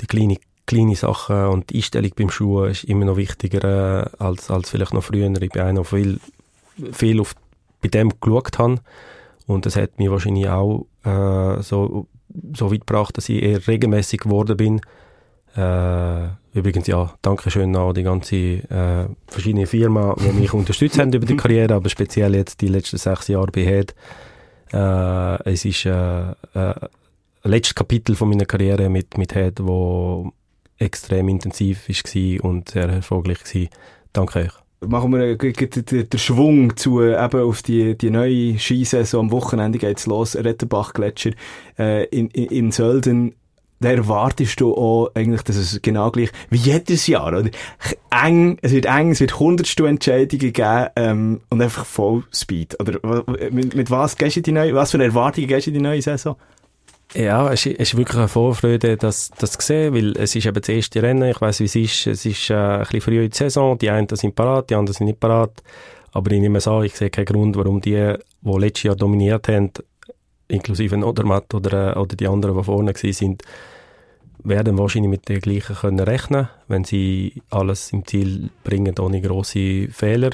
die 0.00 0.06
kleinen 0.06 0.38
kleine 0.66 0.96
Sachen 0.96 1.46
und 1.46 1.70
die 1.70 1.76
Einstellung 1.76 2.12
beim 2.16 2.30
Schuh 2.30 2.64
ist 2.64 2.84
immer 2.84 3.04
noch 3.04 3.16
wichtiger 3.16 4.04
äh, 4.04 4.22
als, 4.22 4.50
als 4.50 4.70
vielleicht 4.70 4.94
noch 4.94 5.02
früher. 5.02 5.30
Ich 5.40 5.50
bin 5.50 5.62
einer, 5.62 5.84
viel, 5.84 6.20
viel 6.92 7.20
auf, 7.20 7.34
bei 7.82 7.88
dem 7.88 8.12
geschaut 8.20 8.58
habe 8.58 8.80
und 9.46 9.66
das 9.66 9.76
hat 9.76 9.98
mich 9.98 10.10
wahrscheinlich 10.10 10.48
auch 10.48 10.86
äh, 11.04 11.62
so, 11.62 12.06
so 12.56 12.72
weit 12.72 12.86
gebracht, 12.86 13.16
dass 13.16 13.28
ich 13.28 13.42
eher 13.42 13.66
regelmäßig 13.66 14.20
geworden 14.20 14.56
bin. 14.56 14.80
Äh, 15.56 16.28
übrigens, 16.56 16.86
ja, 16.86 17.12
danke 17.22 17.50
schön 17.50 17.74
an 17.74 17.94
die 17.94 18.04
ganze 18.04 18.36
äh, 18.36 19.08
verschiedene 19.26 19.66
Firmen, 19.66 20.14
die 20.18 20.32
mich 20.32 20.52
unterstützt 20.54 20.98
haben 20.98 21.12
über 21.12 21.26
die 21.26 21.36
Karriere, 21.36 21.74
aber 21.74 21.88
speziell 21.88 22.34
jetzt 22.36 22.60
die 22.60 22.68
letzten 22.68 22.98
sechs 22.98 23.28
Jahre 23.28 23.50
bei 23.50 23.62
Head. 23.62 23.94
Äh, 24.72 25.50
es 25.50 25.64
ist 25.64 25.84
äh, 25.86 26.30
äh, 26.30 26.74
letztes 27.42 27.74
Kapitel 27.74 28.14
von 28.14 28.28
meiner 28.28 28.44
Karriere 28.44 28.88
mit, 28.88 29.18
mit 29.18 29.32
Head, 29.32 29.58
wo 29.60 30.32
extrem 30.80 31.28
intensiv 31.28 31.88
war 31.88 32.44
und 32.44 32.70
sehr 32.70 32.88
erfolgreich 32.88 33.38
war. 33.54 33.66
Danke 34.12 34.38
euch. 34.40 34.52
Machen 34.88 35.12
wir 35.12 35.20
äh, 35.20 35.36
den 35.36 36.18
Schwung 36.18 36.74
zu, 36.76 37.00
äh, 37.00 37.22
eben 37.22 37.40
auf 37.42 37.60
die, 37.62 37.96
die 37.98 38.10
neue 38.10 38.58
Skisaison. 38.58 39.26
Am 39.26 39.30
Wochenende 39.30 39.78
geht's 39.78 40.06
los, 40.06 40.34
Rettenbach-Gletscher 40.36 41.32
äh, 41.78 42.06
in, 42.06 42.28
in, 42.28 42.46
in 42.46 42.72
Sölden. 42.72 43.34
Da 43.82 43.90
erwartest 43.90 44.60
du 44.60 44.74
auch 44.74 45.10
eigentlich, 45.14 45.42
dass 45.42 45.56
es 45.56 45.80
genau 45.80 46.10
gleich 46.10 46.30
wie 46.50 46.56
jedes 46.56 47.06
Jahr, 47.06 47.28
oder? 47.28 47.50
Eng, 48.10 48.58
es 48.60 48.72
wird 48.72 48.86
eng, 48.86 49.10
es 49.10 49.20
wird 49.20 49.38
hundertste 49.38 49.86
Entscheidungen 49.86 50.52
geben, 50.52 50.86
ähm, 50.96 51.40
und 51.50 51.62
einfach 51.62 51.86
Vollspeed. 51.86 52.78
Oder 52.80 52.98
wa- 53.02 53.24
mit, 53.50 53.74
mit 53.74 53.90
was 53.90 54.16
gehst 54.16 54.36
du 54.36 54.42
die 54.42 54.52
neue, 54.52 54.74
was 54.74 54.90
für 54.90 55.02
Erwartungen 55.02 55.48
gehst 55.48 55.66
du 55.66 55.70
in 55.70 55.74
die 55.74 55.82
neue 55.82 56.02
Saison? 56.02 56.36
Ja, 57.14 57.52
es 57.52 57.66
ist, 57.66 57.96
wirklich 57.96 58.16
eine 58.16 58.28
Vorfreude, 58.28 58.96
das, 58.96 59.30
das 59.36 59.52
zu 59.52 59.60
sehen, 59.60 59.94
weil 59.94 60.16
es 60.16 60.36
ist 60.36 60.46
eben 60.46 60.60
das 60.60 60.68
erste 60.68 61.02
Rennen. 61.02 61.28
Ich 61.28 61.40
weiß, 61.40 61.60
wie 61.60 61.64
es 61.64 61.74
ist. 61.74 62.06
Es 62.06 62.24
ist 62.24 62.50
äh, 62.50 62.54
ein 62.54 62.80
bisschen 62.80 63.00
früh 63.00 63.24
in 63.24 63.30
der 63.30 63.36
Saison. 63.36 63.76
Die 63.76 63.90
einen 63.90 64.08
sind 64.08 64.36
parat, 64.36 64.70
die 64.70 64.76
anderen 64.76 64.96
sind 64.96 65.06
nicht 65.06 65.18
parat. 65.18 65.62
Aber 66.12 66.30
ich 66.30 66.40
nehme 66.40 66.58
es 66.58 66.68
an, 66.68 66.84
ich 66.84 66.94
sehe 66.94 67.10
keinen 67.10 67.24
Grund, 67.24 67.56
warum 67.56 67.80
die, 67.80 68.14
die 68.40 68.58
letztes 68.58 68.84
Jahr 68.84 68.96
dominiert 68.96 69.48
haben, 69.48 69.72
inklusive 70.46 70.96
Nodermatt 70.96 71.52
oder, 71.52 71.96
äh, 71.96 71.98
oder 71.98 72.14
die 72.14 72.28
anderen, 72.28 72.56
die 72.56 72.64
vorne 72.64 72.92
sind, 72.94 73.42
werden 74.42 74.78
wahrscheinlich 74.78 75.10
mit 75.10 75.28
den 75.28 75.40
gleichen 75.40 75.76
können 75.76 76.00
rechnen, 76.00 76.48
wenn 76.68 76.84
sie 76.84 77.42
alles 77.50 77.92
im 77.92 78.06
Ziel 78.06 78.50
bringen, 78.64 78.98
ohne 78.98 79.20
grosse 79.20 79.88
Fehler. 79.88 80.30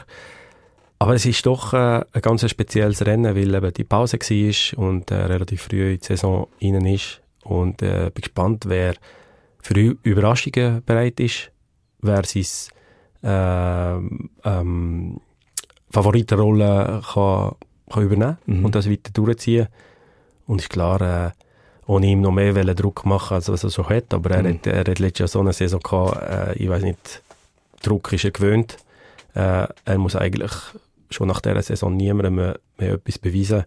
Aber 0.99 1.15
es 1.15 1.27
ist 1.27 1.45
doch 1.45 1.75
äh, 1.75 2.05
ein 2.13 2.23
ganz 2.23 2.49
spezielles 2.49 3.05
Rennen, 3.05 3.37
weil 3.37 3.55
eben 3.55 3.73
die 3.75 3.85
Pause 3.85 4.19
war 4.19 4.79
und 4.85 5.11
äh, 5.11 5.15
relativ 5.15 5.63
früh 5.63 5.93
in 5.93 5.99
die 6.01 6.05
Saison 6.07 6.47
rein 6.63 6.87
ist. 6.87 7.21
Und 7.45 7.83
äh, 7.83 8.11
bin 8.15 8.23
gespannt, 8.23 8.65
wer 8.67 8.95
für 9.61 9.75
Überraschungen 10.03 10.83
bereit 10.85 11.21
ist, 11.21 11.51
wer 12.01 12.23
seine 12.25 14.01
äh, 14.45 14.49
ähm, 14.49 15.21
Favoritenrolle 15.91 17.03
kann, 17.13 17.53
kann 17.91 18.03
übernehmen 18.03 18.39
Mhm. 18.47 18.65
und 18.65 18.75
das 18.75 18.91
weiter 18.91 19.13
durchziehen. 19.13 19.69
Und 20.47 20.61
ist 20.61 20.71
klar, 20.71 21.01
äh, 21.01 21.31
ohne 21.87 22.07
ihm 22.07 22.21
noch 22.21 22.33
mehr 22.33 22.53
Druck 22.75 23.05
machen, 23.05 23.35
als 23.35 23.49
was 23.49 23.65
er 23.65 23.71
schon 23.71 23.89
hat. 23.89 24.13
Aber 24.15 24.31
er, 24.31 24.43
Mhm. 24.43 24.55
hat, 24.55 24.67
er 24.67 24.79
hat 24.81 24.99
letztes 24.99 25.19
Jahr 25.19 25.29
so 25.29 25.41
eine 25.41 25.53
Saison 25.53 25.81
gehabt, 25.81 26.23
äh, 26.23 26.55
ich 26.55 26.69
weiß 26.69 26.83
nicht, 26.83 27.23
Druck 27.83 28.13
ist 28.13 28.25
er 28.25 28.31
gewöhnt. 28.31 28.77
Äh, 29.35 29.67
er 29.85 29.99
muss 29.99 30.17
eigentlich 30.17 30.53
schon 31.11 31.29
nach 31.29 31.41
dieser 31.41 31.63
Saison 31.63 31.97
niemandem 31.97 32.35
mehr, 32.35 32.59
mehr 32.79 32.95
etwas 32.95 33.19
beweisen. 33.19 33.65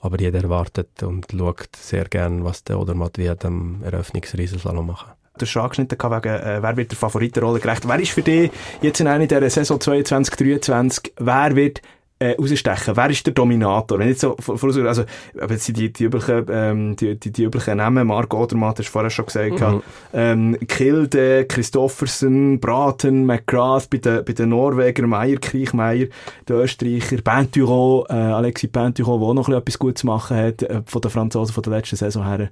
Aber 0.00 0.18
jeder 0.18 0.42
erwartet 0.42 1.02
und 1.02 1.26
schaut 1.30 1.76
sehr 1.76 2.04
gern, 2.06 2.44
was 2.44 2.64
der 2.64 2.78
Odermatt 2.78 3.18
wird 3.18 3.44
am 3.44 3.82
Eröffnungsriesenslalom 3.84 4.86
machen. 4.86 5.12
Du 5.38 5.42
hast 5.42 5.50
schon 5.50 5.62
angeschnitten 5.62 5.98
wegen, 5.98 6.28
äh, 6.28 6.62
wer 6.62 6.76
wird 6.76 6.90
der 6.90 6.98
Favoritenrolle 6.98 7.60
gerecht. 7.60 7.88
Wer 7.88 8.00
ist 8.00 8.10
für 8.10 8.22
dich 8.22 8.50
jetzt 8.82 9.00
in 9.00 9.06
einer 9.06 9.26
dieser 9.26 9.48
Saison 9.48 9.80
22, 9.80 10.34
23, 10.34 11.12
wer 11.18 11.56
wird 11.56 11.80
äh, 12.22 12.36
rausstechen? 12.38 12.96
Wer 12.96 13.10
ist 13.10 13.26
der 13.26 13.34
Dominator? 13.34 13.98
Wenn 13.98 14.08
jetzt 14.08 14.20
so, 14.20 14.36
also, 14.46 15.04
aber 15.40 15.52
jetzt 15.52 15.68
die, 15.68 15.92
die 15.92 16.04
üblichen, 16.04 16.46
ähm, 16.50 16.96
die, 16.96 17.18
die, 17.18 17.32
die 17.32 17.44
üblichen 17.44 17.78
Namen, 17.78 18.06
Marc 18.06 18.32
Odermatt, 18.34 18.78
hast 18.78 18.86
du 18.88 18.92
vorher 18.92 19.10
schon 19.10 19.26
gesagt, 19.26 19.60
Mhm. 19.60 19.82
ähm, 20.12 20.58
Kilde, 20.68 21.44
Christoffersen, 21.46 22.60
Braten, 22.60 23.26
McGrath, 23.26 23.90
bei 23.90 23.98
den, 23.98 24.24
bei 24.24 24.32
den 24.32 24.50
Norwegern, 24.50 25.08
Meier, 25.08 25.36
Kriechmeier, 25.38 26.06
der 26.48 26.56
Österreicher, 26.56 27.18
Pinturo, 27.22 28.06
äh, 28.08 28.12
Alexis 28.12 28.70
Pinturo, 28.70 29.18
der 29.18 29.28
auch 29.28 29.34
noch 29.34 29.48
ein 29.48 29.52
bisschen 29.52 29.58
etwas 29.62 29.78
gut 29.78 29.98
zu 29.98 30.06
machen 30.06 30.36
hat, 30.36 30.62
äh, 30.62 30.82
von 30.86 31.00
den 31.00 31.10
Franzosen 31.10 31.52
von 31.54 31.62
der 31.62 31.72
letzten 31.74 31.96
Saison 31.96 32.24
her. 32.26 32.50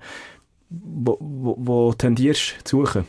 Wo, 0.68 1.16
wo, 1.20 1.56
wo 1.58 1.92
tendierst 1.92 2.56
du 2.58 2.64
zu 2.64 2.76
suchen? 2.84 3.04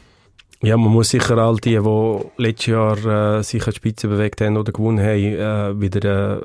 Ja, 0.63 0.77
man 0.77 0.91
muss 0.91 1.09
sicher 1.09 1.37
all 1.39 1.55
die, 1.57 1.79
die 1.79 2.19
letztes 2.37 2.67
Jahr 2.67 3.37
äh, 3.37 3.43
sich 3.43 3.65
an 3.65 3.71
die 3.71 3.77
Spitze 3.77 4.07
bewegt 4.07 4.41
haben 4.41 4.57
oder 4.57 4.71
gewonnen 4.71 4.99
haben, 4.99 5.17
äh, 5.17 5.81
wieder, 5.81 6.37
äh, 6.37 6.41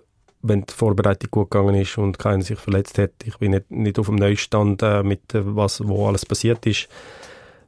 wenn 0.48 0.62
die 0.62 0.72
Vorbereitung 0.74 1.30
gut 1.30 1.50
gegangen 1.50 1.74
ist 1.74 1.98
und 1.98 2.18
keiner 2.18 2.42
sich 2.42 2.58
verletzt 2.58 2.98
hat. 2.98 3.12
Ich 3.24 3.38
bin 3.38 3.52
nicht, 3.52 3.70
nicht 3.70 3.98
auf 3.98 4.06
dem 4.06 4.16
Neustand 4.16 4.82
äh, 4.82 5.02
mit 5.02 5.34
äh, 5.34 5.42
was, 5.44 5.86
wo 5.86 6.06
alles 6.08 6.26
passiert 6.26 6.66
ist. 6.66 6.88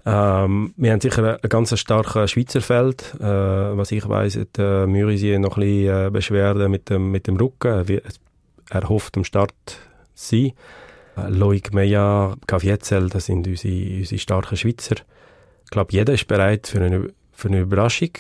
Ähm, 0.06 0.72
wir 0.76 0.92
haben 0.92 1.00
sicher 1.00 1.38
ein 1.42 1.48
ganz 1.48 1.78
starkes 1.78 2.30
Schweizer 2.30 2.60
Feld. 2.60 3.14
Äh, 3.20 3.24
was 3.24 3.92
ich 3.92 4.08
weiss, 4.08 4.36
hat 4.36 4.58
äh, 4.58 4.86
Mürisier 4.86 5.38
noch 5.38 5.56
ein 5.58 5.62
bisschen 5.62 6.06
äh, 6.06 6.10
Beschwerden 6.10 6.70
mit 6.70 6.88
dem, 6.88 7.10
mit 7.10 7.26
dem 7.26 7.36
Rücken. 7.36 8.00
Er, 8.70 8.88
hofft 8.88 9.16
am 9.16 9.24
Start 9.24 9.52
zu 9.66 9.76
sein. 10.14 10.52
Äh, 11.16 11.30
Loic 11.30 11.74
Meja, 11.74 12.36
Kavietzel, 12.46 13.10
das 13.10 13.26
sind 13.26 13.46
unsere, 13.46 13.98
unsere 13.98 14.18
starken 14.18 14.56
Schweizer. 14.56 14.96
Ich 15.64 15.70
glaube, 15.70 15.92
jeder 15.92 16.14
ist 16.14 16.26
bereit 16.26 16.66
für 16.68 16.80
eine, 16.80 17.10
für 17.32 17.48
eine 17.48 17.60
Überraschung. 17.60 18.12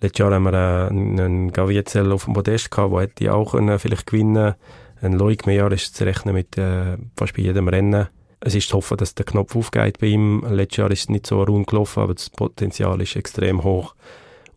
Letztes 0.00 0.18
Jahr 0.20 0.32
haben 0.32 0.44
wir 0.44 0.88
einen 0.90 1.52
Gaviezel 1.52 2.12
auf 2.12 2.24
dem 2.26 2.34
Podest 2.34 2.70
gehabt, 2.70 2.92
der 2.92 3.00
hätte 3.00 3.34
auch 3.34 3.52
können, 3.52 3.78
vielleicht 3.80 4.06
gewinnen 4.06 4.54
Ein 5.00 5.12
Loic 5.14 5.44
Meillard 5.46 5.72
ist 5.72 5.96
zu 5.96 6.04
rechnen 6.04 6.34
mit 6.34 6.56
äh, 6.56 6.96
fast 7.16 7.34
bei 7.34 7.42
jedem 7.42 7.68
Rennen. 7.68 8.06
Es 8.40 8.54
ist 8.54 8.68
zu 8.68 8.76
hoffen, 8.76 8.96
dass 8.96 9.16
der 9.16 9.26
Knopf 9.26 9.56
aufgeht 9.56 9.98
bei 9.98 10.06
ihm. 10.06 10.44
Letztes 10.48 10.76
Jahr 10.76 10.90
ist 10.92 11.00
es 11.00 11.08
nicht 11.08 11.26
so 11.26 11.42
rund 11.42 11.66
gelaufen, 11.66 12.00
aber 12.00 12.14
das 12.14 12.30
Potenzial 12.30 13.00
ist 13.00 13.16
extrem 13.16 13.64
hoch. 13.64 13.96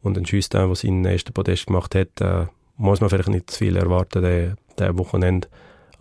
Und 0.04 0.18
ein 0.18 0.26
Schüster, 0.26 0.68
der 0.68 0.76
seinen 0.76 1.06
ersten 1.06 1.34
Podest 1.34 1.68
gemacht 1.68 1.96
hat, 1.96 2.22
äh, 2.22 2.46
muss 2.78 3.02
man 3.02 3.10
vielleicht 3.10 3.30
nicht 3.30 3.50
zu 3.50 3.58
viel 3.58 3.78
erwarten, 3.78 4.22
der, 4.22 4.56
der 4.78 4.98
Wochenende. 4.98 5.48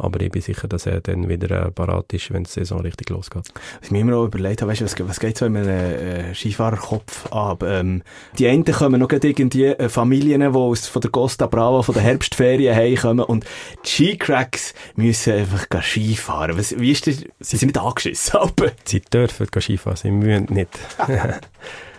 Aber 0.00 0.20
ich 0.20 0.30
bin 0.30 0.42
sicher, 0.42 0.68
dass 0.68 0.86
er 0.86 1.00
dann 1.00 1.28
wieder 1.28 1.66
äh, 1.66 1.70
parat 1.70 2.12
ist, 2.12 2.32
wenn 2.32 2.44
die 2.44 2.50
Saison 2.50 2.80
richtig 2.80 3.10
losgeht. 3.10 3.52
Was 3.54 3.86
ich 3.86 3.90
mir 3.90 4.00
immer 4.00 4.16
auch 4.16 4.26
überlegt 4.26 4.62
habe, 4.62 4.72
weißt 4.72 4.80
du, 4.80 4.84
was, 4.84 5.08
was 5.08 5.20
geht 5.20 5.38
so 5.38 5.46
in 5.46 5.56
einem 5.56 5.68
äh, 5.68 6.34
Skifahrerkopf 6.34 7.32
ab? 7.32 7.62
Ähm, 7.62 8.02
die 8.38 8.48
einen 8.48 8.64
kommen 8.64 9.00
noch 9.00 9.10
irgendwie 9.10 9.66
äh, 9.66 9.88
Familien, 9.88 10.40
die 10.40 10.46
aus, 10.46 10.86
von 10.86 11.02
der 11.02 11.10
Costa 11.10 11.46
Brava, 11.46 11.82
von 11.82 11.94
der 11.94 12.02
Herbstferien 12.02 12.74
heimkommen 12.74 13.24
und 13.24 13.44
die 13.84 13.88
Skicracks 13.88 14.74
müssen 14.96 15.34
einfach 15.34 15.66
Skifahren. 15.82 16.56
Was, 16.56 16.78
wie 16.78 16.92
ist 16.92 17.06
das? 17.06 17.24
Sie 17.40 17.56
sind 17.56 17.68
nicht 17.68 17.78
angeschissen, 17.78 18.36
aber... 18.40 18.72
Sie 18.84 19.00
dürfen 19.00 19.46
Skifahren, 19.60 19.96
sie 19.96 20.10
müssen 20.10 20.52
nicht. 20.52 20.78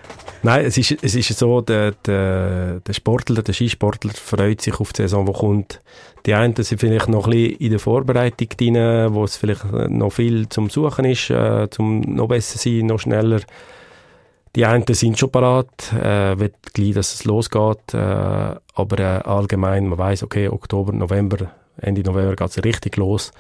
Nein, 0.44 0.66
es 0.66 0.78
ist, 0.78 1.04
es 1.04 1.16
ist 1.16 1.38
so, 1.38 1.62
der, 1.62 1.92
der, 1.92 2.80
der 2.80 2.94
Sportler, 2.94 3.44
der 3.44 3.54
Skisportler 3.54 4.12
freut 4.14 4.62
sich 4.62 4.80
auf 4.80 4.92
die 4.92 5.04
Saison, 5.04 5.26
die 5.26 5.34
kommt. 5.34 5.82
Die 6.26 6.34
einen 6.34 6.56
sind 6.56 6.80
vielleicht 6.80 7.10
noch 7.10 7.26
ein 7.28 7.32
bisschen 7.32 7.58
in 7.58 7.70
der 7.70 7.80
Vorbereitung 7.80 8.50
drin, 8.50 9.14
wo 9.14 9.24
es 9.24 9.38
vielleicht 9.38 9.66
noch 9.72 10.10
viel 10.12 10.50
zum 10.50 10.70
Suchen 10.72 11.06
ist, 11.06 11.30
äh, 11.30 11.70
zum 11.70 12.02
noch 12.02 12.28
besser 12.28 12.58
sein, 12.58 12.88
noch 12.88 13.00
schneller. 13.00 13.42
Die 14.56 14.66
einen 14.66 14.84
sind 14.88 15.18
schon 15.18 15.32
parat, 15.32 15.94
äh, 15.94 16.38
wird 16.38 16.74
gleich, 16.74 16.94
dass 16.94 17.14
es 17.14 17.24
losgeht, 17.24 17.94
äh, 17.94 17.98
aber 17.98 19.00
äh, 19.00 19.22
allgemein, 19.24 19.88
man 19.88 20.00
weiß, 20.00 20.24
okay, 20.24 20.50
Oktober, 20.50 20.92
November, 20.92 21.52
Ende 21.78 22.02
November 22.02 22.36
geht 22.36 22.50
es 22.50 22.64
richtig 22.64 22.98
los. 22.98 23.32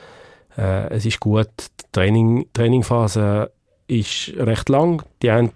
Äh, 0.56 0.89
es 0.89 1.06
ist 1.06 1.20
gut, 1.20 1.49
die 1.58 1.86
Training, 1.91 2.45
Trainingphase 2.54 3.52
ist 3.88 4.34
recht 4.38 4.70
lang. 4.70 5.04
Die 5.22 5.32
einen 5.32 5.52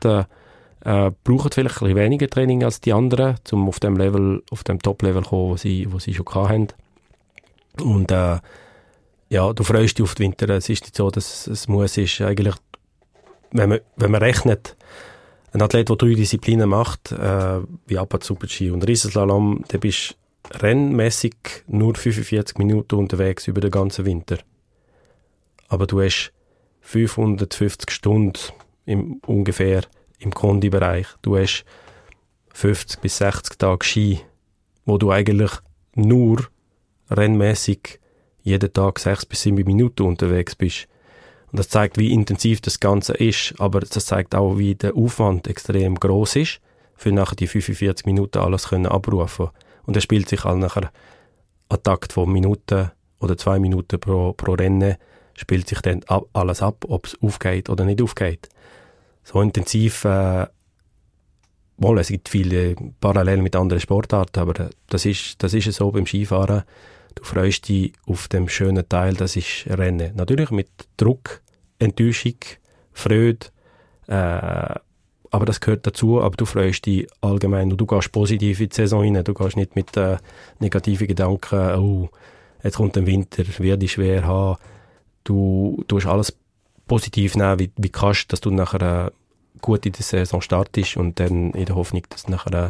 äh, 0.86 1.12
brauchen 1.24 1.52
vielleicht 1.52 1.78
ein 1.78 1.88
bisschen 1.88 1.96
weniger 1.96 2.30
Training 2.30 2.64
als 2.64 2.80
die 2.80 2.94
anderen, 2.94 3.36
um 3.52 3.68
auf 3.68 3.80
dem 3.80 3.98
Level, 3.98 4.44
auf 4.52 4.64
dem 4.64 4.80
Top-Level 4.80 5.24
zu 5.24 5.30
kommen, 5.30 5.50
wo 5.50 5.58
sie, 5.58 5.92
wo 5.92 6.00
sie 6.00 6.14
schon 6.14 6.26
hatten. 6.34 6.68
Und 7.82 8.12
äh, 8.12 8.38
ja, 9.30 9.52
du 9.52 9.64
freust 9.64 9.98
dich 9.98 10.04
auf 10.04 10.16
den 10.16 10.28
Winter. 10.28 10.48
Es 10.50 10.70
ist 10.70 10.84
nicht 10.84 10.96
so, 10.96 11.10
dass 11.10 11.48
es 11.48 11.68
muss 11.68 11.98
ist 11.98 12.22
eigentlich, 12.22 12.56
wenn 13.52 13.70
man, 13.70 13.80
wenn 13.96 14.12
man 14.12 14.22
rechnet, 14.22 14.78
ein 15.52 15.62
Athlet, 15.62 15.90
der 15.90 15.96
drei 15.96 16.14
Disziplinen 16.14 16.70
macht, 16.70 17.12
äh, 17.12 17.62
wie 17.88 17.98
Abfahrt, 17.98 18.24
Super-G 18.24 18.70
und 18.70 18.88
Riesenslalom, 18.88 19.64
der 19.72 19.80
bist 19.80 20.16
rennmäßig 20.52 21.36
nur 21.68 21.96
45 21.96 22.58
Minuten 22.60 22.96
unterwegs 22.96 23.48
über 23.48 23.62
den 23.62 23.72
ganzen 23.72 24.06
Winter. 24.06 24.38
Aber 25.68 25.88
du 25.88 26.02
hast 26.02 26.32
550 26.82 27.90
Stunden 27.90 28.38
im, 28.86 29.20
ungefähr 29.26 29.82
im 30.20 30.34
Kondibereich. 30.34 31.08
Du 31.22 31.38
hast 31.38 31.66
50 32.54 33.02
bis 33.02 33.18
60 33.18 33.58
Tage 33.58 33.86
Ski, 33.86 34.22
wo 34.86 34.98
du 34.98 35.12
eigentlich 35.12 35.52
nur 35.96 36.48
rennmäßig 37.10 38.00
jeden 38.42 38.72
Tag 38.72 39.00
6 39.00 39.26
bis 39.26 39.42
7 39.44 39.56
Minuten 39.66 40.04
unterwegs 40.04 40.56
bist. 40.56 40.88
Und 41.52 41.60
das 41.60 41.70
zeigt, 41.70 41.98
wie 41.98 42.14
intensiv 42.14 42.62
das 42.62 42.80
Ganze 42.80 43.14
ist, 43.14 43.56
aber 43.60 43.80
das 43.80 44.06
zeigt 44.06 44.36
auch, 44.36 44.58
wie 44.58 44.76
der 44.76 44.96
Aufwand 44.96 45.48
extrem 45.48 45.96
groß 45.96 46.38
ist, 46.38 46.60
für 46.96 47.12
nachher 47.12 47.36
die 47.36 47.48
45 47.48 48.06
Minuten 48.06 48.40
alles 48.40 48.70
können 48.70 48.88
abrufen. 48.88 49.50
Und 49.84 49.96
er 49.96 50.02
spielt 50.02 50.30
sich 50.30 50.44
halt 50.44 50.60
nachher 50.60 50.92
ein 51.70 51.84
Takt 51.84 52.14
von 52.14 52.32
Minuten 52.32 52.92
oder 53.20 53.38
zwei 53.38 53.60
Minuten 53.60 54.00
pro, 54.00 54.34
pro 54.34 54.54
Rennen, 54.54 54.96
spielt 55.34 55.68
sich 55.68 55.82
dann 55.82 56.02
alles 56.34 56.62
ab, 56.62 56.86
ob 56.88 57.08
es 57.08 57.18
aufgeht 57.22 57.70
oder 57.70 57.86
nicht 57.86 58.02
aufgeht 58.02 58.50
so 59.26 59.42
intensiv, 59.42 60.06
äh, 60.06 60.46
wohl, 61.78 62.00
es 62.00 62.08
gibt 62.08 62.30
viele 62.30 62.76
Parallelen 63.02 63.44
mit 63.44 63.56
anderen 63.56 63.82
Sportarten, 63.82 64.40
aber 64.40 64.70
das 64.88 65.06
ist, 65.06 65.44
das 65.44 65.54
ist 65.54 65.72
so 65.74 65.92
beim 65.92 66.06
Skifahren. 66.06 66.64
Du 67.16 67.24
freust 67.24 67.68
dich 67.68 67.94
auf 68.06 68.28
dem 68.28 68.48
schönen 68.48 68.88
Teil, 68.88 69.16
das 69.16 69.36
ist 69.36 69.66
Rennen. 69.68 70.16
Natürlich 70.16 70.52
mit 70.52 70.70
Druck, 70.96 71.42
Enttäuschung, 71.80 72.36
Freude, 72.94 73.48
äh, 74.08 74.76
aber 75.32 75.46
das 75.46 75.60
gehört 75.60 75.88
dazu, 75.88 76.22
aber 76.22 76.38
du 76.38 76.46
freust 76.46 76.86
dich 76.86 77.08
allgemein 77.22 77.72
und 77.72 77.78
du 77.78 77.86
gehst 77.86 78.12
positiv 78.12 78.62
in 78.62 78.70
die 78.70 78.76
Saison 78.76 79.02
rein, 79.02 79.24
du 79.24 79.34
gehst 79.34 79.58
nicht 79.58 79.76
mit 79.76 79.98
äh, 79.98 80.18
negativen 80.60 81.08
Gedanken, 81.08 81.76
oh, 81.78 82.10
jetzt 82.64 82.78
kommt 82.78 82.96
der 82.96 83.06
Winter, 83.06 83.44
werde 83.58 83.86
ich 83.86 83.94
schwer 83.94 84.26
haben. 84.26 84.58
Du, 85.24 85.84
du 85.88 85.98
hast 85.98 86.06
alles 86.06 86.38
positiv 86.88 87.36
nehmen, 87.36 87.60
wie, 87.60 87.72
wie 87.78 87.90
kannst, 87.90 88.32
dass 88.32 88.42
du 88.42 88.52
nachher 88.52 89.08
äh, 89.08 89.12
gut 89.62 89.86
in 89.86 89.94
der 89.94 90.04
Saison 90.04 90.42
startest 90.42 90.98
und 90.98 91.20
dann 91.20 91.52
in 91.52 91.66
der 91.66 91.76
Hoffnung, 91.76 92.04
dass 92.10 92.24
du 92.24 92.32
nachher 92.32 92.54
äh, 92.54 92.70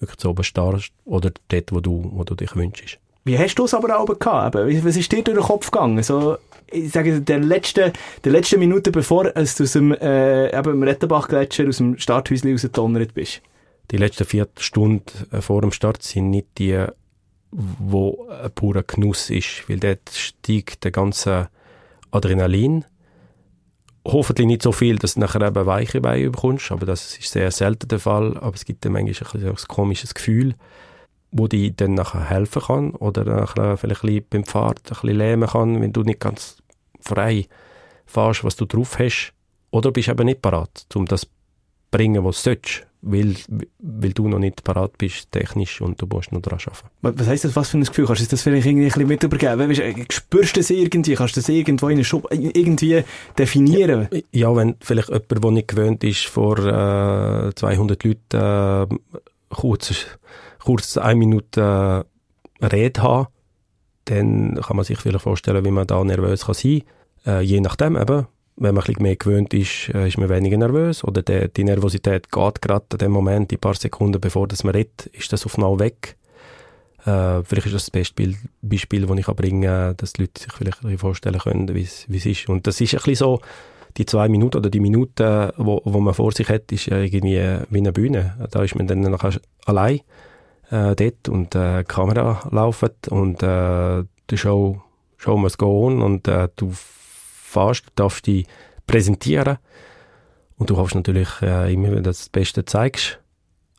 wirklich 0.00 0.18
zu 0.18 0.30
oben 0.30 0.44
startest 0.44 0.92
oder 1.04 1.30
dort, 1.48 1.72
wo 1.72 1.80
du, 1.80 2.10
wo 2.12 2.24
du 2.24 2.34
dich 2.34 2.56
wünschst. 2.56 2.98
Wie 3.24 3.38
hast 3.38 3.56
du 3.56 3.64
es 3.64 3.74
aber 3.74 3.98
auch 3.98 4.06
gehabt? 4.06 4.54
Was 4.54 4.96
ist 4.96 5.12
dir 5.12 5.22
durch 5.22 5.36
den 5.36 5.46
Kopf 5.46 5.70
gegangen? 5.70 6.02
So, 6.02 6.38
ich 6.70 6.90
sage, 6.90 7.20
der 7.20 7.38
letzte, 7.38 7.92
der 8.24 8.32
letzte 8.32 8.56
Minute 8.56 8.90
bevor 8.90 9.24
du 9.24 9.36
aus 9.36 9.54
dem, 9.54 9.92
äh, 9.92 10.58
eben 10.58 10.82
Rettenbach-Gletscher 10.82 11.68
aus 11.68 11.76
dem 11.78 11.98
Starthäuschen 11.98 12.50
rausgedonnert 12.50 13.14
bist? 13.14 13.42
Die 13.90 13.98
letzten 13.98 14.24
vier 14.24 14.48
Stunden 14.58 15.02
äh, 15.32 15.42
vor 15.42 15.60
dem 15.60 15.72
Start 15.72 16.02
sind 16.02 16.30
nicht 16.30 16.46
die, 16.58 16.86
wo 17.50 18.26
ein 18.28 18.50
purer 18.52 18.84
Genuss 18.84 19.28
ist, 19.28 19.68
weil 19.68 19.80
dort 19.80 20.08
steigt 20.10 20.84
der 20.84 20.92
ganze 20.92 21.50
Adrenalin, 22.10 22.84
hoffentlich 24.04 24.46
nicht 24.46 24.62
so 24.62 24.72
viel, 24.72 24.96
dass 24.96 25.14
du 25.14 25.20
nachher 25.20 25.42
eben 25.42 25.66
weiche 25.66 26.00
Beine 26.00 26.30
bekommst, 26.30 26.72
aber 26.72 26.86
das 26.86 27.18
ist 27.18 27.30
sehr 27.30 27.50
selten 27.50 27.88
der 27.88 27.98
Fall. 27.98 28.36
Aber 28.38 28.54
es 28.54 28.64
gibt 28.64 28.84
dann 28.84 28.92
manchmal 28.92 29.42
ein, 29.42 29.48
ein 29.48 29.56
komisches 29.68 30.14
Gefühl, 30.14 30.54
wo 31.30 31.46
dir 31.46 31.70
dann 31.70 31.94
nachher 31.94 32.28
helfen 32.28 32.62
kann 32.62 32.90
oder 32.92 33.24
nachher 33.24 33.76
vielleicht 33.76 34.02
ein 34.04 34.06
bisschen 34.06 34.26
beim 34.30 34.44
Fahrt 34.44 34.78
ein 34.78 34.88
bisschen 34.88 35.16
lähmen 35.16 35.48
kann, 35.48 35.80
wenn 35.80 35.92
du 35.92 36.02
nicht 36.02 36.20
ganz 36.20 36.58
frei 37.00 37.46
fährst, 38.06 38.44
was 38.44 38.56
du 38.56 38.64
drauf 38.64 38.98
hast. 38.98 39.32
Oder 39.70 39.92
bist 39.92 40.08
eben 40.08 40.26
nicht 40.26 40.42
parat, 40.42 40.86
um 40.94 41.06
das 41.06 41.22
zu 41.22 41.28
bringen, 41.90 42.24
was 42.24 42.42
du 42.42 42.50
sollst 42.50 42.86
weil, 43.02 43.34
weil 43.78 44.12
du 44.12 44.28
noch 44.28 44.38
nicht 44.38 44.62
parat 44.62 44.98
bist, 44.98 45.32
technisch, 45.32 45.80
und 45.80 46.00
du 46.00 46.06
musst 46.06 46.32
noch 46.32 46.42
daran 46.42 46.60
arbeiten. 46.60 47.18
Was 47.18 47.26
heisst 47.26 47.44
das, 47.44 47.56
was 47.56 47.70
für 47.70 47.78
ein 47.78 47.84
Gefühl? 47.84 48.06
Kannst 48.06 48.22
du 48.22 48.26
das 48.26 48.42
vielleicht 48.42 48.66
irgendwie 48.66 48.84
ein 48.84 48.88
bisschen 48.88 49.08
mit 49.08 49.22
übergeben? 49.22 49.70
Weißt, 49.70 49.80
äh, 49.80 50.04
spürst 50.10 50.56
du 50.56 50.60
das 50.60 50.70
irgendwie? 50.70 51.14
Kannst 51.14 51.36
du 51.36 51.40
das 51.40 51.48
irgendwo 51.48 51.88
in 51.88 52.04
Schub 52.04 52.28
irgendwie 52.30 53.02
definieren? 53.38 54.08
Ja, 54.12 54.20
ja, 54.32 54.56
wenn 54.56 54.76
vielleicht 54.80 55.08
jemand, 55.08 55.44
der 55.44 55.50
nicht 55.50 55.68
gewöhnt 55.68 56.04
ist, 56.04 56.26
vor 56.26 56.58
äh, 56.58 57.54
200 57.54 58.04
Leuten 58.04 58.36
äh, 58.36 58.86
kurz, 59.48 60.06
kurz 60.62 60.96
eine 60.96 61.16
Minute 61.16 62.04
äh, 62.60 62.66
Rede 62.66 63.02
haben, 63.02 63.28
dann 64.04 64.60
kann 64.60 64.76
man 64.76 64.84
sich 64.84 64.98
vielleicht 64.98 65.22
vorstellen, 65.22 65.64
wie 65.64 65.70
man 65.70 65.86
da 65.86 66.02
nervös 66.04 66.46
kann 66.46 66.54
sein 66.54 66.82
kann. 67.24 67.34
Äh, 67.34 67.40
je 67.42 67.60
nachdem 67.60 67.96
eben, 67.96 68.26
wenn 68.60 68.74
man 68.74 68.84
ein 68.84 68.86
bisschen 68.86 69.02
mehr 69.02 69.16
gewöhnt 69.16 69.54
ist, 69.54 69.88
äh, 69.94 70.06
ist 70.06 70.18
man 70.18 70.28
weniger 70.28 70.58
nervös 70.58 71.02
oder 71.02 71.22
der, 71.22 71.48
die 71.48 71.64
Nervosität 71.64 72.30
geht 72.30 72.62
gerade 72.62 72.84
in 72.92 72.98
dem 72.98 73.10
Moment, 73.10 73.50
die 73.50 73.56
paar 73.56 73.74
Sekunden 73.74 74.20
bevor 74.20 74.46
das 74.46 74.64
man 74.64 74.74
redet, 74.74 75.06
ist 75.06 75.32
das 75.32 75.46
auf 75.46 75.56
einmal 75.56 75.78
weg. 75.78 76.16
Äh, 77.06 77.42
vielleicht 77.42 77.66
ist 77.66 77.74
das 77.74 77.84
das 77.84 77.90
beste 77.90 78.34
Beispiel, 78.60 79.06
das 79.06 79.18
ich 79.18 79.26
bringen 79.26 79.62
kann, 79.62 79.96
dass 79.96 80.12
die 80.12 80.22
Leute 80.22 80.42
sich 80.42 80.52
vielleicht 80.52 81.00
vorstellen 81.00 81.38
können, 81.38 81.74
wie 81.74 81.82
es 81.82 82.26
ist. 82.26 82.48
Und 82.50 82.66
das 82.66 82.80
ist 82.80 82.92
ein 82.92 82.98
bisschen 82.98 83.14
so, 83.14 83.40
die 83.96 84.04
zwei 84.04 84.28
Minuten 84.28 84.58
oder 84.58 84.68
die 84.68 84.80
Minuten, 84.80 85.50
wo, 85.56 85.80
wo 85.84 86.00
man 86.00 86.12
vor 86.12 86.32
sich 86.32 86.48
hat, 86.50 86.70
ist 86.70 86.88
irgendwie 86.88 87.42
wie 87.70 87.78
eine 87.78 87.92
Bühne. 87.92 88.48
Da 88.50 88.62
ist 88.62 88.74
man 88.74 88.86
dann 88.86 89.00
nachher 89.00 89.40
allein 89.64 90.00
äh, 90.70 90.94
dort 90.94 91.28
und 91.30 91.54
äh, 91.54 91.78
die 91.78 91.84
Kamera 91.84 92.46
läuft 92.50 93.08
und 93.08 93.42
äh, 93.42 94.04
die 94.30 94.38
Show, 94.38 94.82
Show 95.16 95.38
must 95.38 95.58
go 95.58 95.86
und 95.86 96.28
äh, 96.28 96.48
du 96.56 96.72
fährst, 97.50 97.84
darfst 97.96 98.26
dich 98.26 98.46
präsentieren 98.86 99.58
und 100.56 100.70
du 100.70 100.76
hoffst 100.76 100.94
natürlich 100.94 101.28
äh, 101.42 101.72
immer, 101.72 101.88
dass 101.88 101.96
du 101.96 102.02
das 102.02 102.28
Beste 102.28 102.64
zeigst. 102.64 103.18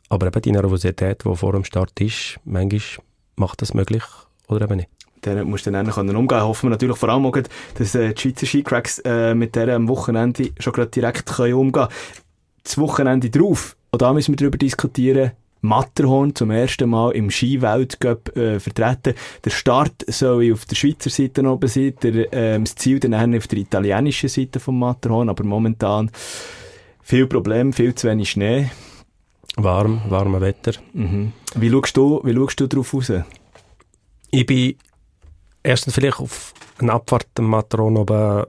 Aber 0.08 0.26
eben 0.26 0.42
die 0.42 0.52
Nervosität, 0.52 1.24
die 1.24 1.36
vor 1.36 1.52
dem 1.52 1.64
Start 1.64 1.98
ist, 2.00 2.38
manchmal 2.44 3.04
macht 3.36 3.62
das 3.62 3.72
möglich 3.72 4.02
oder 4.48 4.62
eben 4.62 4.76
nicht. 4.76 4.88
Dann 5.22 5.48
musst 5.48 5.66
du 5.66 5.70
dann 5.70 5.86
umgehen 5.86 6.26
können. 6.26 6.42
Hoffen 6.42 6.66
wir 6.66 6.70
natürlich 6.70 6.96
vor 6.96 7.08
allem 7.08 7.26
auch, 7.26 7.38
dass 7.78 7.94
äh, 7.94 8.12
die 8.12 8.20
Schweizer 8.20 8.46
Skicracks 8.46 8.98
äh, 9.04 9.34
mit 9.34 9.54
der 9.54 9.76
am 9.76 9.88
Wochenende 9.88 10.50
schon 10.58 10.90
direkt 10.90 11.26
können 11.26 11.54
umgehen 11.54 11.72
können. 11.72 11.88
Das 12.64 12.76
Wochenende 12.78 13.30
drauf, 13.30 13.76
auch 13.92 13.98
da 13.98 14.12
müssen 14.12 14.32
wir 14.32 14.36
darüber 14.36 14.58
diskutieren, 14.58 15.32
Matterhorn 15.62 16.34
zum 16.34 16.50
ersten 16.50 16.90
Mal 16.90 17.12
im 17.12 17.30
Skiweltcup 17.30 18.36
äh, 18.36 18.58
vertreten. 18.60 19.14
Der 19.44 19.50
Start 19.50 20.04
soll 20.08 20.52
auf 20.52 20.64
der 20.66 20.74
Schweizer 20.76 21.08
Seite 21.08 21.42
oben 21.48 21.68
sein, 21.68 21.94
der, 22.02 22.32
äh, 22.32 22.60
das 22.60 22.74
Ziel 22.74 22.98
dann 22.98 23.34
auf 23.36 23.46
der 23.46 23.58
italienischen 23.58 24.28
Seite 24.28 24.60
vom 24.60 24.78
Matterhorn, 24.78 25.28
aber 25.28 25.44
momentan 25.44 26.10
viel 27.00 27.26
Problem, 27.26 27.72
viel 27.72 27.94
zu 27.94 28.08
wenig 28.08 28.30
Schnee. 28.30 28.70
Warm, 29.56 30.02
warmes 30.08 30.40
Wetter. 30.40 30.72
Mhm. 30.94 31.32
Wie 31.54 31.70
schaust 31.70 31.96
du, 31.96 32.20
wie 32.24 32.34
schaust 32.34 32.58
du 32.60 32.66
darauf 32.66 32.92
raus? 32.94 33.12
Ich 34.30 34.46
bin 34.46 34.76
erstens 35.62 35.94
vielleicht 35.94 36.18
auf 36.18 36.54
eine 36.78 36.92
Abfahrt 36.92 37.28
am 37.38 37.46
Matron 37.46 37.96
oben 37.96 38.44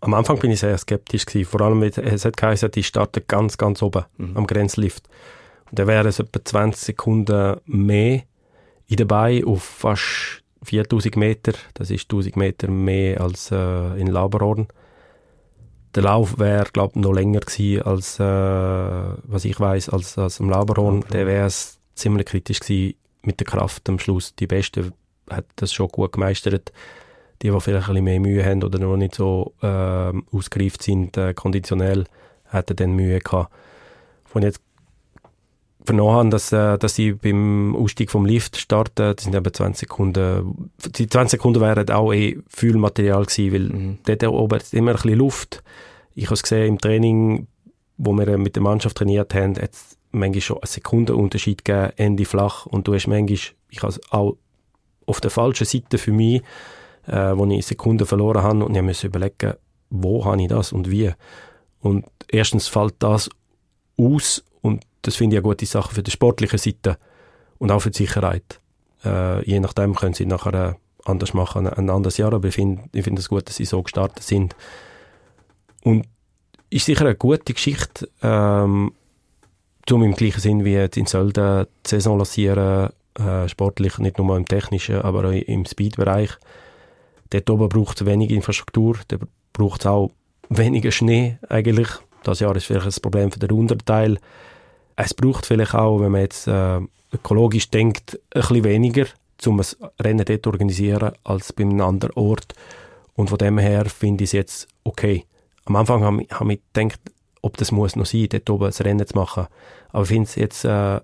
am 0.00 0.14
Anfang 0.14 0.38
bin 0.38 0.52
ich 0.52 0.60
sehr 0.60 0.78
skeptisch 0.78 1.26
gewesen. 1.26 1.48
Vor 1.50 1.60
allem, 1.60 1.80
weil 1.80 1.88
es 1.90 2.24
hat 2.24 2.36
geheißen, 2.36 2.70
die 2.70 2.84
starten 2.84 3.24
ganz, 3.26 3.58
ganz 3.58 3.82
oben 3.82 4.04
Mhm. 4.16 4.36
am 4.36 4.46
Grenzlift. 4.46 5.08
Dann 5.72 5.86
wären 5.86 6.06
es 6.06 6.18
etwa 6.18 6.44
20 6.44 6.82
Sekunden 6.82 7.56
mehr 7.66 8.22
in 8.86 8.96
dabei 8.96 9.44
auf 9.44 9.62
fast 9.62 10.42
4000 10.62 11.16
Meter. 11.16 11.52
Das 11.74 11.90
ist 11.90 12.04
1000 12.04 12.36
Meter 12.36 12.70
mehr 12.70 13.20
als 13.20 13.50
äh, 13.50 14.00
in 14.00 14.06
Laberorden. 14.08 14.68
Der 15.94 16.02
Lauf 16.02 16.38
wäre, 16.38 16.66
glaube 16.72 16.92
ich, 16.96 17.02
noch 17.02 17.12
länger 17.12 17.40
gewesen 17.40 17.82
als, 17.82 18.20
äh, 18.20 18.22
was 18.22 19.44
ich 19.44 19.58
weiß, 19.58 19.88
als, 19.90 20.18
als 20.18 20.40
am 20.40 20.50
Laberhorn. 20.50 20.96
Laberhorn. 20.96 21.12
Der 21.12 21.26
wäre 21.26 21.46
es 21.46 21.78
ziemlich 21.94 22.26
kritisch 22.26 22.60
gewesen 22.60 22.94
mit 23.22 23.40
der 23.40 23.46
Kraft 23.46 23.88
am 23.88 23.98
Schluss. 23.98 24.34
Die 24.34 24.46
Beste 24.46 24.92
hat 25.30 25.46
das 25.56 25.72
schon 25.72 25.88
gut 25.88 26.12
gemeistert. 26.12 26.72
Die, 27.42 27.50
die 27.50 27.60
vielleicht 27.60 27.88
ein 27.88 27.94
bisschen 27.94 28.04
mehr 28.04 28.20
Mühe 28.20 28.44
haben 28.44 28.64
oder 28.64 28.78
noch 28.78 28.96
nicht 28.96 29.14
so 29.14 29.54
äh, 29.62 29.66
ausgereift 30.32 30.82
sind, 30.82 31.16
äh, 31.16 31.34
konditionell, 31.34 32.04
hätten 32.50 32.76
dann 32.76 32.92
Mühe 32.92 33.20
gehabt. 33.20 33.52
Von 34.24 34.42
jetzt 34.42 34.60
vernommen 35.88 36.14
habe, 36.16 36.28
dass, 36.28 36.52
äh, 36.52 36.78
dass 36.78 36.94
sie 36.94 37.12
beim 37.12 37.74
Ausstieg 37.74 38.10
vom 38.10 38.24
Lift 38.26 38.56
starten, 38.56 39.14
das 39.16 39.24
sind 39.24 39.34
eben 39.34 39.52
20 39.52 39.88
Sekunden, 39.88 40.70
die 40.96 41.08
20 41.08 41.32
Sekunden 41.32 41.60
wären 41.60 41.90
auch 41.90 42.12
eh 42.12 42.38
Fühlmaterial 42.48 43.24
gewesen, 43.24 43.52
weil 43.52 43.68
Mhm. 43.68 43.98
dort 44.04 44.24
oben 44.24 44.58
ist 44.58 44.74
immer 44.74 44.92
ein 44.92 44.96
bisschen 44.96 45.18
Luft. 45.18 45.62
Ich 46.14 46.26
habe 46.26 46.34
es 46.34 46.42
gesehen 46.42 46.66
im 46.68 46.78
Training, 46.78 47.46
wo 47.96 48.12
wir 48.12 48.38
mit 48.38 48.54
der 48.54 48.62
Mannschaft 48.62 48.96
trainiert 48.96 49.34
haben, 49.34 49.56
hat 49.56 49.72
es 49.72 49.96
manchmal 50.12 50.40
schon 50.40 50.56
einen 50.58 50.66
Sekundenunterschied 50.66 51.64
gegeben, 51.64 51.92
Ende 51.96 52.24
flach. 52.24 52.66
Und 52.66 52.86
du 52.86 52.94
hast 52.94 53.06
manchmal, 53.06 53.38
ich 53.70 53.82
habe 53.82 54.00
auch 54.10 54.36
auf 55.06 55.20
der 55.20 55.30
falschen 55.30 55.66
Seite 55.66 55.98
für 55.98 56.12
mich, 56.12 56.42
äh, 57.06 57.32
wo 57.34 57.46
ich 57.46 57.66
Sekunden 57.66 58.06
verloren 58.06 58.42
habe 58.42 58.64
und 58.64 58.74
ich 58.76 58.82
musste 58.82 59.06
überlegen, 59.06 59.54
wo 59.90 60.24
habe 60.24 60.40
ich 60.42 60.48
das 60.48 60.72
und 60.72 60.90
wie. 60.90 61.10
Und 61.80 62.04
erstens 62.28 62.68
fällt 62.68 62.94
das 62.98 63.30
aus 63.96 64.44
und 64.60 64.84
das 65.02 65.16
finde 65.16 65.36
ich 65.36 65.38
eine 65.38 65.48
gute 65.48 65.66
Sache 65.66 65.94
für 65.94 66.02
die 66.02 66.10
sportliche 66.10 66.58
Seite 66.58 66.98
und 67.58 67.70
auch 67.70 67.80
für 67.80 67.90
die 67.90 67.98
Sicherheit. 67.98 68.60
Äh, 69.04 69.44
je 69.48 69.60
nachdem 69.60 69.94
können 69.94 70.14
sie 70.14 70.26
nachher 70.26 70.54
äh, 70.54 70.74
anders 71.04 71.34
machen, 71.34 71.66
ein, 71.66 71.90
anderes 71.90 72.16
Jahr, 72.16 72.32
aber 72.32 72.48
ich 72.48 72.54
finde 72.54 72.82
ich 72.92 73.04
finde 73.04 73.20
es 73.20 73.28
gut, 73.28 73.48
dass 73.48 73.56
sie 73.56 73.64
so 73.64 73.82
gestartet 73.82 74.22
sind. 74.22 74.56
Und 75.84 76.06
ist 76.70 76.86
sicher 76.86 77.06
eine 77.06 77.14
gute 77.14 77.54
Geschichte, 77.54 78.08
ähm, 78.22 78.92
um 79.90 80.02
im 80.02 80.14
gleichen 80.14 80.40
Sinn 80.40 80.64
wie 80.64 80.76
in 80.76 81.06
Sölden 81.06 81.66
die 81.86 81.88
Saison 81.88 82.18
lancieren, 82.18 82.90
äh, 83.18 83.48
sportlich, 83.48 83.98
nicht 83.98 84.18
nur 84.18 84.36
im 84.36 84.46
technischen, 84.46 85.00
aber 85.00 85.28
auch 85.28 85.32
im 85.32 85.64
Speed-Bereich. 85.64 86.30
Dort 87.30 87.50
oben 87.50 87.68
braucht 87.68 88.00
es 88.00 88.06
wenig 88.06 88.30
Infrastruktur, 88.30 88.98
da 89.08 89.16
braucht 89.52 89.80
es 89.80 89.86
auch 89.86 90.10
weniger 90.50 90.90
Schnee 90.90 91.38
eigentlich. 91.48 91.88
Das 92.22 92.40
Jahr 92.40 92.54
ist 92.56 92.66
vielleicht 92.66 92.86
ein 92.86 93.02
Problem 93.02 93.30
für 93.30 93.38
den 93.38 93.52
Unterteil. 93.52 94.18
Es 95.00 95.14
braucht 95.14 95.46
vielleicht 95.46 95.76
auch, 95.76 96.00
wenn 96.00 96.10
man 96.10 96.22
jetzt 96.22 96.48
äh, 96.48 96.80
ökologisch 97.12 97.70
denkt, 97.70 98.18
ein 98.34 98.40
bisschen 98.40 98.64
weniger, 98.64 99.06
um 99.46 99.60
ein 99.60 99.66
Rennen 100.00 100.24
dort 100.24 100.42
zu 100.42 100.50
organisieren, 100.50 101.12
als 101.22 101.52
bei 101.52 101.62
einem 101.62 101.80
anderen 101.82 102.16
Ort. 102.16 102.54
Und 103.14 103.30
von 103.30 103.38
dem 103.38 103.58
her 103.58 103.84
finde 103.84 104.24
ich 104.24 104.30
es 104.30 104.32
jetzt 104.32 104.68
okay. 104.82 105.24
Am 105.66 105.76
Anfang 105.76 106.02
habe 106.02 106.22
ich, 106.24 106.30
hab 106.32 106.48
ich 106.48 106.60
gedacht, 106.72 106.98
ob 107.42 107.56
das 107.56 107.70
muss 107.70 107.94
noch 107.94 108.06
sein, 108.06 108.26
dort 108.28 108.50
oben 108.50 108.66
ein 108.66 108.72
Rennen 108.72 109.06
zu 109.06 109.16
machen. 109.16 109.46
Aber 109.90 110.02
ich 110.02 110.08
finde 110.08 110.24
es 110.24 110.34
jetzt 110.34 110.64
äh, 110.64 111.00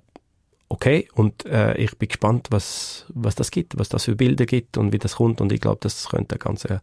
okay 0.75 1.09
und 1.15 1.45
äh, 1.47 1.77
ich 1.77 1.97
bin 1.99 2.09
gespannt, 2.09 2.49
was, 2.51 3.07
was 3.15 3.35
das 3.35 3.51
gibt, 3.51 3.79
was 3.79 3.89
das 3.89 4.05
für 4.05 4.17
Bilder 4.17 4.47
gibt 4.47 4.77
und 4.79 4.93
wie 4.93 4.99
das 4.99 5.17
kommt. 5.17 5.41
Und 5.41 5.53
ich 5.53 5.61
glaube, 5.61 5.79
das 5.81 6.09
könnte 6.09 6.35
eine 6.35 6.39
ganz 6.41 6.65
äh, 6.67 6.79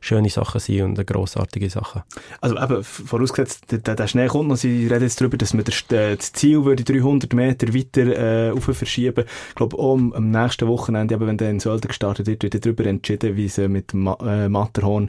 schöne 0.00 0.28
Sache 0.28 0.60
sein 0.60 0.82
und 0.82 0.98
eine 0.98 1.04
grossartige 1.04 1.70
Sache. 1.70 2.04
Also 2.40 2.58
eben, 2.58 2.84
vorausgesetzt, 2.84 3.70
der, 3.70 3.78
der- 3.78 3.96
der 3.96 4.06
Schnee 4.06 4.26
kommt 4.26 4.48
noch, 4.48 4.56
Sie 4.56 4.86
reden 4.86 5.02
jetzt 5.02 5.20
darüber, 5.20 5.36
dass 5.38 5.54
man 5.54 5.64
das, 5.64 5.84
das 5.88 6.32
Ziel 6.32 6.64
würde 6.64 6.84
300 6.84 7.32
Meter 7.32 7.72
weiter 7.74 8.06
äh, 8.14 8.48
rauf 8.50 8.64
verschieben. 8.76 9.24
Ich 9.48 9.54
glaube, 9.54 9.78
auch 9.78 9.94
am, 9.94 10.30
nächsten 10.30 10.68
Wochenende, 10.68 11.14
eben, 11.14 11.26
wenn 11.26 11.36
dann 11.38 11.48
in 11.50 11.60
Sölden 11.60 11.88
gestartet 11.88 12.26
wird, 12.26 12.42
wird 12.42 12.64
darüber 12.64 12.84
entschieden, 12.86 13.36
wie 13.36 13.46
äh, 13.46 13.68
mit 13.68 13.94
Ma 13.94 14.16
äh, 14.22 14.48
Matterhorn. 14.48 15.08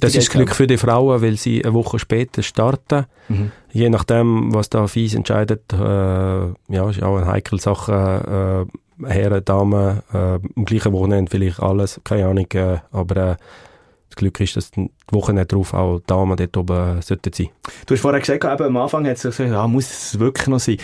Das 0.00 0.14
ist 0.14 0.30
Glück 0.30 0.54
für 0.54 0.66
die 0.66 0.76
Frauen, 0.76 1.20
weil 1.22 1.36
sie 1.36 1.64
eine 1.64 1.74
Woche 1.74 1.98
später 1.98 2.42
starten. 2.42 3.06
Mhm. 3.28 3.50
Je 3.72 3.88
nachdem, 3.90 4.54
was 4.54 4.70
da 4.70 4.86
FIS 4.86 5.14
entscheidet, 5.14 5.72
äh, 5.72 5.76
ja, 5.76 6.90
ist 6.90 7.02
auch 7.02 7.16
eine 7.16 7.26
heikle 7.26 7.58
Sache. 7.58 8.66
Äh, 9.00 9.06
Herren, 9.06 9.44
Damen, 9.44 10.02
äh, 10.12 10.16
am 10.56 10.64
gleichen 10.64 10.92
Wochenende 10.92 11.30
vielleicht 11.30 11.60
alles, 11.60 12.00
keine 12.04 12.26
Ahnung. 12.28 12.46
Äh, 12.54 12.78
aber 12.92 13.16
äh, 13.32 13.36
das 14.08 14.16
Glück 14.16 14.38
ist, 14.40 14.56
dass 14.56 14.70
die 14.70 14.88
Wochenende 15.10 15.46
drauf 15.46 15.74
auch 15.74 15.98
die 15.98 16.06
Damen 16.06 16.36
dort 16.36 16.56
oben 16.56 17.02
sollten 17.02 17.32
sein. 17.32 17.48
Du 17.86 17.94
hast 17.94 18.00
vorher 18.00 18.20
gesagt, 18.20 18.44
eben, 18.44 18.64
am 18.66 18.76
Anfang 18.76 19.04
hat 19.06 19.16
es 19.16 19.22
gesagt, 19.22 19.50
ah, 19.50 19.66
muss 19.66 19.90
es 19.90 20.18
wirklich 20.20 20.46
noch 20.46 20.60
sein. 20.60 20.76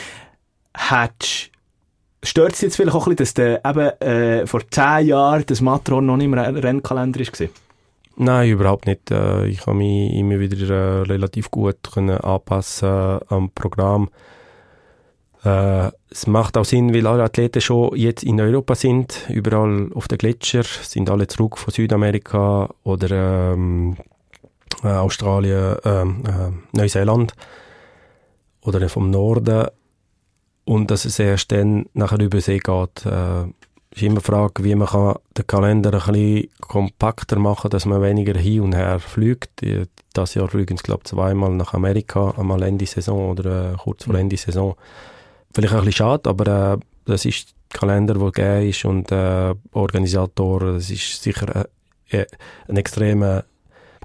Hättest 0.76 1.51
Stört 2.22 2.53
es 2.53 2.61
jetzt 2.61 2.76
vielleicht 2.76 2.95
auch 2.95 3.07
ein 3.07 3.16
bisschen, 3.16 3.24
dass 3.62 3.62
der, 3.62 3.64
eben, 3.64 4.01
äh, 4.43 4.47
vor 4.47 4.61
zehn 4.70 5.07
Jahren 5.07 5.43
das 5.47 5.62
Matterhorn 5.62 6.05
noch 6.05 6.18
nicht 6.18 6.26
im 6.26 6.34
Ren- 6.34 6.57
Rennkalender 6.57 7.20
war? 7.20 7.49
Nein, 8.23 8.51
überhaupt 8.51 8.87
nicht. 8.87 9.11
Äh, 9.11 9.47
Ich 9.47 9.66
habe 9.66 9.79
mich 9.79 10.12
immer 10.12 10.39
wieder 10.39 10.68
äh, 10.68 11.03
relativ 11.05 11.51
gut 11.51 11.79
anpassen 11.97 13.18
am 13.29 13.51
Programm. 13.55 14.11
Äh, 15.43 15.91
Es 16.11 16.27
macht 16.27 16.59
auch 16.59 16.66
Sinn, 16.66 16.93
weil 16.93 17.07
alle 17.07 17.23
Athleten 17.23 17.62
schon 17.62 17.97
jetzt 17.97 18.23
in 18.23 18.39
Europa 18.39 18.75
sind, 18.75 19.27
überall 19.31 19.91
auf 19.95 20.07
den 20.07 20.18
Gletscher, 20.18 20.64
sind 20.64 21.09
alle 21.09 21.29
zurück 21.29 21.57
von 21.57 21.73
Südamerika 21.73 22.68
oder 22.83 23.53
ähm, 23.53 23.97
äh, 24.85 24.89
Australien, 24.89 25.77
ähm, 25.85 26.23
äh, 26.27 26.77
Neuseeland 26.77 27.33
oder 28.61 28.87
vom 28.91 29.11
Norden 29.11 29.68
und 30.66 30.91
dass 30.91 31.07
es 31.07 31.18
erst 31.18 31.53
dann 31.53 31.87
nachher 31.95 32.21
über 32.21 32.41
See 32.43 32.59
geht. 32.59 33.07
Äh, 33.07 33.45
ist 33.93 34.03
immer 34.03 34.20
die 34.20 34.24
Frage, 34.24 34.64
wie 34.64 34.74
man 34.74 34.88
kann 34.88 35.16
den 35.36 35.47
Kalender 35.47 35.93
ein 35.93 36.12
bisschen 36.12 36.49
kompakter 36.61 37.38
machen 37.38 37.62
kann, 37.62 37.70
dass 37.70 37.86
man 37.86 38.03
weniger 38.03 38.38
hin 38.38 38.61
und 38.61 38.74
her 38.74 39.01
fliegt. 39.01 39.64
Das 40.12 40.34
Jahr 40.34 40.53
übrigens, 40.53 40.82
glaube 40.82 41.03
ich, 41.05 41.11
zweimal 41.11 41.51
nach 41.51 41.74
Amerika, 41.74 42.32
einmal 42.36 42.62
Ende 42.62 42.86
Saison 42.86 43.30
oder 43.30 43.72
äh, 43.72 43.76
kurz 43.76 44.05
vor 44.05 44.14
Ende 44.14 44.36
Saison. 44.36 44.74
Vielleicht 45.53 45.74
ein 45.74 45.80
bisschen 45.80 45.93
schade, 45.93 46.30
aber 46.30 46.74
äh, 46.74 46.78
das 47.05 47.24
ist 47.24 47.55
der 47.72 47.80
Kalender, 47.80 48.14
der 48.14 48.30
gegeben 48.30 48.68
ist 48.68 48.84
und 48.84 49.11
äh, 49.12 49.55
Organisator, 49.72 50.61
das 50.61 50.91
ist 50.91 51.22
sicher 51.22 51.66
äh, 52.11 52.18
äh, 52.18 52.26
eine 52.68 52.80
extrem 52.80 53.43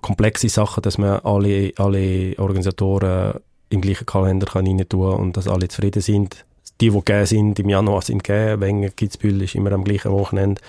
komplexe 0.02 0.50
Sache, 0.50 0.82
dass 0.82 0.98
man 0.98 1.20
alle, 1.22 1.74
alle 1.78 2.36
Organisatoren 2.38 3.40
im 3.70 3.82
gleichen 3.82 4.06
Kalender 4.06 4.46
kann 4.46 4.68
rein 4.68 4.88
tun 4.88 5.16
und 5.16 5.38
dass 5.38 5.48
alle 5.48 5.68
zufrieden 5.68 6.02
sind. 6.02 6.46
Die, 6.82 6.90
die 6.90 6.96
gegeben 6.96 7.26
sind, 7.26 7.60
im 7.60 7.70
Januar 7.70 8.02
sind 8.02 8.24
gegeben. 8.24 8.62
Wenger, 8.62 8.90
Kitzbühel 8.90 9.42
ist 9.42 9.56
immer 9.56 9.72
am 9.72 9.84
gleichen 9.84 10.12
Wochenende. 10.12 10.62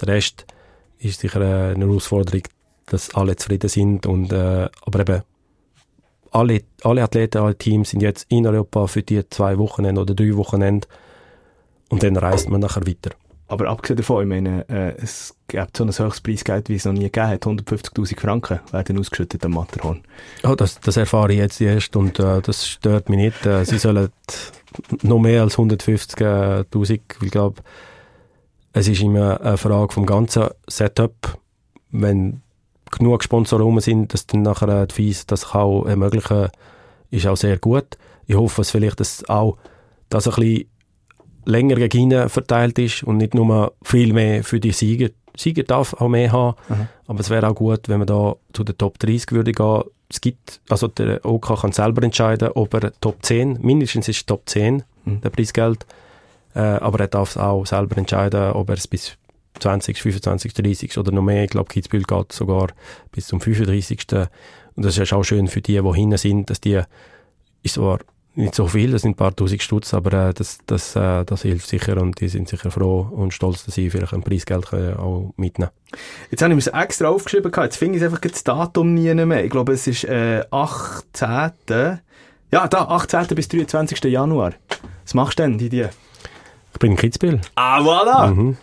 Der 0.00 0.08
Rest 0.08 0.46
ist 0.98 1.20
sicher 1.20 1.40
äh, 1.40 1.74
eine 1.74 1.86
Herausforderung, 1.86 2.42
dass 2.86 3.14
alle 3.14 3.36
zufrieden 3.36 3.68
sind. 3.68 4.06
Und, 4.06 4.32
äh, 4.32 4.68
aber 4.84 5.00
eben, 5.00 5.22
alle, 6.32 6.62
alle 6.82 7.02
Athleten, 7.02 7.38
alle 7.38 7.56
Teams 7.56 7.90
sind 7.90 8.02
jetzt 8.02 8.26
in 8.28 8.46
Europa 8.46 8.88
für 8.88 9.02
die 9.02 9.28
zwei 9.30 9.56
Wochenende 9.58 10.00
oder 10.00 10.14
drei 10.14 10.34
Wochenende. 10.36 10.88
Und 11.88 12.02
dann 12.02 12.16
reist 12.16 12.48
man 12.48 12.60
nachher 12.60 12.86
weiter. 12.86 13.10
Aber 13.46 13.68
abgesehen 13.68 13.98
davon, 13.98 14.22
ich 14.22 14.28
meine, 14.28 14.68
äh, 14.68 14.96
es 15.00 15.36
gibt 15.48 15.76
so 15.76 15.84
ein 15.84 15.88
höchstes 15.88 16.22
Preisgeld, 16.22 16.68
wie 16.70 16.76
es 16.76 16.86
noch 16.86 16.92
nie 16.92 17.02
gegeben 17.02 17.28
hat. 17.28 17.42
150.000 17.42 18.18
Franken 18.18 18.60
werden 18.72 18.98
ausgeschüttet 18.98 19.44
am 19.44 19.52
Matterhorn. 19.52 20.00
Ja, 20.42 20.56
das, 20.56 20.80
das 20.80 20.96
erfahre 20.96 21.32
ich 21.32 21.38
jetzt 21.38 21.60
erst 21.60 21.94
und 21.94 22.18
äh, 22.18 22.40
das 22.40 22.66
stört 22.66 23.10
mich 23.10 23.18
nicht. 23.18 23.46
Äh, 23.46 23.64
sie 23.64 23.78
sollen 23.78 24.08
noch 25.02 25.18
mehr 25.18 25.42
als 25.42 25.56
150.000, 25.56 26.90
ich 27.22 27.30
glaube, 27.30 27.62
es 28.72 28.88
ist 28.88 29.02
immer 29.02 29.40
eine 29.40 29.56
Frage 29.56 29.92
vom 29.92 30.04
ganzen 30.04 30.48
Setup. 30.66 31.38
Wenn 31.90 32.42
genug 32.90 33.22
Sponsoren 33.22 33.78
sind, 33.80 34.12
dass 34.12 34.26
dann 34.26 34.42
nachher 34.42 34.86
die 34.86 34.94
FIS 34.94 35.26
das 35.26 35.54
auch 35.54 35.86
ermöglichen, 35.86 36.48
ist 37.10 37.26
auch 37.26 37.36
sehr 37.36 37.58
gut. 37.58 37.96
Ich 38.26 38.34
hoffe, 38.34 38.60
dass 38.60 38.72
vielleicht 38.72 39.00
das 39.00 39.28
auch 39.28 39.58
das 40.08 40.26
ein 40.26 40.34
bisschen 40.34 40.68
länger 41.44 41.76
gegen 41.76 42.12
ihn 42.12 42.28
verteilt 42.28 42.78
ist 42.78 43.02
und 43.04 43.18
nicht 43.18 43.34
nur 43.34 43.74
viel 43.82 44.12
mehr 44.12 44.42
für 44.42 44.60
die 44.60 44.72
Sieger. 44.72 45.10
Sieger 45.36 45.64
darf 45.64 45.94
auch 45.94 46.08
mehr 46.08 46.32
haben, 46.32 46.56
Aha. 46.68 46.88
aber 47.06 47.20
es 47.20 47.30
wäre 47.30 47.48
auch 47.48 47.54
gut, 47.54 47.88
wenn 47.88 47.98
man 47.98 48.06
da 48.06 48.36
zu 48.52 48.64
den 48.64 48.78
Top 48.78 48.98
30 48.98 49.32
würde 49.32 49.52
gehen. 49.52 49.82
Es 50.14 50.20
gibt, 50.20 50.60
also 50.68 50.86
der 50.86 51.24
OK 51.26 51.60
kann 51.60 51.72
selber 51.72 52.04
entscheiden, 52.04 52.50
ob 52.54 52.72
er 52.72 52.92
Top 53.00 53.16
10, 53.22 53.58
mindestens 53.60 54.06
ist 54.06 54.28
Top 54.28 54.48
10 54.48 54.84
Mhm. 55.06 55.20
der 55.22 55.30
Preisgeld, 55.30 55.84
äh, 56.54 56.60
aber 56.60 57.00
er 57.00 57.08
darf 57.08 57.36
auch 57.36 57.66
selber 57.66 57.98
entscheiden, 57.98 58.52
ob 58.52 58.70
er 58.70 58.76
es 58.76 58.86
bis 58.86 59.18
20, 59.58 59.98
25, 59.98 60.54
30 60.54 60.96
oder 60.98 61.10
noch 61.10 61.22
mehr, 61.22 61.42
ich 61.42 61.50
glaube 61.50 61.68
Kitzbühel 61.68 62.04
geht 62.04 62.32
sogar 62.32 62.68
bis 63.10 63.26
zum 63.26 63.40
35. 63.40 64.06
Und 64.76 64.86
das 64.86 64.96
ist 64.96 65.12
auch 65.12 65.24
schön 65.24 65.48
für 65.48 65.60
die, 65.60 65.80
die 65.82 65.92
hinten 65.94 66.16
sind, 66.16 66.48
dass 66.48 66.60
die 66.60 66.80
ist 67.64 67.74
zwar 67.74 67.98
nicht 68.36 68.54
so 68.54 68.66
viel, 68.66 68.92
das 68.92 69.02
sind 69.02 69.12
ein 69.12 69.16
paar 69.16 69.34
tausend 69.34 69.62
Stutz, 69.62 69.94
aber 69.94 70.28
äh, 70.28 70.34
das, 70.34 70.58
das, 70.66 70.96
äh, 70.96 71.24
das 71.24 71.42
hilft 71.42 71.68
sicher 71.68 72.00
und 72.00 72.20
die 72.20 72.28
sind 72.28 72.48
sicher 72.48 72.70
froh 72.70 73.08
und 73.10 73.32
stolz, 73.32 73.64
dass 73.64 73.74
sie 73.74 73.90
vielleicht 73.90 74.12
ein 74.12 74.22
Preisgeld 74.22 74.72
auch 74.72 75.32
mitnehmen 75.36 75.70
Jetzt 76.30 76.42
habe 76.42 76.54
ich 76.54 76.66
mir 76.66 76.74
extra 76.80 77.08
aufgeschrieben, 77.08 77.52
jetzt 77.56 77.76
finde 77.76 77.98
ich 77.98 78.04
einfach 78.04 78.18
das 78.18 78.42
Datum 78.42 78.94
nie 78.94 79.14
mehr. 79.14 79.44
Ich 79.44 79.50
glaube, 79.50 79.72
es 79.72 79.86
ist 79.86 80.04
äh, 80.04 80.44
18. 80.50 82.00
Ja, 82.50 82.68
da, 82.68 82.84
18. 82.84 83.26
bis 83.34 83.48
23. 83.48 84.02
Januar. 84.04 84.54
Was 85.04 85.14
machst 85.14 85.38
du 85.38 85.44
denn, 85.44 85.58
Didier? 85.58 85.90
Ich 86.74 86.80
bin 86.80 86.90
in 86.90 86.96
Kitzbühel. 86.96 87.40
Ah, 87.54 87.80
voilà! 87.80 88.34
Mhm. 88.34 88.56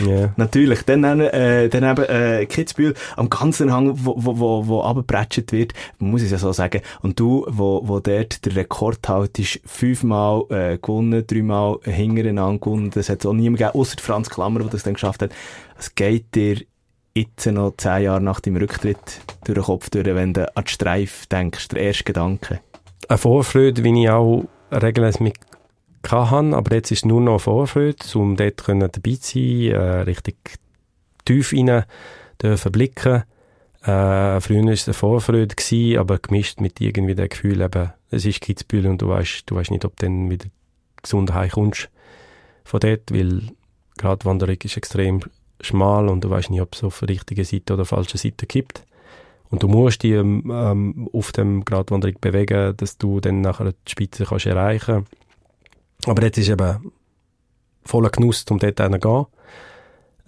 Yeah. 0.00 0.32
Natürlich. 0.36 0.82
Dann, 0.84 1.02
äh, 1.02 1.68
dann 1.68 1.82
eben 1.82 2.04
äh, 2.04 2.46
Kitzbühel 2.46 2.94
am 3.16 3.28
ganzen 3.28 3.72
Hang, 3.72 3.92
wo, 4.04 4.14
wo, 4.16 4.38
wo, 4.38 4.66
wo 4.68 4.80
runtergepratscht 4.80 5.50
wird, 5.50 5.72
muss 5.98 6.22
ich 6.22 6.26
es 6.26 6.32
ja 6.32 6.38
so 6.38 6.52
sagen. 6.52 6.80
Und 7.02 7.18
du, 7.18 7.44
wo, 7.48 7.82
wo 7.84 7.98
dort 7.98 8.44
der 8.46 8.54
Rekord 8.54 9.08
haltest, 9.08 9.60
fünfmal 9.66 10.44
äh, 10.50 10.78
gewonnen, 10.78 11.26
dreimal 11.26 11.78
hintereinander 11.82 12.60
gewonnen, 12.60 12.90
das 12.90 13.08
hat 13.08 13.20
es 13.20 13.26
auch 13.26 13.32
niemand 13.32 13.58
gegeben, 13.58 13.78
außer 13.78 13.98
Franz 14.00 14.30
Klammer, 14.30 14.60
der 14.60 14.68
das 14.68 14.84
dann 14.84 14.94
geschafft 14.94 15.22
hat. 15.22 15.32
Es 15.76 15.92
geht 15.96 16.36
dir 16.36 16.60
jetzt 17.14 17.46
noch 17.46 17.74
zehn 17.76 18.04
Jahre 18.04 18.20
nach 18.20 18.38
deinem 18.38 18.58
Rücktritt 18.58 19.20
durch 19.44 19.58
den 19.58 19.64
Kopf 19.64 19.90
durch, 19.90 20.06
wenn 20.06 20.34
du 20.34 20.56
an 20.56 20.64
die 20.64 20.70
Streif 20.70 21.26
denkst, 21.26 21.68
der 21.68 21.82
erste 21.82 22.04
Gedanke? 22.04 22.60
Eine 23.08 23.18
Vorfreude, 23.18 23.82
wie 23.82 24.04
ich 24.04 24.10
auch 24.10 24.44
regelmäßig 24.70 25.20
mit 25.20 25.34
hatte, 26.10 26.56
aber 26.56 26.74
jetzt 26.74 26.90
ist 26.90 27.06
nur 27.06 27.20
noch 27.20 27.40
Vorfreude, 27.40 27.96
um 28.14 28.36
dort 28.36 28.66
dabei 28.68 29.16
zu 29.16 29.38
sein, 29.38 29.70
äh, 29.70 30.00
richtig 30.02 30.36
tief 31.24 31.52
rein 31.52 31.84
dürfen 32.42 32.72
blicken. 32.72 33.24
Äh, 33.82 34.40
früher 34.40 34.64
war 34.64 34.72
es 34.72 34.88
eine 34.88 34.94
Vorfreude, 34.94 35.54
gewesen, 35.54 35.98
aber 35.98 36.18
gemischt 36.18 36.60
mit 36.60 36.80
irgendwie 36.80 37.14
dem 37.14 37.28
Gefühl, 37.28 37.60
eben, 37.60 37.92
es 38.10 38.24
ist 38.24 38.40
Kitzbühel 38.40 38.86
und 38.86 39.02
du 39.02 39.08
weißt, 39.08 39.44
du 39.46 39.54
weißt 39.54 39.70
nicht, 39.70 39.84
ob 39.84 39.96
du 39.96 40.06
dann 40.06 40.30
wieder 40.30 40.46
gesund 41.02 41.32
heimkommst 41.32 41.88
von 42.64 42.80
dort, 42.80 43.12
weil 43.12 43.42
gerade 43.96 44.24
Wanderung 44.24 44.56
ist 44.62 44.76
extrem 44.76 45.20
schmal 45.60 46.08
und 46.08 46.24
du 46.24 46.30
weißt 46.30 46.50
nicht, 46.50 46.60
ob 46.60 46.74
es 46.74 46.84
auf 46.84 47.00
der 47.00 47.10
richtigen 47.10 47.44
Seite 47.44 47.74
oder 47.74 47.84
falschen 47.84 48.18
Seite 48.18 48.46
gibt. 48.46 48.84
Und 49.48 49.62
du 49.62 49.68
musst 49.68 50.02
dich 50.02 50.12
ähm, 50.12 51.08
auf 51.12 51.30
dem 51.30 51.64
Gratwanderung 51.64 52.16
bewegen, 52.20 52.76
dass 52.76 52.98
du 52.98 53.20
dann 53.20 53.40
nachher 53.42 53.72
die 53.72 53.90
Spitze 53.90 54.24
kannst 54.24 54.46
erreichen 54.46 55.06
Aber 56.06 56.22
jetzt 56.22 56.38
ist 56.38 56.48
eben 56.48 56.92
voller 57.84 58.10
Genuss, 58.10 58.44
um 58.50 58.58
dort 58.58 58.78
zu 58.78 58.90
gehen. 58.90 59.26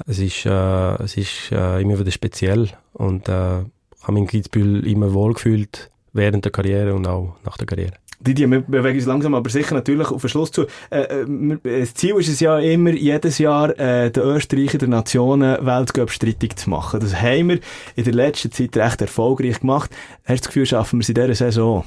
Es 0.06 0.18
ist, 0.18 0.46
äh, 0.46 1.02
es 1.02 1.16
ist 1.16 1.50
äh, 1.50 1.80
immer 1.80 1.98
wieder 1.98 2.10
speziell 2.10 2.68
und 2.92 3.28
äh, 3.28 3.32
habe 3.32 4.12
mich 4.12 4.22
in 4.22 4.26
Kitzbühel 4.28 4.86
immer 4.86 5.12
wohlgefühlt 5.12 5.90
während 6.12 6.44
der 6.44 6.52
Karriere 6.52 6.94
und 6.94 7.06
auch 7.06 7.36
nach 7.44 7.56
der 7.56 7.66
Karriere. 7.66 7.94
Didier, 8.20 8.50
wir 8.50 8.62
bewegen 8.62 8.96
uns 8.98 9.06
langsam 9.06 9.34
aber 9.34 9.48
sicher 9.48 9.74
natürlich 9.74 10.08
auf 10.08 10.20
den 10.20 10.28
Schluss 10.28 10.50
zu. 10.50 10.66
Äh, 10.90 11.02
äh, 11.22 11.80
das 11.80 11.94
Ziel 11.94 12.16
ist 12.16 12.28
es 12.28 12.40
ja 12.40 12.58
immer, 12.58 12.90
jedes 12.90 13.38
Jahr 13.38 13.78
äh, 13.78 14.10
den 14.10 14.22
Österreicher 14.24 14.78
der 14.78 14.88
Nationen 14.88 15.64
Weltcup 15.64 16.10
streitig 16.10 16.56
zu 16.56 16.70
machen. 16.70 16.98
Das 16.98 17.14
haben 17.20 17.48
wir 17.48 17.60
in 17.94 18.04
der 18.04 18.14
letzten 18.14 18.50
Zeit 18.50 18.76
recht 18.76 19.00
erfolgreich 19.00 19.60
gemacht. 19.60 19.90
Hast 20.24 20.30
du 20.30 20.34
das 20.34 20.46
Gefühl, 20.48 20.66
schaffen 20.66 20.98
wir 20.98 21.02
es 21.02 21.08
in 21.08 21.14
dieser 21.14 21.34
Saison? 21.34 21.84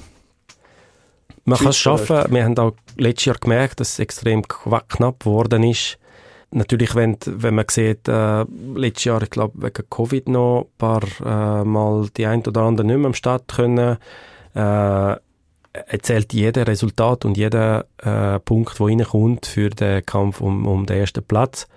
Man 1.45 1.57
kann 1.57 1.67
es 1.67 1.77
schaffen. 1.77 2.23
Wir 2.29 2.43
haben 2.43 2.57
auch 2.57 2.73
letztes 2.97 3.25
Jahr 3.25 3.37
gemerkt, 3.37 3.79
dass 3.79 3.93
es 3.93 3.99
extrem 3.99 4.43
knapp 4.47 5.19
geworden 5.19 5.63
ist. 5.63 5.97
Natürlich, 6.51 6.95
wenn, 6.95 7.17
wenn 7.25 7.55
man 7.55 7.65
sieht, 7.69 8.07
äh, 8.07 8.43
letztes 8.75 9.05
Jahr, 9.05 9.21
ich 9.23 9.29
glaube, 9.29 9.61
wegen 9.61 9.89
Covid 9.89 10.27
noch 10.27 10.63
ein 10.63 10.77
paar 10.77 11.01
äh, 11.21 11.63
Mal 11.63 12.09
die 12.17 12.25
ein 12.25 12.45
oder 12.45 12.61
andere 12.61 12.85
nicht 12.85 12.97
mehr 12.97 13.07
am 13.07 13.13
Start 13.13 13.47
können, 13.47 13.97
äh, 14.53 15.15
erzählt 15.71 16.33
jeder 16.33 16.67
Resultat 16.67 17.25
und 17.25 17.37
jeder 17.37 17.85
äh, 17.99 18.39
Punkt, 18.39 18.77
der 18.79 18.87
reinkommt 18.87 19.45
für 19.45 19.69
den 19.69 20.05
Kampf 20.05 20.41
um, 20.41 20.67
um 20.67 20.85
den 20.85 20.97
ersten 20.97 21.23
Platz. 21.23 21.67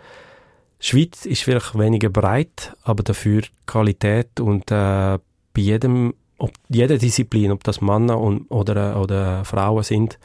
Die 0.81 0.87
Schweiz 0.87 1.25
ist 1.25 1.43
vielleicht 1.43 1.79
weniger 1.79 2.11
breit, 2.11 2.75
aber 2.83 3.03
dafür 3.03 3.43
Qualität 3.67 4.41
und 4.41 4.71
äh, 4.71 5.19
bei 5.55 5.61
jedem, 5.61 6.15
ob 6.39 6.53
jeder 6.69 6.99
Disziplin, 6.99 7.53
ob 7.53 7.65
das 7.65 7.81
Männer 7.81 8.19
und, 8.19 8.51
oder, 8.51 9.01
oder 9.01 9.45
Frauen 9.45 9.83
sind, 9.83 10.19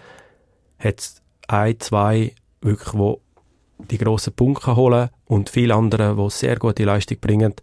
hat 0.78 1.12
ein, 1.48 1.80
zwei 1.80 2.34
wirklich, 2.62 2.94
wo 2.94 3.22
die 3.78 3.98
grossen 3.98 4.34
Punkte 4.34 4.76
holen 4.76 5.10
und 5.26 5.50
viele 5.50 5.76
andere, 5.76 6.16
die 6.16 6.30
sehr 6.30 6.58
gute 6.58 6.84
Leistung 6.84 7.20
bringen. 7.20 7.54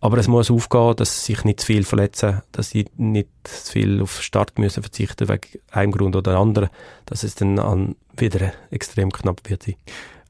Aber 0.00 0.18
es 0.18 0.28
muss 0.28 0.50
aufgehen, 0.50 0.94
dass 0.96 1.24
sie 1.24 1.32
sich 1.32 1.44
nicht 1.44 1.60
zu 1.60 1.66
viel 1.66 1.82
verletzen, 1.82 2.42
dass 2.52 2.70
sie 2.70 2.86
nicht 2.96 3.28
zu 3.44 3.72
viel 3.72 4.02
auf 4.02 4.22
Start 4.22 4.58
müssen 4.58 4.82
verzichten 4.82 5.28
wegen 5.28 5.58
einem 5.70 5.92
Grund 5.92 6.14
oder 6.14 6.38
anderen, 6.38 6.68
dass 7.06 7.22
es 7.22 7.34
dann 7.34 7.58
an 7.58 7.96
wieder 8.16 8.52
extrem 8.70 9.10
knapp 9.10 9.40
wird 9.48 9.64
sein. 9.64 9.76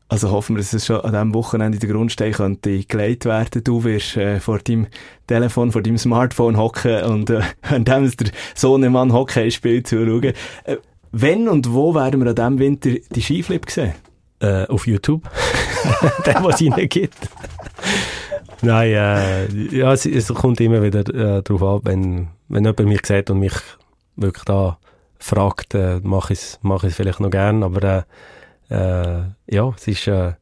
Also 0.09 0.31
hoffen 0.31 0.55
wir, 0.55 0.63
dass 0.63 0.73
es 0.73 0.87
schon 0.87 1.01
an 1.01 1.13
diesem 1.13 1.35
Wochenende 1.35 1.79
der 1.79 1.89
Grundstein 1.89 2.33
könnte 2.33 2.85
gelegt 2.85 3.25
werden. 3.25 3.65
Du 3.65 3.83
wirst 3.83 4.17
äh, 4.17 4.39
vor 4.39 4.61
deinem 4.61 4.87
Telefon, 5.27 5.73
vor 5.73 5.83
deinem 5.83 5.99
Smartphone 5.99 6.57
hocken 6.57 7.03
und 7.05 7.31
äh, 7.31 7.41
während 7.71 8.21
der 8.21 8.31
Sohnemann 8.55 9.13
Hockey 9.13 9.51
spielt 9.51 9.89
zuschauen. 9.89 10.33
Äh, 10.65 10.77
wenn 11.11 11.49
und 11.49 11.73
wo 11.73 11.95
werden 11.95 12.21
wir 12.21 12.29
an 12.29 12.37
diesem 12.37 12.59
Winter 12.59 12.91
die 13.11 13.23
Skiflip 13.23 13.69
sehen? 13.71 13.95
Äh, 14.39 14.67
auf 14.67 14.87
YouTube. 14.87 15.29
Der, 16.27 16.45
was 16.45 16.61
es 16.61 16.71
reingibt. 16.71 17.29
Nein, 18.61 18.93
äh, 18.93 19.47
ja, 19.75 19.93
es, 19.93 20.05
es, 20.05 20.29
kommt 20.29 20.61
immer 20.61 20.83
wieder 20.83 21.01
äh, 21.01 21.43
darauf 21.43 21.63
ab, 21.63 21.81
wenn, 21.85 22.29
wenn 22.49 22.65
jemand 22.65 22.85
mich 22.87 23.07
sieht 23.07 23.31
und 23.31 23.41
mich 23.41 23.55
wirklich 24.17 24.45
da 24.45 24.79
fragt, 25.19 25.75
äh, 25.75 26.01
mache 26.03 26.35
ich 26.35 26.41
es 26.41 26.59
mach 26.63 26.85
vielleicht 26.89 27.21
noch 27.21 27.31
gern, 27.31 27.63
aber 27.63 27.83
äh, 27.83 28.03
äh, 28.69 29.23
ja, 29.47 29.73
es 29.77 29.89
ist 29.89 30.07
äh, 30.07 30.33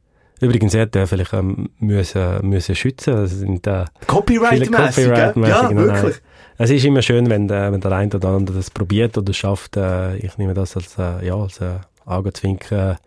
übrigens 0.41 0.73
hätte 0.73 1.07
vielleicht 1.07 1.33
ähm, 1.33 1.69
müssen, 1.79 2.47
müssen 2.47 2.75
schützen. 2.75 3.15
Es 3.15 3.31
sind 3.31 3.65
äh, 3.67 3.85
Copyright-mäßig, 4.07 4.71
Copyright 4.71 5.35
ja, 5.37 5.67
genau, 5.67 5.81
wirklich. 5.81 6.21
Es 6.57 6.69
ist 6.69 6.85
immer 6.85 7.01
schön, 7.01 7.29
wenn, 7.29 7.49
äh, 7.49 7.71
wenn 7.71 7.81
der 7.81 7.91
eine 7.91 8.15
oder 8.15 8.29
andere 8.29 8.57
das 8.57 8.71
probiert 8.71 9.17
oder 9.17 9.33
schafft. 9.33 9.77
Äh, 9.77 10.17
ich 10.17 10.37
nehme 10.37 10.53
das 10.53 10.75
als, 10.75 10.97
äh, 10.97 11.25
ja, 11.25 11.35
als 11.35 11.59
äh, 11.59 11.79
Augenzwinken 12.05 12.97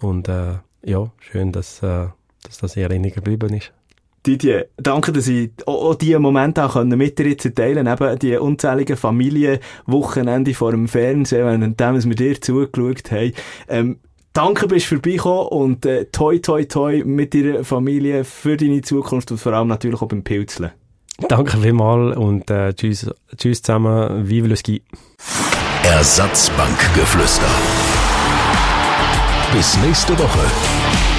und 0.00 0.28
äh, 0.28 0.54
ja, 0.84 1.10
schön, 1.18 1.52
dass, 1.52 1.82
äh, 1.82 2.06
dass 2.44 2.58
das 2.60 2.76
in 2.76 2.82
Erinnerung 2.82 3.14
geblieben 3.14 3.54
ist. 3.54 3.72
Didier, 4.26 4.66
danke, 4.76 5.12
dass 5.12 5.28
ich 5.28 5.50
auch, 5.66 5.94
diese 5.94 6.18
Momente 6.18 6.64
auch 6.64 6.82
mit 6.82 7.18
dir 7.18 7.28
jetzt 7.28 7.54
teilen 7.54 7.86
eben 7.86 8.18
die 8.18 8.36
unzähligen 8.36 8.96
Familienwochenende 8.96 10.52
vor 10.52 10.72
dem 10.72 10.88
Fernsehen, 10.88 11.44
während 11.44 12.08
wir 12.08 12.14
dir 12.16 12.40
zugeschaut 12.40 13.12
haben. 13.12 13.32
Ähm, 13.68 13.98
danke, 14.36 14.68
bist 14.68 14.90
du 14.90 14.96
vorbeigekommen 14.96 15.48
und 15.48 15.86
äh, 15.86 16.04
toi, 16.06 16.38
toi, 16.38 16.64
toi 16.64 17.02
mit 17.04 17.32
deiner 17.34 17.64
Familie 17.64 18.24
für 18.24 18.56
deine 18.56 18.82
Zukunft 18.82 19.30
und 19.30 19.38
vor 19.38 19.52
allem 19.52 19.68
natürlich 19.68 20.00
auch 20.02 20.08
beim 20.08 20.22
Pilzeln. 20.22 20.72
Danke 21.28 21.56
vielmals 21.56 22.16
und 22.16 22.50
äh, 22.50 22.74
tschüss, 22.74 23.10
tschüss 23.36 23.62
zusammen, 23.62 24.28
vive 24.28 24.48
le 24.48 24.56
ski. 24.56 24.82
Ersatzbankgeflüster. 25.84 27.48
Bis 29.52 29.78
nächste 29.78 30.18
Woche. 30.18 31.15